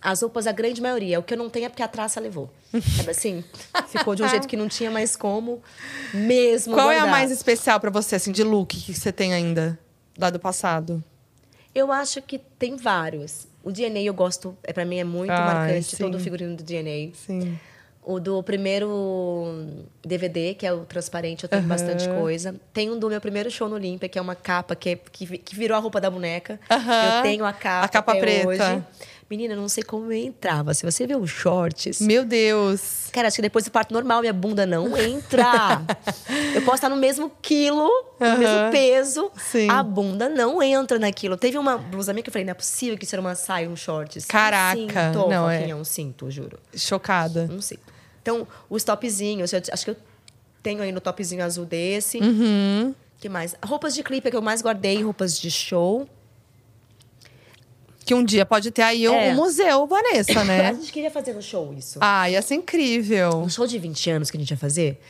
[0.00, 1.18] As roupas, a grande maioria.
[1.18, 2.48] O que eu não tenho é porque a traça levou.
[2.96, 3.44] Sabe assim?
[3.88, 5.60] Ficou de um jeito que não tinha mais como
[6.14, 7.10] mesmo Qual é a guardar.
[7.18, 9.78] mais especial pra você, assim, de look que você tem ainda?
[10.16, 11.02] Lá do passado?
[11.74, 13.46] Eu acho que tem vários.
[13.62, 16.02] O DNA eu gosto, é, pra mim é muito Ai, marcante, sim.
[16.02, 17.12] todo o figurino do DNA.
[17.14, 17.58] Sim.
[18.10, 18.88] O do primeiro
[20.02, 22.54] DVD, que é o transparente, eu tenho bastante coisa.
[22.72, 25.26] Tem um do meu primeiro show no Olímpia, que é uma capa que, é- que,
[25.38, 26.58] que virou a roupa da boneca.
[26.70, 27.16] Aham.
[27.18, 27.84] Eu tenho a capa.
[27.84, 28.48] A capa preta.
[28.48, 28.82] Hoje.
[29.28, 30.72] Menina, eu não sei como eu entrava.
[30.72, 32.00] Se você vê os shorts.
[32.00, 33.08] Meu Deus.
[33.12, 35.82] Cara, acho que depois do parto normal, minha bunda não entra.
[36.56, 38.38] eu posso estar no mesmo quilo, no Aham.
[38.38, 39.30] mesmo peso.
[39.36, 39.68] Sim.
[39.68, 41.36] A bunda não entra naquilo.
[41.36, 43.68] Teve uma blusa minha que eu falei, não é possível que isso era uma saia,
[43.68, 44.24] um shorts.
[44.24, 46.58] Caraca, Um cinto, não, é- Foquinha, um cinto, juro.
[46.74, 47.46] Chocada.
[47.52, 47.97] Um cinto.
[48.28, 49.96] Então, os topzinhos, eu acho que eu
[50.62, 52.18] tenho aí no topzinho azul desse.
[52.18, 52.94] Uhum.
[53.18, 53.56] que mais?
[53.64, 56.06] Roupas de clipe é que eu mais guardei, roupas de show.
[58.04, 59.10] Que um dia pode ter aí É.
[59.10, 60.74] um museu, Vanessa, A né?
[60.74, 61.98] gente queria fazer no show isso.
[62.02, 63.30] ah, ia ser incrível.
[63.38, 65.00] Um show de 20 anos que a gente ia fazer,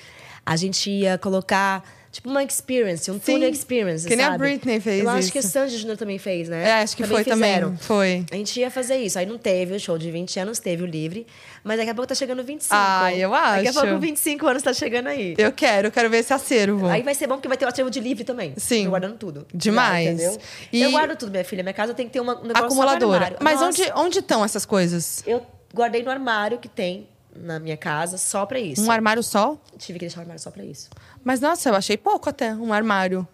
[0.47, 3.35] a gente ia colocar, tipo, uma experience, um Sim.
[3.35, 4.39] túnel experience, Que nem a sabe?
[4.39, 5.49] Britney fez Eu acho que o isso.
[5.51, 6.69] Sandy Júnior também fez, né?
[6.69, 7.69] É, acho que foi fizeram.
[7.71, 7.79] também.
[7.83, 8.25] Foi.
[8.31, 9.19] A gente ia fazer isso.
[9.19, 11.27] Aí não teve o show de 20 anos, teve o livre.
[11.65, 12.75] Mas daqui a pouco tá chegando 25.
[12.75, 13.81] Ah, eu Daqui a acho.
[13.81, 15.35] pouco 25 anos tá chegando aí.
[15.37, 16.87] Eu quero, eu quero ver esse acervo.
[16.87, 18.55] Aí vai ser bom porque vai ter o acervo de livre também.
[18.57, 18.85] Sim.
[18.85, 19.47] Eu guardando tudo.
[19.53, 20.07] Demais.
[20.09, 20.39] Entendeu?
[20.73, 21.63] E- Eu guardo tudo, minha filha.
[21.63, 23.37] Minha casa tem que ter uma, um negócio Acumuladora.
[23.41, 25.23] Mas Nossa, onde onde estão essas coisas?
[25.27, 25.45] Eu
[25.75, 27.07] guardei no armário que tem
[27.37, 28.83] na minha casa só pra isso.
[28.83, 29.57] Um armário só?
[29.77, 30.89] Tive que deixar o armário só pra isso.
[31.29, 33.29] Mas nossa, eu achei pouco até, um armário.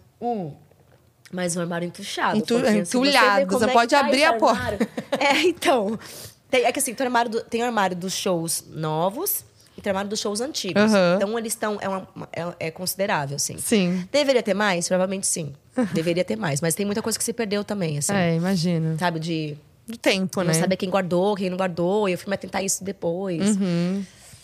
[1.31, 2.37] Mas um armário entuchado.
[2.37, 4.77] Entu- porque se entulhado, como você é pode tá abrir a porta.
[5.17, 5.97] É, então.
[6.51, 9.45] Tem, é que assim, tem o armário, do, tem o armário dos shows novos
[9.77, 10.81] e tem o armário dos shows antigos.
[10.83, 11.13] Aham.
[11.15, 11.77] Então, eles estão...
[11.79, 13.57] É, uma- é, é considerável, assim.
[13.59, 14.05] Sim.
[14.11, 14.89] Deveria ter mais?
[14.89, 15.53] Provavelmente sim.
[15.93, 16.59] Deveria ter mais.
[16.59, 18.13] Mas tem muita coisa que se perdeu também, assim.
[18.13, 18.99] É, imagino.
[18.99, 19.55] Sabe, de
[19.87, 20.53] Do tempo, não né?
[20.53, 22.09] saber quem guardou, quem não guardou.
[22.09, 23.57] E eu fui me atentar isso depois.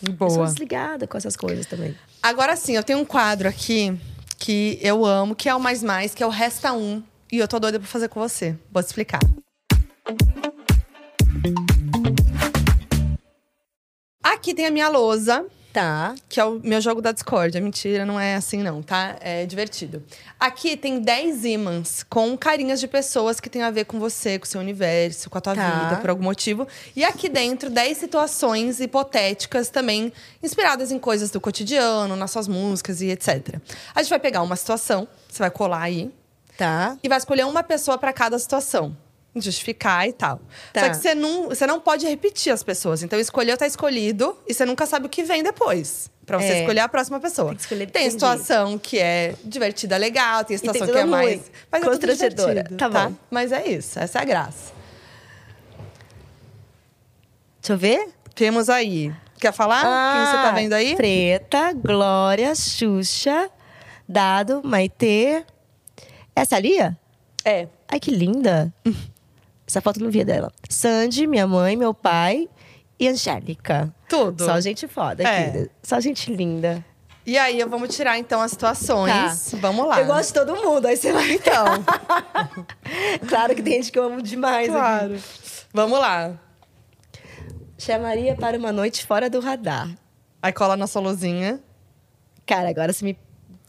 [0.02, 0.46] Eu sou Boa.
[0.46, 1.96] desligada com essas coisas também.
[2.22, 3.96] Agora sim, eu tenho um quadro aqui
[4.38, 7.02] que eu amo, que é o Mais Mais, que é o Resta Um.
[7.30, 8.56] E eu tô doida pra fazer com você.
[8.70, 9.20] Vou te explicar.
[14.22, 16.14] Aqui tem a minha lousa, Tá.
[16.28, 17.58] que é o meu jogo da Discord.
[17.60, 19.16] Mentira, não é assim não, tá?
[19.20, 20.02] É divertido.
[20.38, 24.44] Aqui tem 10 ímãs com carinhas de pessoas que tem a ver com você, com
[24.44, 25.70] o seu universo, com a tua Tá.
[25.88, 26.66] vida, por algum motivo.
[26.94, 30.12] E aqui dentro, 10 situações hipotéticas também,
[30.42, 33.56] inspiradas em coisas do cotidiano, nas suas músicas e etc.
[33.94, 36.10] A gente vai pegar uma situação, você vai colar aí,
[36.58, 36.96] Tá.
[37.02, 38.94] e vai escolher uma pessoa para cada situação.
[39.34, 40.40] Justificar e tal.
[40.72, 40.80] Tá.
[40.82, 43.02] Só que você não, você não pode repetir as pessoas.
[43.02, 44.36] Então, escolheu, tá escolhido.
[44.46, 46.10] E você nunca sabe o que vem depois.
[46.26, 46.60] Pra você É.
[46.60, 47.48] escolher a próxima pessoa.
[47.48, 50.44] Tem escolher- Tem situação que é divertida, legal.
[50.44, 51.50] Tem situação tem que é mais…
[51.70, 52.48] Mas é constrangedora.
[52.62, 53.14] divertido, Tá bom.
[53.30, 53.98] Mas é isso.
[53.98, 54.72] Essa é a graça.
[57.60, 58.08] Deixa eu ver.
[58.34, 59.12] Temos aí…
[59.38, 59.80] Quer falar?
[59.80, 60.94] Quem você tá Ah, vendo aí?
[60.94, 63.50] Preta, Glória, Xuxa,
[64.08, 65.44] Dado, Maitê.
[66.36, 66.98] Essa é a Lia?
[67.44, 67.66] É.
[67.88, 68.72] Ai, que linda.
[69.72, 70.52] Essa foto eu não via dela.
[70.68, 72.46] Sandy, minha mãe, meu pai
[73.00, 73.90] e Angélica.
[74.06, 74.44] Tudo.
[74.44, 75.44] Só gente foda, É.
[75.50, 75.70] querida.
[75.82, 76.84] Só gente linda.
[77.24, 79.54] E aí, vamos tirar então as situações.
[79.62, 79.94] Vamos lá.
[79.94, 80.00] Tá.
[80.02, 81.32] Eu gosto de todo mundo, aí você vai.
[81.32, 81.64] Então,
[83.30, 84.68] claro que tem gente que eu amo demais.
[84.68, 84.76] aqui.
[84.76, 85.16] claro.
[85.72, 86.38] Vamos lá.
[87.78, 89.88] Chamaria para uma noite fora do radar.
[90.42, 91.60] Aí cola na sua luzinha.
[92.44, 93.18] Cara, agora você me.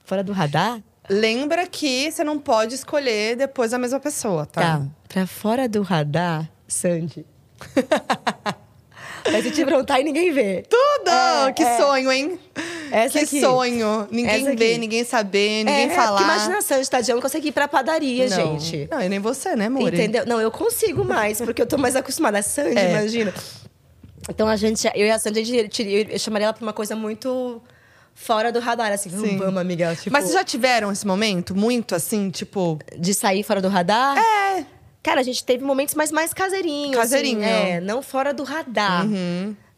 [0.03, 0.81] Fora do radar?
[1.09, 4.61] Lembra que você não pode escolher depois a mesma pessoa, tá?
[4.79, 4.85] Tá.
[5.13, 7.23] Pra fora do radar, Sandy.
[9.31, 10.63] Mas se te perguntar e ninguém vê.
[10.67, 11.09] Tudo!
[11.47, 11.77] É, que é.
[11.77, 12.39] sonho, hein?
[12.91, 13.39] Essa que aqui.
[13.39, 14.07] sonho.
[14.09, 16.17] Ninguém vê, ninguém saber, ninguém é, falar.
[16.17, 18.59] Porque imagina a Sandy, tadinha, eu não consegue ir pra padaria, não.
[18.59, 18.87] gente.
[18.89, 19.93] Não, e nem você, né, amor?
[19.93, 20.25] Entendeu?
[20.25, 22.39] Não, eu consigo mais, porque eu tô mais acostumada.
[22.39, 22.89] A Sandy, É.
[22.89, 23.31] imagina.
[24.27, 26.95] Então a gente, eu e a Sandy, a gente, eu, chamaria ela pra uma coisa
[26.95, 27.61] muito
[28.15, 29.11] fora do radar, assim.
[29.11, 29.37] Sim.
[29.37, 29.95] Vamos, amiga.
[29.95, 31.55] Tipo, Mas vocês já tiveram esse momento?
[31.55, 32.79] Muito assim, tipo.
[32.97, 34.17] De sair fora do radar?
[34.17, 34.65] É.
[35.03, 36.95] Cara, a gente teve momentos mais, mais caseirinhos.
[36.95, 37.39] Caseirinho.
[37.43, 39.05] Assim, é, não fora do radar.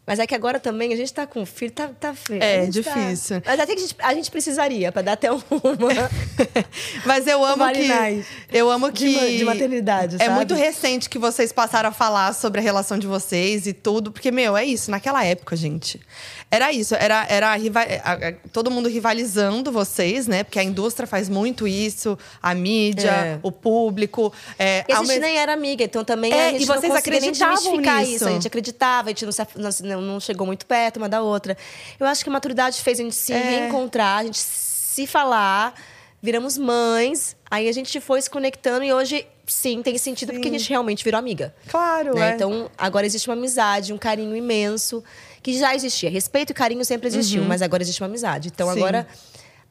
[0.08, 2.44] Mas é que agora também a gente tá com filho, tá, tá feio.
[2.44, 3.42] É, tá- difícil.
[3.44, 5.42] Mas até que a gente, a gente precisaria, pra dar até uma.
[7.06, 8.24] Mas eu amo que.
[8.52, 9.16] Eu amo De que.
[9.16, 10.36] ma- de maternidade, É sabe?
[10.36, 14.12] muito recente que vocês passaram a falar sobre a relação de vocês e tudo.
[14.12, 14.92] Porque, meu, é isso.
[14.92, 16.00] Naquela época, gente.
[16.52, 16.96] Era isso.
[16.96, 20.44] Era, era a a- a- todo mundo rivalizando vocês, né?
[20.44, 22.18] Porque a indústria faz muito isso.
[22.42, 23.40] A mídia, É.
[23.44, 24.32] o público.
[24.58, 26.84] É, E a gente mes- nem era amiga, então também É, a gente e vocês
[26.84, 28.16] não conseguia nem desmistificar nisso.
[28.16, 28.28] isso.
[28.28, 31.58] A gente acreditava, a gente não, se não, não chegou muito perto uma da outra.
[32.00, 33.38] Eu acho que a maturidade fez a gente se É.
[33.38, 35.74] reencontrar, a gente se falar,
[36.22, 40.52] viramos mães, aí a gente foi se conectando e hoje, sim, tem sentido porque a
[40.52, 41.54] gente realmente virou amiga.
[41.68, 42.32] Claro, né?
[42.32, 42.36] é.
[42.36, 45.04] Então, agora existe uma amizade, um carinho imenso,
[45.46, 46.10] que já existia.
[46.10, 48.48] Respeito e carinho sempre existiu, mas agora existe uma amizade.
[48.48, 48.80] Então, Sim.
[48.80, 49.08] agora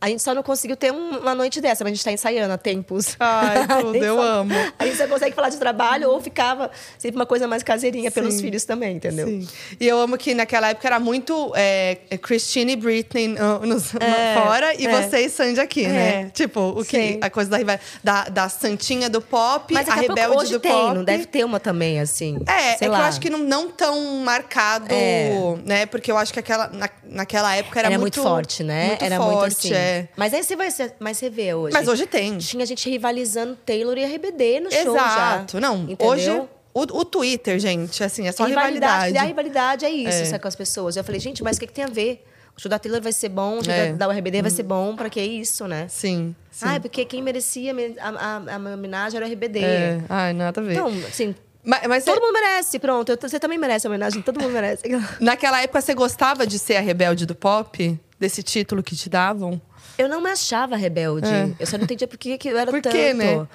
[0.05, 2.53] A gente só não conseguiu ter um- uma noite dessa, mas a gente tá ensaiando
[2.53, 3.17] há tempos.
[3.19, 4.53] Ai, tudo, eu só- amo.
[4.79, 8.35] A gente só consegue falar de trabalho ou ficava sempre uma coisa mais caseirinha pelos
[8.35, 8.41] Sim.
[8.43, 9.27] filhos também, entendeu?
[9.27, 9.49] Sim.
[9.81, 14.03] E eu amo que naquela época era muito é, Christine e Britney no, nos- no-
[14.03, 14.91] É, fora e é.
[15.03, 16.25] você e Sandy aqui, né?
[16.27, 16.31] É.
[16.35, 17.19] Tipo, o que, Sim.
[17.23, 20.53] a coisa da, da, da santinha do pop, Mas a daqui a pouco rebelde hoje
[20.53, 20.95] do tem, pop.
[20.97, 22.37] não deve ter uma também, assim.
[22.47, 22.97] É, sei é lá.
[22.99, 25.31] que eu acho que não, não tão marcado, É.
[25.65, 25.87] né?
[25.87, 28.89] Porque eu acho que aquela, na, naquela época era, Era, muito, forte, né?
[28.89, 29.73] Muito era forte, muito assim.
[29.73, 29.94] é.
[30.17, 31.73] Mas aí você vai ser, mas você vê hoje.
[31.75, 32.39] Mas hoje tem.
[32.39, 35.61] Tinha gente rivalizando Taylor e RBD no show Exato.
[35.61, 36.07] Não, entendeu?
[36.09, 38.75] hoje o, o Twitter, gente, assim, é só rivalidade.
[39.13, 39.19] rivalidade.
[39.19, 40.25] A rivalidade é isso, É.
[40.25, 40.97] sabe, com as pessoas.
[40.97, 42.25] Eu falei, gente, mas o que, que tem a ver?
[42.57, 43.93] O show da Taylor vai ser bom, o show É.
[43.93, 45.87] da, da RBD vai ser bom, pra que isso, né?
[45.89, 46.35] Sim.
[46.51, 46.65] sim.
[46.69, 49.59] Ah, é porque quem merecia me- a, a, a minha homenagem era o RBD.
[49.65, 50.01] É.
[50.09, 50.73] Ai, nada a ver.
[50.73, 51.35] Então, assim,
[51.65, 53.11] mas, mas todo você- mundo merece, pronto.
[53.11, 54.83] eu- você também merece a homenagem, todo mundo merece.
[55.21, 57.99] naquela época você gostava de ser a rebelde do pop?
[58.21, 59.61] Desse título que te davam?
[59.97, 61.29] Eu não me achava rebelde.
[61.29, 61.51] É.
[61.59, 62.93] Eu só não entendia por que, que eu era Por tanto.
[62.93, 63.47] quê, né?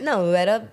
[0.00, 0.72] Não, eu era.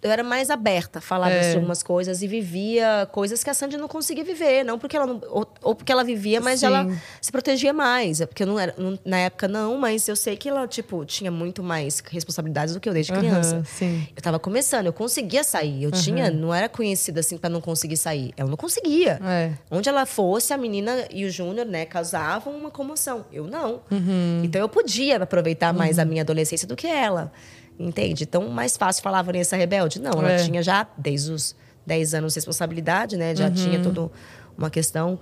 [0.00, 1.42] Eu era mais aberta, falava É.
[1.42, 4.62] sobre algumas coisas e vivia coisas que a Sandy não conseguia viver.
[4.64, 6.66] Não porque ela não, ou, ou porque ela vivia, mas Sim.
[6.66, 6.86] ela
[7.20, 8.20] se protegia mais.
[8.20, 8.72] É Porque eu não era.
[8.78, 12.80] não- na época, não, mas eu sei que ela, tipo, tinha muito mais responsabilidades do
[12.80, 13.62] que eu desde criança.
[13.66, 14.06] sim.
[14.14, 15.82] Eu tava começando, eu conseguia sair.
[15.82, 18.32] Eu tinha, não era conhecida assim pra não conseguir sair.
[18.36, 19.18] Ela não conseguia.
[19.24, 19.50] É.
[19.68, 23.26] Onde ela fosse, a menina e o Júnior, né, causavam uma comoção.
[23.32, 23.80] Eu não.
[23.90, 24.42] Uhum.
[24.44, 27.32] Então eu podia aproveitar mais a minha adolescência do que ela.
[27.78, 28.24] Entende?
[28.24, 30.00] Então, mais fácil falar Vanessa Rebelde.
[30.00, 30.44] Não, ela É.
[30.44, 31.54] tinha já, desde os
[31.86, 33.34] 10 anos, responsabilidade, né?
[33.36, 33.52] Já Uhum.
[33.54, 34.10] tinha toda
[34.56, 35.18] uma questão.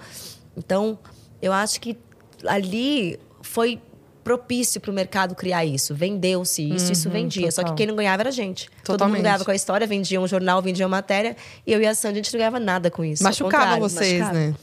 [0.56, 0.98] Então,
[1.42, 1.98] eu acho que
[2.46, 3.80] ali foi
[4.24, 5.94] propício para o mercado criar isso.
[5.94, 7.50] Vendeu-se isso, isso vendia.
[7.52, 7.76] Só que Uhum, total.
[7.76, 8.68] quem não ganhava era a gente.
[8.82, 9.16] Todo Totalmente.
[9.18, 11.36] mundo ganhava com a história, vendia um jornal, vendia uma matéria.
[11.64, 13.22] E eu e a Sandy, a gente não ganhava nada com isso.
[13.22, 14.38] Machucava vocês, machucava.
[14.48, 14.54] né?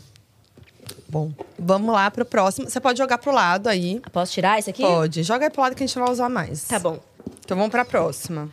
[1.08, 2.70] Bom, vamos lá pro próximo.
[2.70, 4.02] Você pode jogar pro lado aí.
[4.12, 4.82] Posso tirar esse aqui?
[4.82, 5.24] Pode.
[5.24, 6.64] Joga aí pro lado que a gente vai usar mais.
[6.64, 7.00] Tá bom.
[7.40, 8.50] Então vamos pra próxima.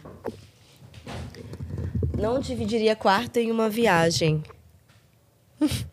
[2.16, 4.42] Não dividiria quarto em uma viagem.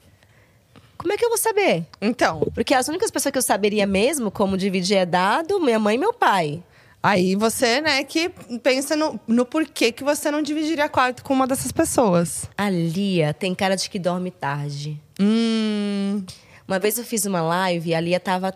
[0.98, 1.86] Como é que eu vou saber?
[2.02, 5.96] Então, Porque as únicas pessoas que eu saberia mesmo como dividir é dado, minha mãe
[5.96, 6.62] e meu pai.
[7.02, 8.30] aí você, né, que
[8.62, 12.50] pensa no, no porquê que você não dividiria quarto com uma dessas pessoas.
[12.58, 15.00] A Lia tem cara de que dorme tarde.
[15.20, 16.26] Hum.
[16.68, 18.54] Uma vez eu fiz uma live e a Lia tava.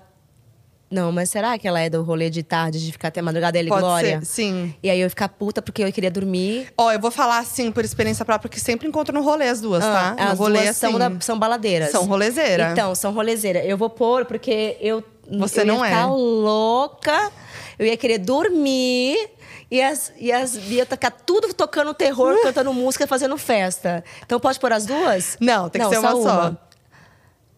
[0.92, 3.70] Não, mas será que ela é do rolê de tarde, de ficar até madrugada ele
[3.70, 4.20] e Pode Glória?
[4.20, 4.76] ser, sim.
[4.84, 6.68] E aí eu ia ficar puta porque eu queria dormir.
[6.78, 9.84] Ó, eu vou falar assim por experiência própria, que sempre encontro no rolê as duas,
[9.84, 10.26] Ah, tá?
[10.26, 10.80] No as rolê duas assim.
[10.92, 11.92] são, da- são baladeiras.
[11.92, 12.72] São rolezeira.
[12.74, 13.64] Então, são rolezeira.
[13.64, 15.02] Eu vou pôr porque eu,
[15.40, 15.90] Você eu ia não é.
[15.90, 17.32] ficar louca.
[17.80, 19.18] Eu ia querer dormir.
[19.70, 24.04] E as, e as ia tocar tudo tocando terror, cantando música, fazendo festa.
[24.26, 25.38] Então pode pôr as duas?
[25.40, 26.54] Não, tem que ser uma só.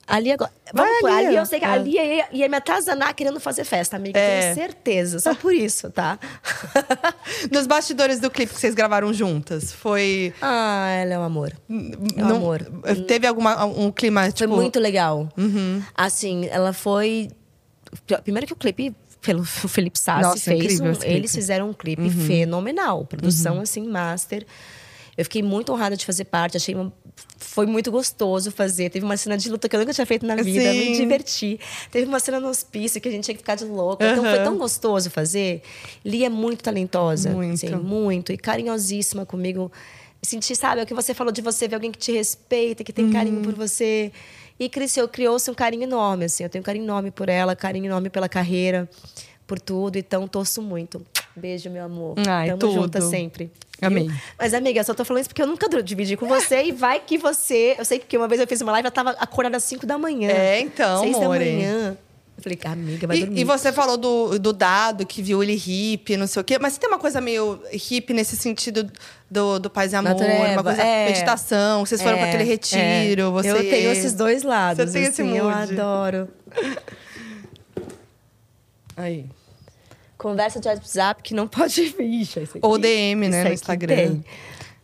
[0.05, 0.51] Ali agora.
[0.73, 1.09] Vai Vamos pôr.
[1.11, 1.69] ali, Ali eu sei que É.
[1.69, 4.19] ali ia, ia me atazanar querendo fazer festa, amiga.
[4.19, 4.41] É.
[4.41, 5.19] Tenho certeza.
[5.19, 6.19] Só por isso, tá?
[7.51, 10.33] Nos bastidores do clipe que vocês gravaram juntas, foi.
[10.41, 11.53] ah, ela é um amor.
[11.69, 11.73] É
[12.23, 12.61] um não- amor.
[13.07, 14.55] Teve alguma, um clima, Foi tipo.
[14.55, 15.29] muito legal.
[15.95, 17.29] Assim, ela foi.
[18.23, 20.95] Primeiro que o clipe pelo Felipe Sassi Nossa, fez incrível um.
[20.95, 21.01] Uhum.
[21.03, 24.45] eles fizeram um clipe fenomenal, produção assim master.
[25.17, 26.91] Eu fiquei muito honrada de fazer parte, achei uma-
[27.37, 28.89] foi muito gostoso fazer.
[28.89, 30.89] Teve uma cena de luta que eu nunca tinha feito na vida, Sim.
[30.89, 31.59] me diverti.
[31.91, 34.03] Teve uma cena no hospício que a gente tinha que ficar de louca.
[34.09, 35.61] Então foi tão gostoso fazer.
[36.03, 37.53] Lia é muito talentosa, Muito.
[37.65, 39.71] assim, muito e carinhosíssima comigo.
[40.21, 42.93] Senti, sabe, é o que você falou de você ver alguém que te respeita, que
[42.93, 43.43] tem carinho Uhum.
[43.43, 44.11] por você.
[44.59, 46.43] E cresceu, criou-se um carinho enorme, assim.
[46.43, 48.89] Eu tenho um carinho enorme por ela, carinho enorme pela carreira,
[49.45, 49.97] por tudo.
[49.97, 51.05] Então, torço muito.
[51.35, 52.15] Beijo, meu amor.
[52.27, 52.73] Ai, Tamo tudo.
[52.73, 53.51] juntas sempre.
[53.81, 54.09] Amei.
[54.37, 56.63] Mas, amiga, eu só tô falando isso porque eu nunca dividi com você.
[56.63, 57.75] e vai que você...
[57.77, 59.97] Eu sei que uma vez eu fiz uma live, ela tava acordada às 5 da
[59.97, 60.29] manhã.
[60.29, 61.97] É, então, 6 da manhã.
[62.37, 63.37] Eu falei, amiga, vai dormir.
[63.37, 66.57] E, e você falou do, do dado, que viu ele hippie, não sei o quê.
[66.59, 68.89] Mas tem uma coisa meio hippie nesse sentido
[69.29, 71.05] do, do paz e amor, Natureba, uma coisa é.
[71.07, 71.85] meditação.
[71.85, 73.21] Vocês foram É, para aquele retiro.
[73.27, 73.31] é.
[73.31, 73.51] Você...
[73.51, 74.83] Eu tenho esses dois lados.
[74.83, 75.73] Você tem esse assim, Eu mood.
[75.79, 76.27] adoro.
[78.95, 79.25] Aí.
[80.23, 82.27] Conversa de WhatsApp que não pode vir.
[82.61, 83.95] Ou DM, né, no Instagram.
[83.95, 84.25] Tem.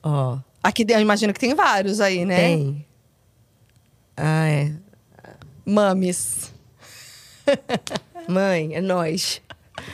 [0.03, 2.35] Ó, Aqui eu imagino que tem vários aí, né?
[2.35, 2.85] tem.
[4.17, 4.71] Ah, é.
[5.65, 6.51] Mames.
[8.27, 9.41] Mãe, é nós.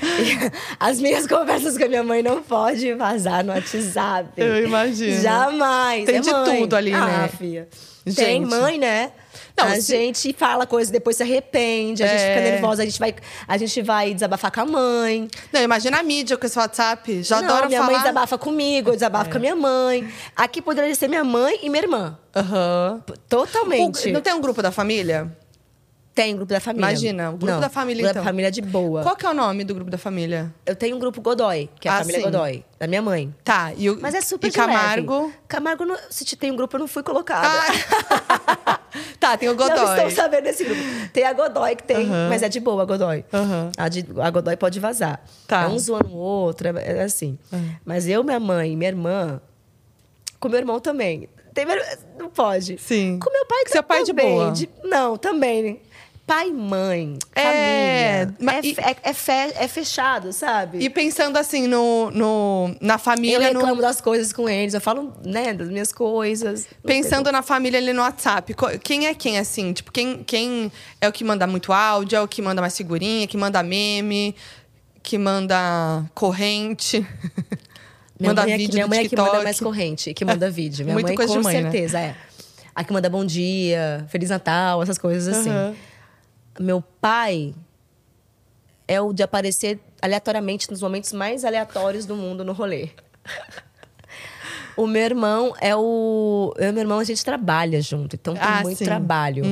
[0.80, 4.30] As minhas conversas com a minha mãe não podem vazar no WhatsApp.
[4.36, 5.22] Eu imagino.
[5.22, 6.06] Jamais.
[6.06, 6.62] Tem é de mãe.
[6.62, 7.28] tudo ali, ah, né?
[7.28, 7.68] Filha.
[8.04, 8.16] Gente.
[8.16, 9.12] Tem mãe, né?
[9.58, 12.28] Não, a se- gente fala coisa, depois se arrepende, a gente É.
[12.36, 13.16] fica nervosa, a gente, vai,
[13.48, 15.30] a gente vai desabafar com a mãe.
[15.54, 17.24] Não, imagina a mídia com esse WhatsApp.
[17.24, 17.92] Já não, adoro minha falar.
[17.94, 20.12] mãe desabafa comigo, eu desabafo com a minha mãe.
[20.36, 22.18] Aqui poderia ser minha mãe e minha irmã.
[23.06, 24.10] P- Totalmente.
[24.10, 25.32] O- Não tem um grupo da família?
[26.14, 26.88] Tem grupo da família.
[26.90, 28.24] Imagina, o grupo Não, da família, grupo então.
[28.24, 29.04] da família é de boa.
[29.04, 30.54] Qual que é o nome do grupo da família?
[30.66, 32.26] Eu tenho um grupo Godoy, que é a Ah, família sim.
[32.26, 33.36] Godoy, da minha mãe.
[33.44, 34.72] Tá, e o Mas é super e de leve.
[34.74, 35.34] Camargo.
[35.46, 37.46] Camargo, não- se te tem um grupo, eu não fui colocada.
[39.20, 39.76] tá, tem o Godoy.
[39.78, 40.82] Não estou sabendo desse grupo.
[41.14, 42.30] Tem a Godoy que tem, Aham.
[42.30, 43.24] mas é de boa a Godoy.
[43.34, 43.72] Aham.
[43.78, 45.24] A, de- a Godoy pode vazar.
[45.48, 45.64] Tá.
[45.64, 47.38] É um zoando o outro, é, é assim.
[47.86, 49.42] Mas eu, minha mãe, minha irmã,
[50.40, 51.30] com meu irmão também.
[51.54, 51.66] Tem
[52.18, 52.78] não pode.
[52.78, 53.18] Sim.
[53.18, 54.54] Com meu pai Seu pai é de boa.
[54.84, 55.82] não, também.
[56.26, 58.36] Pai, mãe, É, família.
[58.52, 60.80] É, e- é, fe- é fechado, sabe?
[60.80, 64.82] E pensando assim no, no, na eu família, no- reclamo das coisas com eles, eu
[64.82, 66.66] falo, né, das minhas coisas.
[66.84, 69.72] pensando na família ali no WhatsApp, quem é quem, assim?
[69.72, 73.28] Tipo, quem, quem é o que manda muito áudio, é o que manda mais figurinha,
[73.28, 74.36] que manda meme,
[75.04, 77.06] que manda corrente,
[78.20, 80.50] Minha manda mãe é vídeo minha no mãe é que manda mais corrente, que manda
[80.50, 80.86] vídeo.
[80.86, 81.70] Minha Muita mãe, coisa com de mãe, né?
[81.70, 82.16] certeza, é.
[82.74, 85.52] A que manda bom dia, Feliz Natal, essas coisas assim.
[85.52, 85.76] Aham.
[86.60, 87.54] Meu pai
[88.88, 92.90] é o de aparecer aleatoriamente nos momentos mais aleatórios do mundo no rolê.
[94.78, 96.54] O meu irmão é o.
[96.58, 98.84] Eu e meu irmão, a gente trabalha junto, então tem Ah, muito sim.
[98.84, 99.44] trabalho.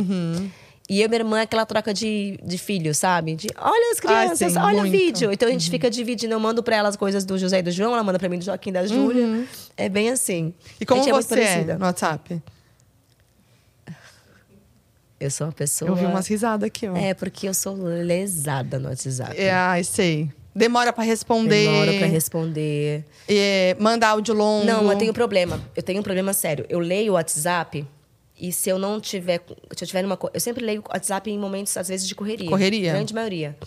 [0.90, 3.34] E eu e minha irmã é aquela troca de, de filhos, sabe?
[3.36, 4.94] De olha as crianças, sim, olha muito.
[4.94, 5.32] o vídeo.
[5.32, 6.34] Então a gente fica dividindo.
[6.34, 8.38] Eu mando pra ela as coisas do José e do João, ela manda pra mim
[8.38, 9.48] do Joaquim e da Júlia.
[9.78, 10.54] É bem assim.
[10.80, 11.78] E como é você é parecida.
[11.78, 12.42] no WhatsApp?
[15.24, 15.90] Eu sou uma pessoa.
[15.90, 16.96] Eu vi umas risadas aqui, ó.
[16.96, 19.40] É, porque eu sou lesada no WhatsApp.
[19.40, 20.30] É, ai, sei.
[20.56, 21.66] Demora pra responder.
[21.68, 23.04] Demora pra responder.
[23.28, 24.66] É, manda áudio longo.
[24.66, 25.60] Não, eu tenho problema.
[25.76, 26.66] Eu tenho um problema sério.
[26.70, 27.86] Eu leio o WhatsApp
[28.40, 29.42] e se eu não tiver.
[29.76, 30.20] Se eu tiver numa.
[30.34, 32.50] Eu sempre leio o WhatsApp em momentos, às vezes, de correria.
[32.50, 32.92] Correria.
[32.94, 33.58] Grande maioria.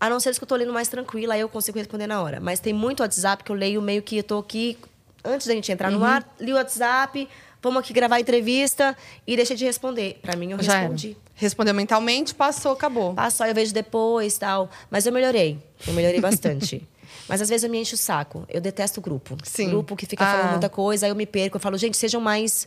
[0.00, 2.40] A não ser que eu tô lendo mais tranquila, aí eu consigo responder na hora.
[2.40, 4.78] Mas tem muito WhatsApp que eu leio meio que eu tô aqui.
[5.24, 5.98] Antes da gente entrar Uhum.
[5.98, 7.28] no ar, li o WhatsApp,
[7.62, 10.18] vamos aqui gravar a entrevista e deixei de responder.
[10.22, 10.80] Pra mim, eu Já era.
[10.82, 11.16] respondi.
[11.34, 13.14] Respondeu mentalmente, passou, acabou.
[13.14, 14.68] Passa, eu vejo depois tal.
[14.90, 15.58] Mas eu melhorei.
[15.86, 16.86] Eu melhorei bastante.
[17.28, 18.44] Mas às vezes eu me encho o saco.
[18.48, 19.36] Eu detesto grupo.
[19.44, 19.68] Sim.
[19.70, 20.32] Grupo que fica Ah.
[20.32, 21.56] falando muita coisa, aí eu me perco.
[21.56, 22.66] Eu falo, gente, sejam mais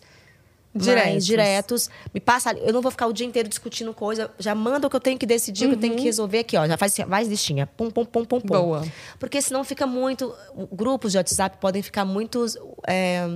[0.74, 1.10] Diretos.
[1.12, 1.90] mais diretos.
[2.14, 4.32] Me passa, eu não vou ficar o dia inteiro discutindo coisa.
[4.40, 6.56] Já manda o que eu tenho que decidir, o que eu tenho que resolver aqui,
[6.56, 6.66] ó.
[6.66, 7.68] Já faz mais listinha.
[7.68, 8.48] Pum, pum, pum, pum, pum.
[8.48, 8.86] Boa.
[9.20, 10.34] Porque senão fica muito.
[10.72, 12.56] Grupos de WhatsApp podem ficar muitos.
[12.88, 13.28] é,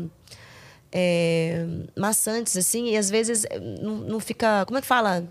[0.98, 1.66] é,
[1.98, 4.64] maçantes, assim, e às vezes é, não, não fica.
[4.66, 5.26] Como é que fala?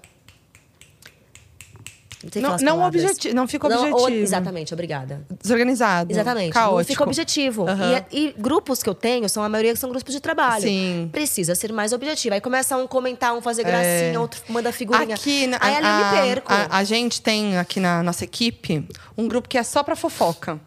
[2.36, 2.90] Não- não
[3.34, 4.22] não fica Não, o- objetivo.
[4.22, 5.20] exatamente, obrigada.
[5.42, 6.10] Desorganizado.
[6.10, 6.54] Exatamente.
[6.54, 6.78] Caótico.
[6.78, 7.68] Não fica objetivo.
[7.68, 8.02] Aham.
[8.10, 10.62] E, e grupos que eu tenho, são a maioria que são grupos de trabalho.
[10.62, 11.10] Sim.
[11.12, 12.34] Precisa ser mais objetivo.
[12.34, 15.12] Aí começa um comentar, um fazer gracinha, outro manda figurinha.
[15.12, 15.18] É.
[15.18, 16.50] Aqui, na- Aí ali eu a, me perco.
[16.52, 18.88] A, a gente tem aqui na nossa equipe
[19.18, 20.58] um grupo que é só pra fofoca.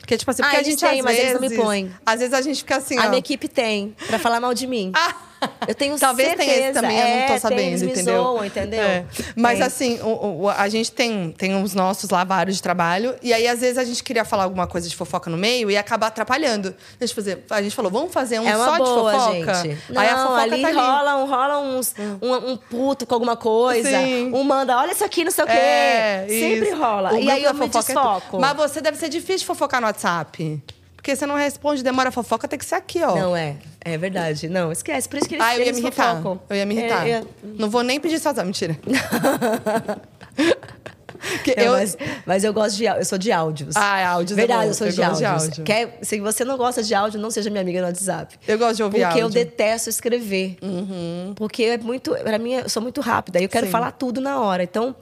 [0.00, 1.56] Porque, tipo assim, Ah, porque a eles gente têm, às mas vezes, eles não me
[1.56, 1.92] põem.
[2.04, 3.08] Às vezes a gente fica assim, a ó.
[3.08, 4.90] minha equipe tem, pra falar mal de mim.
[5.66, 6.50] Eu tenho Talvez certeza.
[6.50, 8.22] tenha esse também, eu não É, tô tem, sabendo, me entendeu?
[8.22, 8.80] zoam, entendeu?
[8.82, 9.04] É.
[9.36, 9.66] Mas Tem.
[9.66, 13.46] assim, o- o- a gente tem, tem os nossos lá, vários de trabalho, e aí
[13.48, 16.08] às vezes a gente queria falar alguma coisa de fofoca no meio e ia acabar
[16.08, 16.74] atrapalhando.
[17.00, 19.54] A gente, fazer, a gente falou, vamos fazer um É só boa, de fofoca?
[19.62, 19.78] gente.
[19.88, 20.76] Não, aí a fofoca ali, tá ali.
[20.76, 23.88] rola, um, rola uns, um, um puto com alguma coisa.
[23.88, 24.32] Sim.
[24.34, 25.52] Um manda, olha isso aqui, não sei o quê.
[25.56, 26.76] É, Sempre isso.
[26.76, 27.12] rola.
[27.12, 28.36] O e aí eu me fofoca é desfoco.
[28.36, 30.62] tu- Mas você deve ser difícil de fofocar no WhatsApp.
[30.96, 33.14] Porque você não responde, demora a fofoca, tem que ser aqui, ó.
[33.14, 33.56] Não, é.
[33.84, 34.48] É verdade.
[34.48, 35.08] Não, esquece.
[35.08, 36.16] Por isso que eles, Ah, eu ia me irritar.
[36.16, 36.40] fofocam.
[36.50, 37.06] Eu ia me irritar.
[37.06, 37.24] É, é.
[37.58, 38.78] Não vou nem pedir sua mentira.
[41.20, 41.72] Porque Não, eu...
[41.72, 42.84] mas, mas eu gosto de.
[42.86, 43.76] Eu sou de áudios.
[43.76, 44.68] Ah, é áudios é Verdade, bom.
[44.68, 45.48] eu sou Eu de gosto de áudios.
[45.50, 45.64] áudio.
[45.64, 48.36] Quer, se você não gosta de áudio, não seja minha amiga no WhatsApp.
[48.48, 49.38] Eu gosto de ouvir Porque eu áudio.
[49.38, 49.44] Uhum.
[49.46, 50.56] detesto escrever.
[51.36, 52.12] Porque é muito.
[52.14, 53.38] Pra mim, eu sou muito rápida.
[53.40, 53.72] Eu quero Sim.
[53.72, 54.62] falar tudo na hora.
[54.62, 54.96] Então,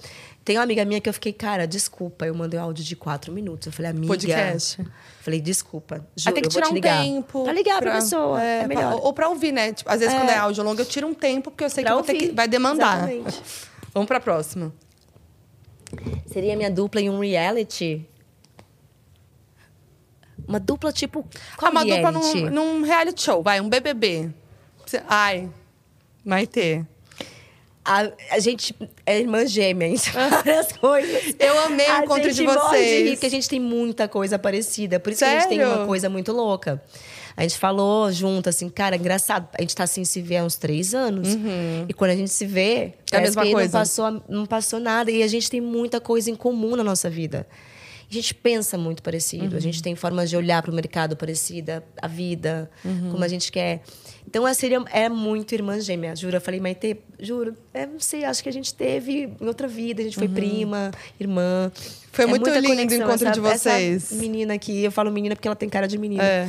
[0.49, 2.27] tem uma amiga minha que eu fiquei, cara, desculpa.
[2.27, 3.67] Eu mandei um áudio de quatro minutos.
[3.67, 4.07] Eu falei, amiga.
[4.07, 4.83] Podcast.
[5.21, 6.07] Falei, desculpa.
[6.17, 7.45] Juro, tem que tirar te um tempo.
[7.45, 8.43] Pra ligar pra, pessoa.
[8.43, 8.99] É, pra- melhor.
[9.03, 9.75] ou pra ouvir, né?
[9.75, 10.19] Tipo, às vezes, É.
[10.19, 12.07] quando é áudio longo, eu tiro um tempo, porque eu sei Pra que, eu vou
[12.15, 13.11] ter que vai demandar.
[13.11, 13.43] Exatamente.
[13.93, 14.73] Vamos pra próxima.
[16.27, 18.07] Seria minha dupla em um reality?
[20.47, 21.25] Uma dupla tipo.
[21.57, 22.41] Qual Ah, uma dupla reality?
[22.45, 24.31] num, num reality show, vai, um BBB.
[25.07, 25.51] Ai,
[26.25, 26.87] vai ter.
[27.89, 28.75] A, a gente
[29.07, 31.35] é irmã gêmea em várias coisas.
[31.39, 33.05] Eu amei o a encontro de vocês.
[33.05, 35.01] rir, porque a gente tem muita coisa parecida.
[35.01, 35.75] Por isso que a gente tem Sério?
[35.75, 36.83] uma coisa muito louca.
[37.35, 39.49] A gente falou junto, assim, cara, engraçado.
[39.57, 41.29] A gente tá assim se vê há uns três anos.
[41.89, 43.63] E quando a gente se vê, É a mesma coisa.
[43.63, 45.11] Não, passou, não passou nada.
[45.11, 47.47] E a gente tem muita coisa em comum na nossa vida.
[48.11, 49.57] A gente pensa muito parecido.
[49.57, 52.71] A gente tem formas de olhar para o mercado parecida, a vida,
[53.11, 53.83] como a gente quer.
[54.29, 56.15] Então, essa seria, é muito irmã gêmea.
[56.15, 59.67] Juro, eu falei, Maite, juro, é, não sei, acho que a gente teve em outra
[59.67, 61.73] vida, a gente foi prima, irmã.
[62.13, 62.99] Foi É muito lindo o conexão.
[63.07, 64.05] encontro Essa- de vocês.
[64.13, 66.23] Essa menina aqui, eu falo menina porque ela tem cara de menina.
[66.23, 66.47] É.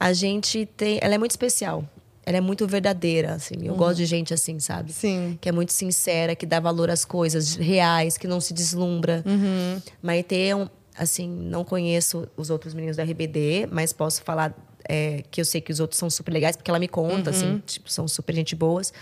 [0.00, 0.98] A gente tem.
[1.02, 1.84] Ela é muito especial.
[2.24, 3.54] ela é muito verdadeira, assim.
[3.62, 4.92] Eu gosto de gente assim, sabe?
[4.92, 5.38] Sim.
[5.40, 9.22] Que é muito sincera, que dá valor às coisas reais, que não se deslumbra.
[9.24, 9.80] Uhum.
[10.02, 14.54] Maitê é um, assim, não conheço os outros meninos da RBD, mas posso falar
[14.88, 17.62] é, que eu sei que os outros são super legais, porque ela me conta, assim,
[17.66, 18.92] tipo, são super gente boas.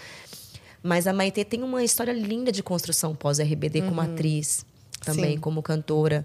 [0.83, 4.65] Mas a Maitê tem uma história linda de construção pós-RBD como atriz,
[5.05, 5.41] também Sim.
[5.41, 6.25] como cantora,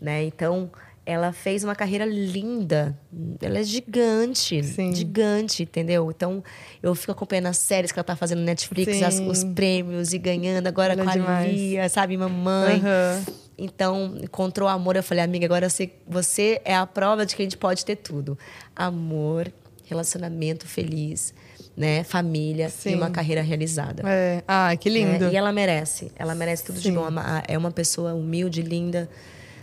[0.00, 0.24] né?
[0.24, 0.70] Então,
[1.04, 2.96] ela fez uma carreira linda.
[3.40, 4.94] Ela é gigante, Sim.
[4.94, 6.10] gigante, entendeu?
[6.10, 6.42] Então,
[6.82, 10.18] eu fico acompanhando as séries que ela tá fazendo no Netflix, as- os prêmios e
[10.18, 11.52] ganhando agora Ela é com a demais.
[11.60, 12.16] Lia, sabe?
[12.16, 12.80] Mamãe.
[12.80, 13.24] Aham.
[13.64, 14.96] Então, encontrou amor.
[14.96, 17.96] Eu falei, amiga, agora você, você é a prova de que a gente pode ter
[17.96, 18.36] tudo:
[18.74, 19.52] amor,
[19.84, 21.32] relacionamento feliz,
[21.76, 22.02] né?
[22.02, 22.90] Família Sim.
[22.90, 24.02] e uma carreira realizada.
[24.04, 24.42] É.
[24.48, 25.26] Ai, que lindo.
[25.26, 26.10] É, e ela merece.
[26.16, 26.94] Ela merece tudo de Sim.
[26.94, 27.06] bom.
[27.06, 29.08] É uma- É uma pessoa humilde, linda.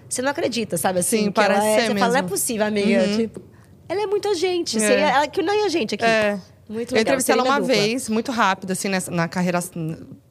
[0.08, 1.00] Você não acredita, sabe?
[1.00, 2.22] Assim, Sim, parece ela é, Você fala, não é mesmo.
[2.24, 2.30] Uhum.
[2.30, 3.08] possível, amiga.
[3.18, 3.42] Tipo,
[3.88, 4.78] ela é muita gente.
[4.78, 4.80] É.
[4.80, 6.06] Você- ela que não é a gente aqui.
[6.06, 6.40] É.
[6.68, 7.02] Muito Eu legal.
[7.02, 7.76] entrevistei ela uma dupla.
[7.76, 9.60] vez, muito rápido, assim, nessa, na carreira,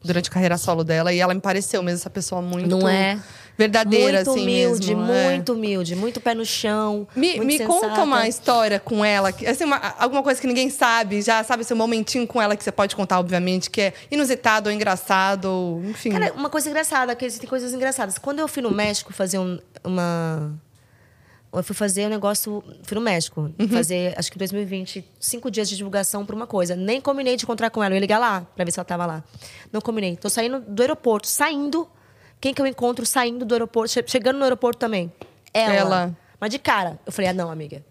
[0.01, 3.19] durante a carreira solo dela, e ela me pareceu mesmo essa pessoa muito Não é?
[3.59, 5.11] Verdadeira, muito assim humilde, mesmo.
[5.11, 5.29] é.
[5.29, 7.07] muito humilde, muito pé no chão.
[7.15, 11.43] Me, me conta uma história com ela, assim, uma- alguma coisa que ninguém sabe, já
[11.43, 15.45] sabe, seu momentinho com ela que você pode contar, obviamente, que é inusitado ou engraçado,
[15.45, 16.09] ou, enfim.
[16.11, 18.17] Cara, uma coisa engraçada, que existem coisas engraçadas.
[18.17, 20.53] Quando eu fui no México fazer um- uma.
[21.51, 22.63] Eu fui fazer um negócio.
[22.83, 23.49] Fui no México.
[23.59, 23.67] Uhum.
[23.69, 26.75] Fazer, acho que 2020, cinco dias de divulgação pra uma coisa.
[26.75, 27.91] Nem combinei de encontrar com ela.
[27.93, 29.23] Eu ia ligar lá pra ver se ela tava lá.
[29.73, 30.15] Não combinei.
[30.15, 31.87] Tô saindo do aeroporto, saindo.
[32.41, 35.11] Quem que eu encontro saindo do aeroporto, che- chegando no aeroporto também?
[35.53, 35.73] Ela.
[35.73, 36.17] Ela.
[36.39, 36.99] Mas de cara.
[37.05, 37.83] Eu falei, ah, não, amiga.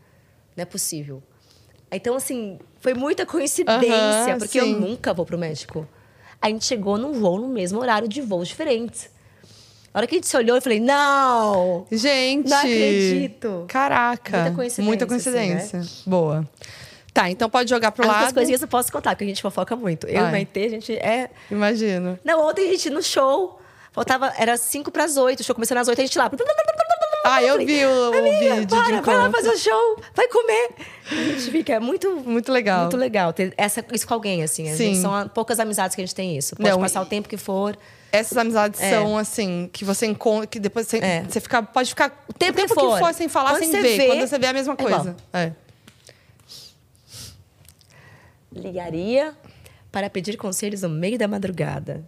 [0.57, 1.23] Não é possível.
[1.91, 4.75] Então, assim, foi muita coincidência, porque eu sim.
[4.75, 5.87] nunca vou pro México.
[6.41, 9.11] A gente chegou num voo no mesmo horário de voos diferentes.
[9.93, 11.87] A hora que a gente se olhou, eu falei, não!
[11.91, 12.49] Gente!
[12.49, 13.65] Não acredito.
[13.69, 14.39] Caraca!
[14.39, 15.83] Muita coincidência, Muita assim, coincidência.
[16.07, 16.49] Boa.
[17.13, 18.35] Tá, então pode jogar pro As lado.
[18.35, 20.07] coisinhas eu posso contar, porque a gente fofoca muito.
[20.07, 20.29] Eu Vai.
[20.29, 21.31] e Maitê, a gente é...
[21.51, 22.19] Imagino.
[22.23, 23.59] Não, ontem a gente no show,
[23.93, 24.33] faltava...
[24.37, 26.31] Era 5 pras 8, o show começando às 8, a gente lá...
[27.25, 30.71] Ah, eu vi o, o vídeo para, vai lá fazer o show, vai comer.
[31.11, 32.17] A gente fica, é muito...
[32.17, 32.83] Muito legal.
[32.83, 34.75] Muito legal ter essa, isso com alguém, assim.
[34.75, 36.57] Gente- são poucas amizades que a gente tem isso.
[36.57, 37.77] Pode Não, passar e- o tempo que for.
[38.11, 38.91] Essas amizades É.
[38.93, 41.25] são assim, que você encontra, que depois você, É.
[41.29, 43.13] você fica, pode ficar o tempo tempo que for.
[43.13, 43.99] sem falar, Quando sem ver.
[43.99, 45.17] vê, Quando você vê é a mesma é coisa.
[45.35, 45.53] É.
[48.53, 49.35] Ligaria
[49.93, 52.03] para pedir conselhos no meio da madrugada.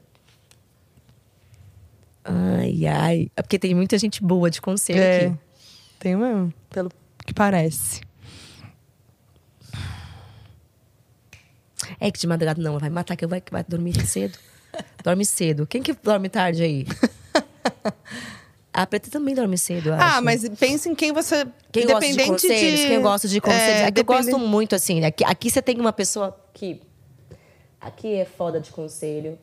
[2.25, 3.31] Ai, ai.
[3.37, 5.27] É porque tem muita gente boa de conselho É.
[5.27, 5.39] aqui.
[5.99, 6.91] Tem mesmo, pelo
[7.27, 8.01] que parece.
[11.99, 14.39] É que de madrugada não, vai matar que vai, vai dormir cedo.
[15.03, 15.67] dorme cedo.
[15.67, 16.87] Quem que dorme tarde aí?
[18.73, 20.23] A Preta também dorme cedo, eu Ah, acho.
[20.25, 21.45] mas pense em quem você.
[21.73, 23.81] Quem gosta de conselhos, quem gosta de conselhos.
[23.81, 25.05] É, que eu gosto muito, assim.
[25.05, 26.81] Aqui, aqui você tem uma pessoa que.
[27.81, 29.37] Aqui é foda de conselho.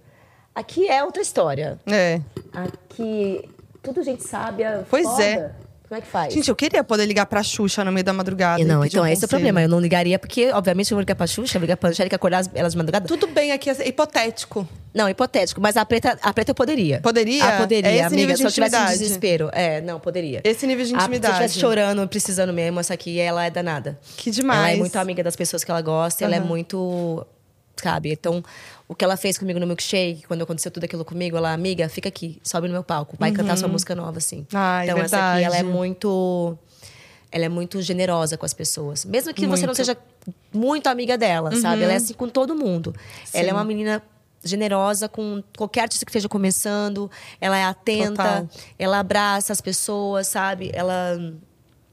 [0.58, 1.78] Aqui é outra história.
[1.86, 2.20] É.
[2.52, 3.48] Aqui.
[3.84, 4.86] Tudo gente sábia.
[4.90, 5.24] Pois foda.
[5.24, 5.52] é.
[5.88, 6.34] Como é que faz?
[6.34, 8.60] Gente, eu queria poder ligar pra Xuxa no meio da madrugada.
[8.62, 9.62] E não, então um esse é o problema.
[9.62, 12.50] Eu não ligaria, porque, obviamente, eu vou ligar pra Xuxa, ligar pra Angélica acordar as-
[12.54, 13.08] elas de madrugada.
[13.08, 14.68] Tudo bem aqui, é hipotético.
[14.94, 17.00] Não, hipotético, mas a preta, a preta eu poderia.
[17.00, 17.42] Poderia?
[17.46, 18.16] Ah, poderia, É esse amiga.
[18.18, 19.00] nível de se eu tivesse um intimidade.
[19.00, 19.50] desespero.
[19.54, 20.42] É, não, poderia.
[20.44, 21.34] Esse nível de Ah, se eu intimidade.
[21.36, 23.98] estivesse chorando, precisando mesmo, essa aqui, ela é danada.
[24.18, 24.60] Que demais.
[24.60, 27.26] Ela é muito amiga das pessoas que ela gosta, ela é muito.
[27.82, 28.12] Sabe?
[28.12, 28.44] Então,
[28.88, 32.08] o que ela fez comigo no milkshake, quando aconteceu tudo aquilo comigo, ela, amiga, fica
[32.10, 34.40] aqui, sobe no meu palco, vai cantar sua música nova, assim.
[34.40, 34.46] Uhum.
[34.54, 35.78] Ai, então, essa aqui, ela é verdade.
[35.78, 36.58] muito.
[37.30, 39.04] Ela é muito generosa com as pessoas.
[39.04, 39.76] Mesmo que você não Muito.
[39.76, 39.98] seja
[40.54, 41.84] muito amiga dela, sabe?
[41.84, 42.96] Ela é assim com todo mundo.
[43.34, 44.02] Ela é uma menina
[44.42, 47.12] generosa com qualquer artista que esteja começando.
[47.42, 48.50] Ela é atenta, Total.
[48.80, 50.72] ela abraça as pessoas, sabe?
[50.74, 51.18] Ela,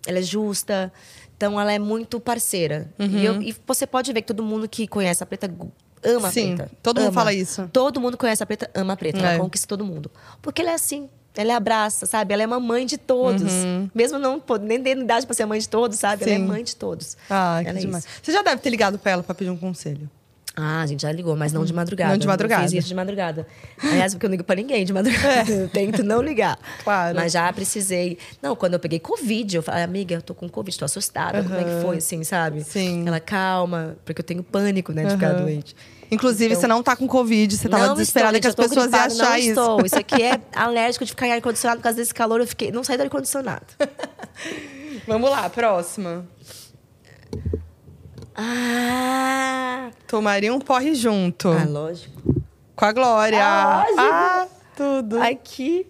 [0.06, 0.92] ela é justa.
[1.36, 2.88] Então, ela é muito parceira.
[2.96, 5.48] E, eu- e você pode ver que todo mundo que conhece a Preta
[6.05, 6.70] ama Sim, a Preta.
[6.82, 7.14] todo mundo Ama.
[7.14, 7.68] fala isso.
[7.72, 9.18] Todo mundo conhece a Preta, ama a Preta.
[9.18, 9.22] É.
[9.35, 10.10] Ela conquista todo mundo.
[10.43, 11.09] Porque ela é assim.
[11.36, 12.32] Ela abraça, sabe?
[12.32, 13.51] Ela é uma mãe de todos.
[13.93, 16.22] Mesmo não nem tendo idade pra ser mãe de todos, sabe?
[16.22, 16.43] Ela é Uhum.
[16.43, 16.48] Sim.
[16.48, 17.16] mãe de todos.
[17.28, 18.05] Ah, que Ela é demais.
[18.05, 18.14] isso.
[18.22, 20.09] Você já deve ter ligado pra ela pra pedir um conselho.
[20.56, 22.12] Ah, a gente já ligou, mas não de madrugada.
[22.12, 22.62] Não de madrugada.
[22.62, 23.44] Eu fiz isso de madrugada.
[23.82, 25.51] Aliás, porque eu não ligo pra ninguém de madrugada.
[25.51, 26.56] Eu tento não ligar.
[26.78, 26.82] É.
[26.85, 27.16] Claro.
[27.16, 28.18] Mas já precisei.
[28.40, 31.43] Não, quando eu peguei Covid, eu falei, amiga, eu tô com Covid, tô assustada.
[31.43, 32.62] Como é que foi, assim, sabe?
[32.62, 33.02] Sim.
[33.06, 35.43] Ela, calma, porque eu tenho pânico, né, de ficar Aham.
[35.43, 35.74] doente.
[36.10, 38.93] Inclusive, Então- você não tá com Covid, você tava não desesperada estou, que as pessoas
[38.93, 39.48] iam achar não isso.
[39.48, 39.85] Estou.
[39.86, 42.39] Isso aqui é alérgico de ficar em ar-condicionado por causa desse calor.
[42.40, 42.70] Eu fiquei.
[42.70, 43.66] Não saí do ar-condicionado.
[45.09, 46.24] Vamos lá, próxima.
[48.36, 49.90] Ah!
[50.06, 51.48] Tomaria um porre junto.
[51.51, 52.23] Ah, lógico.
[52.77, 53.39] Com a Glória.
[53.44, 54.01] Ah, lógico.
[54.01, 54.47] Ah,
[54.77, 55.23] tudo.
[55.23, 55.86] Aqui.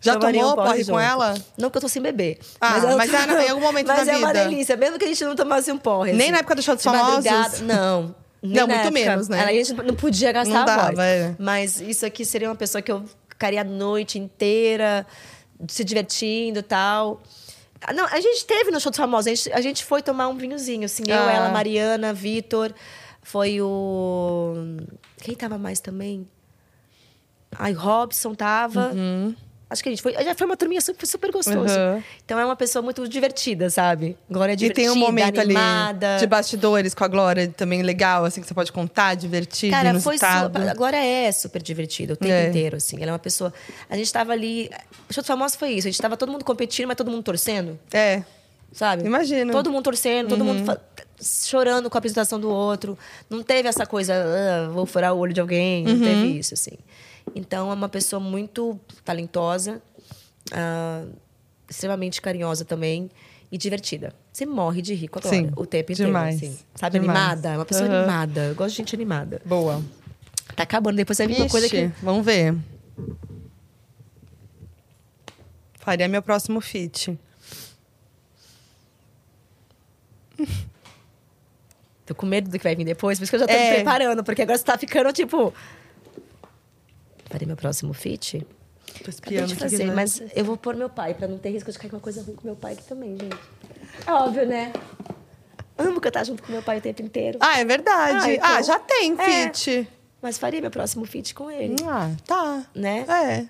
[0.00, 1.34] Já tomaria tomou um porre porre com ela?
[1.56, 2.38] Não, porque eu tô sem beber.
[2.60, 4.44] Ah, eu- mas é em algum momento mas da é uma vida.
[4.48, 4.76] delícia.
[4.76, 6.12] Mesmo que a gente não tomasse um porre.
[6.12, 7.60] Nem assim, na época do show dos famosos?
[7.62, 8.14] Não.
[8.40, 8.90] Não, muito época.
[8.92, 9.44] menos, né?
[9.44, 10.98] A gente não podia gastar Não a dava, voz.
[11.00, 11.34] é.
[11.40, 15.04] Mas isso aqui seria uma pessoa que eu ficaria a noite inteira
[15.66, 17.20] se divertindo e tal.
[17.94, 19.26] Não, a gente teve no show dos famosos.
[19.30, 21.04] A gente, a gente foi tomar um vinhozinho, assim.
[21.06, 21.32] Eu, Ah.
[21.32, 22.72] ela, Mariana, Vitor.
[23.22, 24.54] Foi o.
[25.18, 26.26] Quem tava mais também?
[27.56, 28.92] Ai, Robson tava.
[29.70, 30.14] Acho que a gente foi.
[30.14, 31.58] Já foi uma turminha super, super gostoso.
[31.78, 32.02] Uhum.
[32.24, 34.16] Então é uma pessoa muito divertida, sabe?
[34.30, 36.12] Glória é E divertida, tem um momento animada.
[36.12, 40.00] ali de bastidores com a Glória também legal, assim, que você pode contar, divertido, Cara,
[40.00, 40.68] foi super.
[40.70, 42.48] A Glória é super divertida o tempo É.
[42.48, 42.96] inteiro, assim.
[42.96, 43.52] Ela é uma pessoa.
[43.90, 44.70] A gente tava ali.
[45.08, 45.86] O show dos famosos foi isso.
[45.86, 48.22] A gente tava todo mundo competindo, mas todo mundo torcendo, É,
[48.72, 49.04] sabe?
[49.04, 49.52] Imagino.
[49.52, 50.80] Todo mundo torcendo, todo mundo fa-
[51.20, 52.96] chorando com a apresentação do outro.
[53.28, 55.84] Não teve essa coisa, "Ah, vou furar o olho de alguém.
[55.84, 56.72] Não teve isso, assim.
[57.34, 59.82] Então, é uma pessoa muito talentosa,
[60.52, 61.04] ah,
[61.68, 63.10] extremamente carinhosa também
[63.50, 64.12] e divertida.
[64.32, 66.58] Você morre de rir com a Glória Sim, o tempo inteiro, demais, assim.
[66.74, 67.18] Sabe, demais.
[67.18, 67.48] animada?
[67.50, 67.98] É uma pessoa Aham.
[67.98, 68.40] animada.
[68.46, 69.40] Eu gosto de gente animada.
[69.44, 69.82] boa.
[70.56, 70.96] Tá acabando.
[70.96, 71.86] Depois vai vir uma coisa que.
[72.02, 72.54] Vamos ver.
[75.78, 77.18] Faria meu próximo feat.
[82.06, 83.58] Tô com medo do que vai vir depois, por isso que eu já tô me
[83.58, 83.74] É.
[83.76, 85.52] preparando, porque agora você tá ficando tipo.
[87.30, 88.38] Farei meu próximo feat?
[88.38, 89.94] Tô Acabei espiando de fazer, né?
[89.94, 92.34] mas eu vou pôr meu pai, pra não ter risco de cair uma coisa ruim
[92.34, 93.36] com meu pai aqui também, gente.
[94.06, 94.72] É óbvio, né?
[95.76, 97.38] Amo cantar junto com meu pai o tempo inteiro.
[97.40, 98.18] Ah, é verdade.
[98.30, 99.24] Ah, então- Ah, já tem É.
[99.52, 99.88] feat.
[100.20, 102.64] Mas faria meu próximo feat com ele, Ah, tá.
[102.74, 103.04] né?
[103.08, 103.46] É,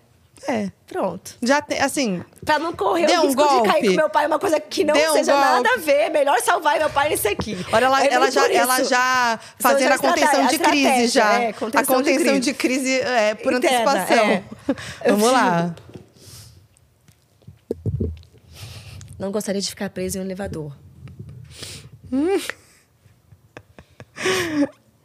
[0.47, 0.71] é.
[0.87, 1.35] Pronto.
[1.43, 3.89] Já tem, assim, Pra não correr Deu o um risco de cair golpe.
[3.89, 5.79] com meu pai, uma coisa que não Deu um seja nada a golpe.
[5.85, 6.09] ver.
[6.11, 7.57] Melhor salvar meu pai nesse aqui.
[7.73, 11.35] Olha, ela, É ela, já, ela já fazendo a contenção de crise já.
[11.41, 12.41] é, contenção a de contenção crise.
[12.41, 14.25] de crise, é, por Interna, antecipação.
[14.27, 14.45] é.
[15.05, 15.75] Eu Vamos lá.
[19.19, 20.73] Não gostaria de ficar preso em um elevador.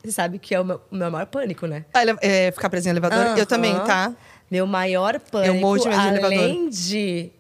[0.04, 1.86] Você sabe que é o meu, o meu maior pânico, né?
[1.94, 3.38] Ah, ele- é, ficar preso em elevador?
[3.38, 4.12] Eu também, tá?
[4.54, 7.32] Meu maior pânico, morro de medo de além de,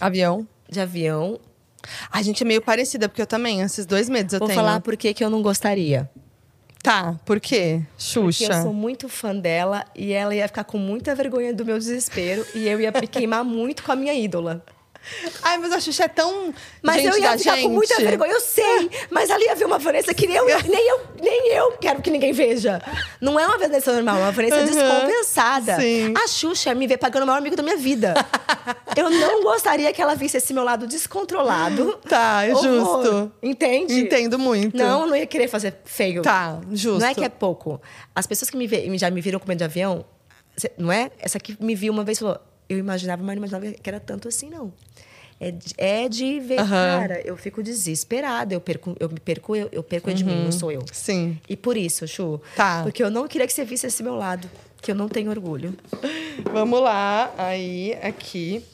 [0.00, 0.46] Avião.
[0.68, 1.40] de avião,
[2.08, 4.60] A gente é meio parecida, porque eu também, esses dois medos eu vou tenho.
[4.60, 6.08] falar por que eu não gostaria.
[6.80, 7.82] Tá, por quê?
[7.98, 8.44] Porque Xuxa.
[8.44, 12.46] eu sou muito fã dela e ela ia ficar com muita vergonha do meu desespero
[12.54, 14.64] e eu ia me queimar muito com a minha ídola.
[15.42, 16.52] Ai, mas a Xuxa é tão.
[16.82, 17.64] Mas gente eu ia ficar gente.
[17.64, 18.90] com muita vergonha, eu sei.
[19.10, 22.10] Mas ali ia ver uma Vanessa que nem eu, nem eu, nem eu quero que
[22.10, 22.80] ninguém veja.
[23.20, 24.64] Não é uma Vanessa normal, é uma Vanessa Uhum.
[24.66, 25.76] descompensada.
[25.80, 26.14] Sim.
[26.22, 28.14] A Xuxa me vê pagando o maior amigo da minha vida.
[28.96, 31.96] eu não gostaria que ela visse esse meu lado descontrolado.
[32.08, 32.62] Tá, é Horror.
[32.62, 33.32] justo.
[33.42, 33.94] Entende?
[34.00, 34.76] Entendo muito.
[34.76, 36.22] Não, eu não ia querer fazer feio.
[36.22, 37.00] Tá, justo.
[37.00, 37.80] Não é que é pouco.
[38.14, 40.04] As pessoas que me vê, já me viram com medo de avião,
[40.76, 41.10] não é?
[41.18, 42.38] Essa aqui me viu uma vez e falou:
[42.68, 44.72] eu imaginava, mas não imaginava que era tanto assim, não.
[45.44, 46.68] É de, é de ver, Aham.
[47.00, 50.52] cara, eu fico desesperada, eu perco, eu me perco, eu, eu perco de mim, não
[50.52, 50.84] sou eu.
[50.92, 51.36] Sim.
[51.48, 52.82] E por isso, Chu, Tá.
[52.84, 54.48] porque eu não queria que você visse esse meu lado,
[54.80, 55.74] que eu não tenho orgulho.
[56.52, 57.32] Vamos lá.
[57.36, 58.64] Aí, aqui.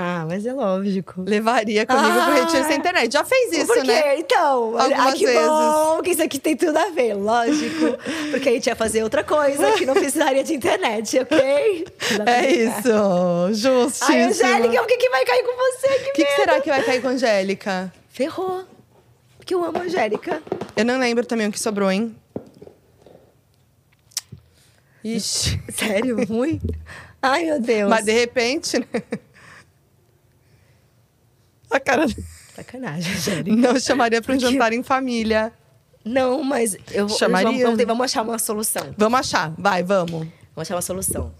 [0.00, 1.24] Ah, mas é lógico.
[1.26, 2.34] Levaria comigo pro Ah.
[2.34, 3.12] Retiro Sem Internet.
[3.12, 3.82] Já fez isso, Por quê?
[3.88, 4.18] né?
[4.20, 5.48] Então, Algumas ah, que vezes.
[5.48, 7.98] bom que isso aqui tem tudo a ver, lógico.
[8.30, 11.84] Porque a gente ia fazer outra coisa que não precisaria de internet, ok?
[12.26, 12.88] É isso.
[13.54, 14.08] Justíssimo.
[14.16, 15.88] Ai, Angélica, o que, que vai cair com você?
[15.88, 16.36] Que, O que, que medo.
[16.36, 17.92] será que vai cair com a Angélica?
[18.08, 18.62] Ferrou.
[19.36, 20.40] Porque eu amo a Angélica.
[20.76, 22.14] Eu não lembro também o que sobrou, hein?
[25.02, 25.60] Ixi.
[25.72, 26.24] Sério?
[26.24, 26.60] Ruim?
[27.20, 27.90] Ai, meu Deus.
[27.90, 28.86] Mas de repente, né?
[31.70, 32.06] A cara.
[32.54, 33.44] Sacanagem.
[33.56, 35.52] Não chamaria para um jantar em família.
[36.04, 37.48] Não, mas eu vou- Chamaria?
[37.50, 38.94] Vamos, vamos, vamos achar uma solução.
[38.96, 39.52] Vamos achar.
[39.58, 40.10] Vai, vamos.
[40.10, 41.32] Vamos achar uma solução.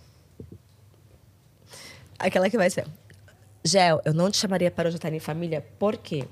[2.19, 2.87] Aquela que vai ser.
[3.65, 6.25] Gel, eu não te chamaria para um jantar em família, porque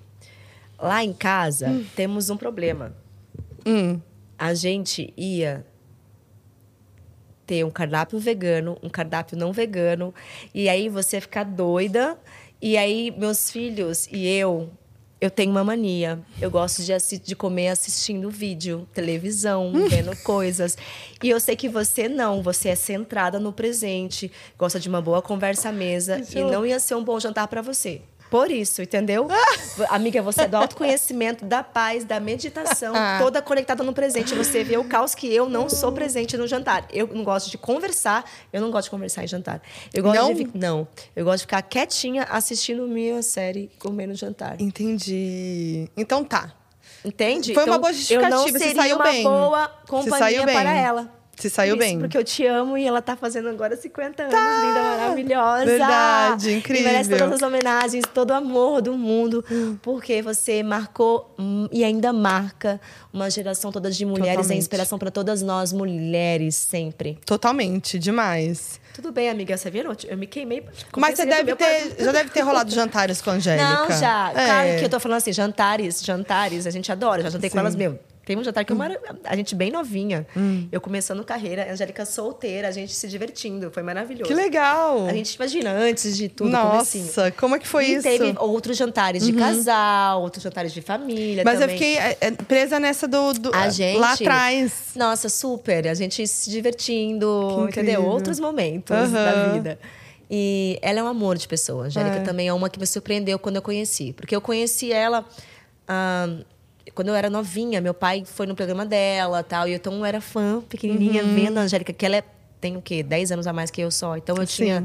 [0.79, 2.95] lá em casa temos um problema.
[3.65, 4.01] Hum.
[4.39, 5.65] A gente ia
[7.47, 10.13] ter um cardápio vegano, um cardápio não vegano,
[10.53, 12.19] e aí você ficar doida,
[12.67, 14.69] e aí meus filhos e eu,
[15.21, 16.19] eu tenho uma mania.
[16.41, 20.77] Eu gosto de, de comer assistindo vídeo, televisão, vendo coisas.
[21.23, 25.23] E eu sei que você não, você é centrada no presente, gosta de uma boa
[25.23, 28.03] conversa à mesa, e não ia ser um bom jantar para você.
[28.31, 29.29] Por isso, entendeu?
[29.89, 34.35] Amiga, você é do autoconhecimento, da paz, da meditação, toda conectada no presente.
[34.35, 36.87] Você vê o caos que eu não sou presente no jantar.
[36.93, 39.63] Eu não gosto de conversar, eu não gosto de conversar em jantar.
[39.95, 40.35] Eu gosto Não?
[40.35, 44.61] de não, eu gosto de ficar quietinha assistindo minha série, comendo jantar.
[44.61, 45.89] Entendi.
[45.97, 46.53] Então tá.
[47.05, 47.55] Entende?
[47.55, 49.23] Foi uma Então, boa Eu justificativa, não você seria saiu uma bem.
[49.23, 50.55] boa Você companhia saiu bem.
[50.57, 51.16] para ela.
[51.37, 51.99] Se saiu isso, bem.
[51.99, 55.65] Porque eu te amo e ela tá fazendo agora 50 anos, linda, maravilhosa.
[55.67, 57.19] Verdade, E merece incrível.
[57.19, 59.45] todas as homenagens, todo o amor do mundo,
[59.83, 62.81] porque você marcou hum, e ainda marca
[63.13, 64.59] uma geração toda de mulheres, é Totalmente.
[64.59, 67.19] inspiração para todas nós mulheres sempre.
[67.27, 68.81] Totalmente, demais.
[68.95, 69.85] Tudo bem, amiga, você viu?
[70.09, 70.65] Eu me queimei.
[70.97, 71.97] Mas você deve ter.
[72.03, 73.63] Já deve ter rolado jantares com a Angélica.
[73.69, 74.31] Não, já.
[74.31, 74.47] É.
[74.47, 77.23] Claro que eu tô falando assim, jantares, jantares, a gente adora.
[77.23, 77.61] Já jantei com Sim.
[77.61, 77.99] elas, meu.
[78.27, 80.27] Tem um jantar que eu era a gente bem novinha.
[80.73, 83.71] Eu começando carreira, a Angélica solteira, a gente se divertindo.
[83.71, 84.25] Foi maravilhoso.
[84.25, 85.07] Que legal!
[85.07, 87.05] A gente imagina, antes de tudo, comecinho.
[87.07, 88.03] Nossa, como é que foi e isso?
[88.03, 91.77] teve outros jantares de casal, outros jantares de família Mas eu também.
[91.79, 93.33] fiquei é, é, presa nessa do.
[93.33, 94.73] do- A gente- Lá atrás.
[94.97, 95.87] Nossa, super.
[95.87, 98.05] A gente se divertindo, entendeu?
[98.05, 99.13] Outros momentos Aham.
[99.13, 99.79] da vida.
[100.29, 101.85] E ela é um amor de pessoa.
[101.85, 102.21] A Angélica É.
[102.23, 104.13] também é uma que me surpreendeu quando eu conheci.
[104.13, 105.25] Porque eu conheci ela
[105.87, 106.29] ah,
[106.95, 107.81] quando eu era novinha.
[107.81, 109.67] Meu pai foi no programa dela tal.
[109.69, 111.35] E eu, então era fã, pequenininha, Uhum.
[111.35, 112.23] vendo a Angélica, que ela é,
[112.61, 113.03] tem o quê?
[113.03, 114.17] 10 anos a mais que eu só.
[114.17, 114.85] Então eu tinha...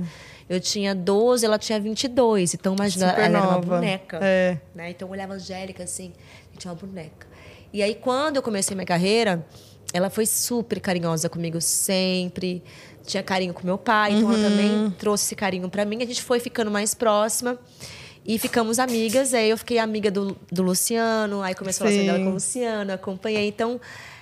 [0.50, 2.56] Eu tinha 12, ela tinha 22.
[2.56, 3.76] Então, imagina, Super ela era uma nova.
[3.76, 4.20] boneca.
[4.22, 4.58] É.
[4.76, 4.90] né?
[4.90, 6.12] Então eu olhava a Angélica assim,
[6.52, 7.26] gente, é uma boneca.
[7.72, 9.46] E aí, quando eu comecei minha carreira,
[9.94, 12.62] ela foi super carinhosa comigo sempre.
[13.06, 14.34] Tinha carinho com meu pai, então Uhum.
[14.36, 16.04] ela também trouxe esse carinho pra mim.
[16.04, 17.58] A gente foi ficando mais próxima.
[18.26, 19.34] E ficamos amigas.
[19.34, 21.42] Aí eu fiquei amiga do, do Luciano.
[21.42, 22.12] Aí começou a relação Sim.
[22.12, 22.94] dela com o Luciano.
[22.94, 23.48] Acompanhei.
[23.48, 23.80] Então,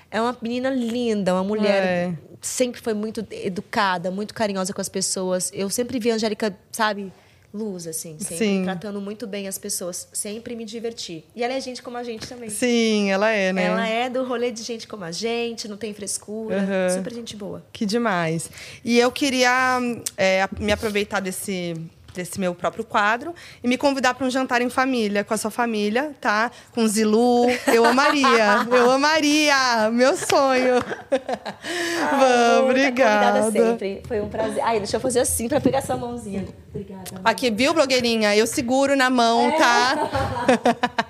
[0.09, 1.33] é uma menina linda.
[1.33, 1.83] Uma mulher...
[1.83, 2.13] É.
[2.41, 5.51] Sempre foi muito educada, muito carinhosa com as pessoas.
[5.53, 7.11] Eu sempre vi a Angélica, sabe...
[7.51, 8.15] Luz, assim.
[8.19, 8.63] Sempre Sim.
[8.63, 10.07] tratando muito bem as pessoas.
[10.13, 11.25] Sempre me diverti.
[11.35, 12.47] E ela é gente como a gente também.
[12.47, 13.63] Sim, ela é, né?
[13.63, 16.57] Ela é do rolê de gente como a gente, não tem frescura.
[16.57, 16.95] Uhum.
[16.97, 17.65] Super gente boa.
[17.73, 18.51] Que demais.
[18.85, 19.79] E eu queria
[20.15, 21.73] é, me aproveitar desse,
[22.13, 23.33] desse meu próprio quadro
[23.63, 26.51] e me convidar para um jantar em família, com a sua família, tá?
[26.73, 27.47] Com Zilu.
[27.67, 28.65] Eu amaria.
[28.71, 29.89] eu amaria.
[29.91, 30.75] Meu sonho.
[32.11, 33.39] Vamos, Tá obrigada.
[33.41, 34.01] convidada sempre.
[34.07, 34.61] Foi um prazer.
[34.63, 36.45] Ai, deixa eu fazer assim pra pegar essa mãozinha.
[36.73, 37.21] Obrigada.
[37.23, 38.35] Aqui, viu, blogueirinha?
[38.35, 39.95] Eu seguro na mão, tá?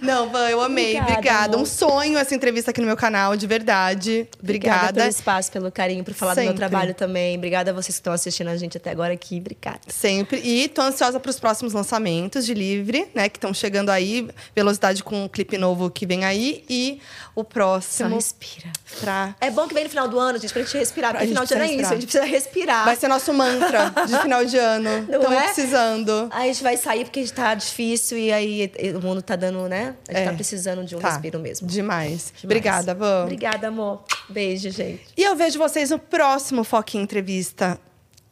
[0.00, 0.96] Não, Van, eu amei.
[0.96, 1.58] Obrigada, Obrigada.
[1.58, 4.28] Um sonho essa entrevista aqui no meu canal, de verdade.
[4.40, 4.92] Obrigada.
[5.00, 6.50] pelo espaço, pelo carinho, por falar do Sempre.
[6.50, 7.36] meu trabalho também.
[7.36, 9.38] Obrigada a vocês que estão assistindo a gente até agora aqui.
[9.38, 9.80] Obrigada.
[9.88, 10.40] Sempre.
[10.44, 13.28] E tô ansiosa para os próximos lançamentos de Livre, né?
[13.28, 14.28] Que estão chegando aí.
[14.54, 16.64] Velocidade com um clipe novo que vem aí.
[16.68, 17.00] E
[17.34, 18.70] o Só próximo respira.
[19.00, 19.34] pra...
[19.40, 21.12] É bom que vem no final do ano, gente, pra gente respirar.
[21.12, 22.84] Porque A gente final de ano é isso, a gente precisa respirar.
[22.84, 24.88] Vai ser nosso mantra de final de ano.
[25.10, 25.42] Estamos é?
[25.44, 26.28] precisando.
[26.30, 29.94] Aí a gente vai sair porque tá difícil e aí o mundo tá dando, né?
[30.08, 30.24] A gente É.
[30.30, 31.10] tá precisando de um Tá.
[31.10, 31.66] respiro mesmo.
[31.66, 31.84] Demais.
[32.04, 32.32] Demais.
[32.44, 33.22] Obrigada, Van.
[33.24, 34.02] Obrigada, amor.
[34.28, 35.02] Beijo, gente.
[35.16, 37.78] E eu vejo vocês no próximo Foquinha Entrevista.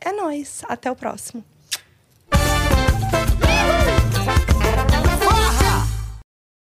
[0.01, 0.63] É nóis.
[0.69, 1.45] Até o próximo.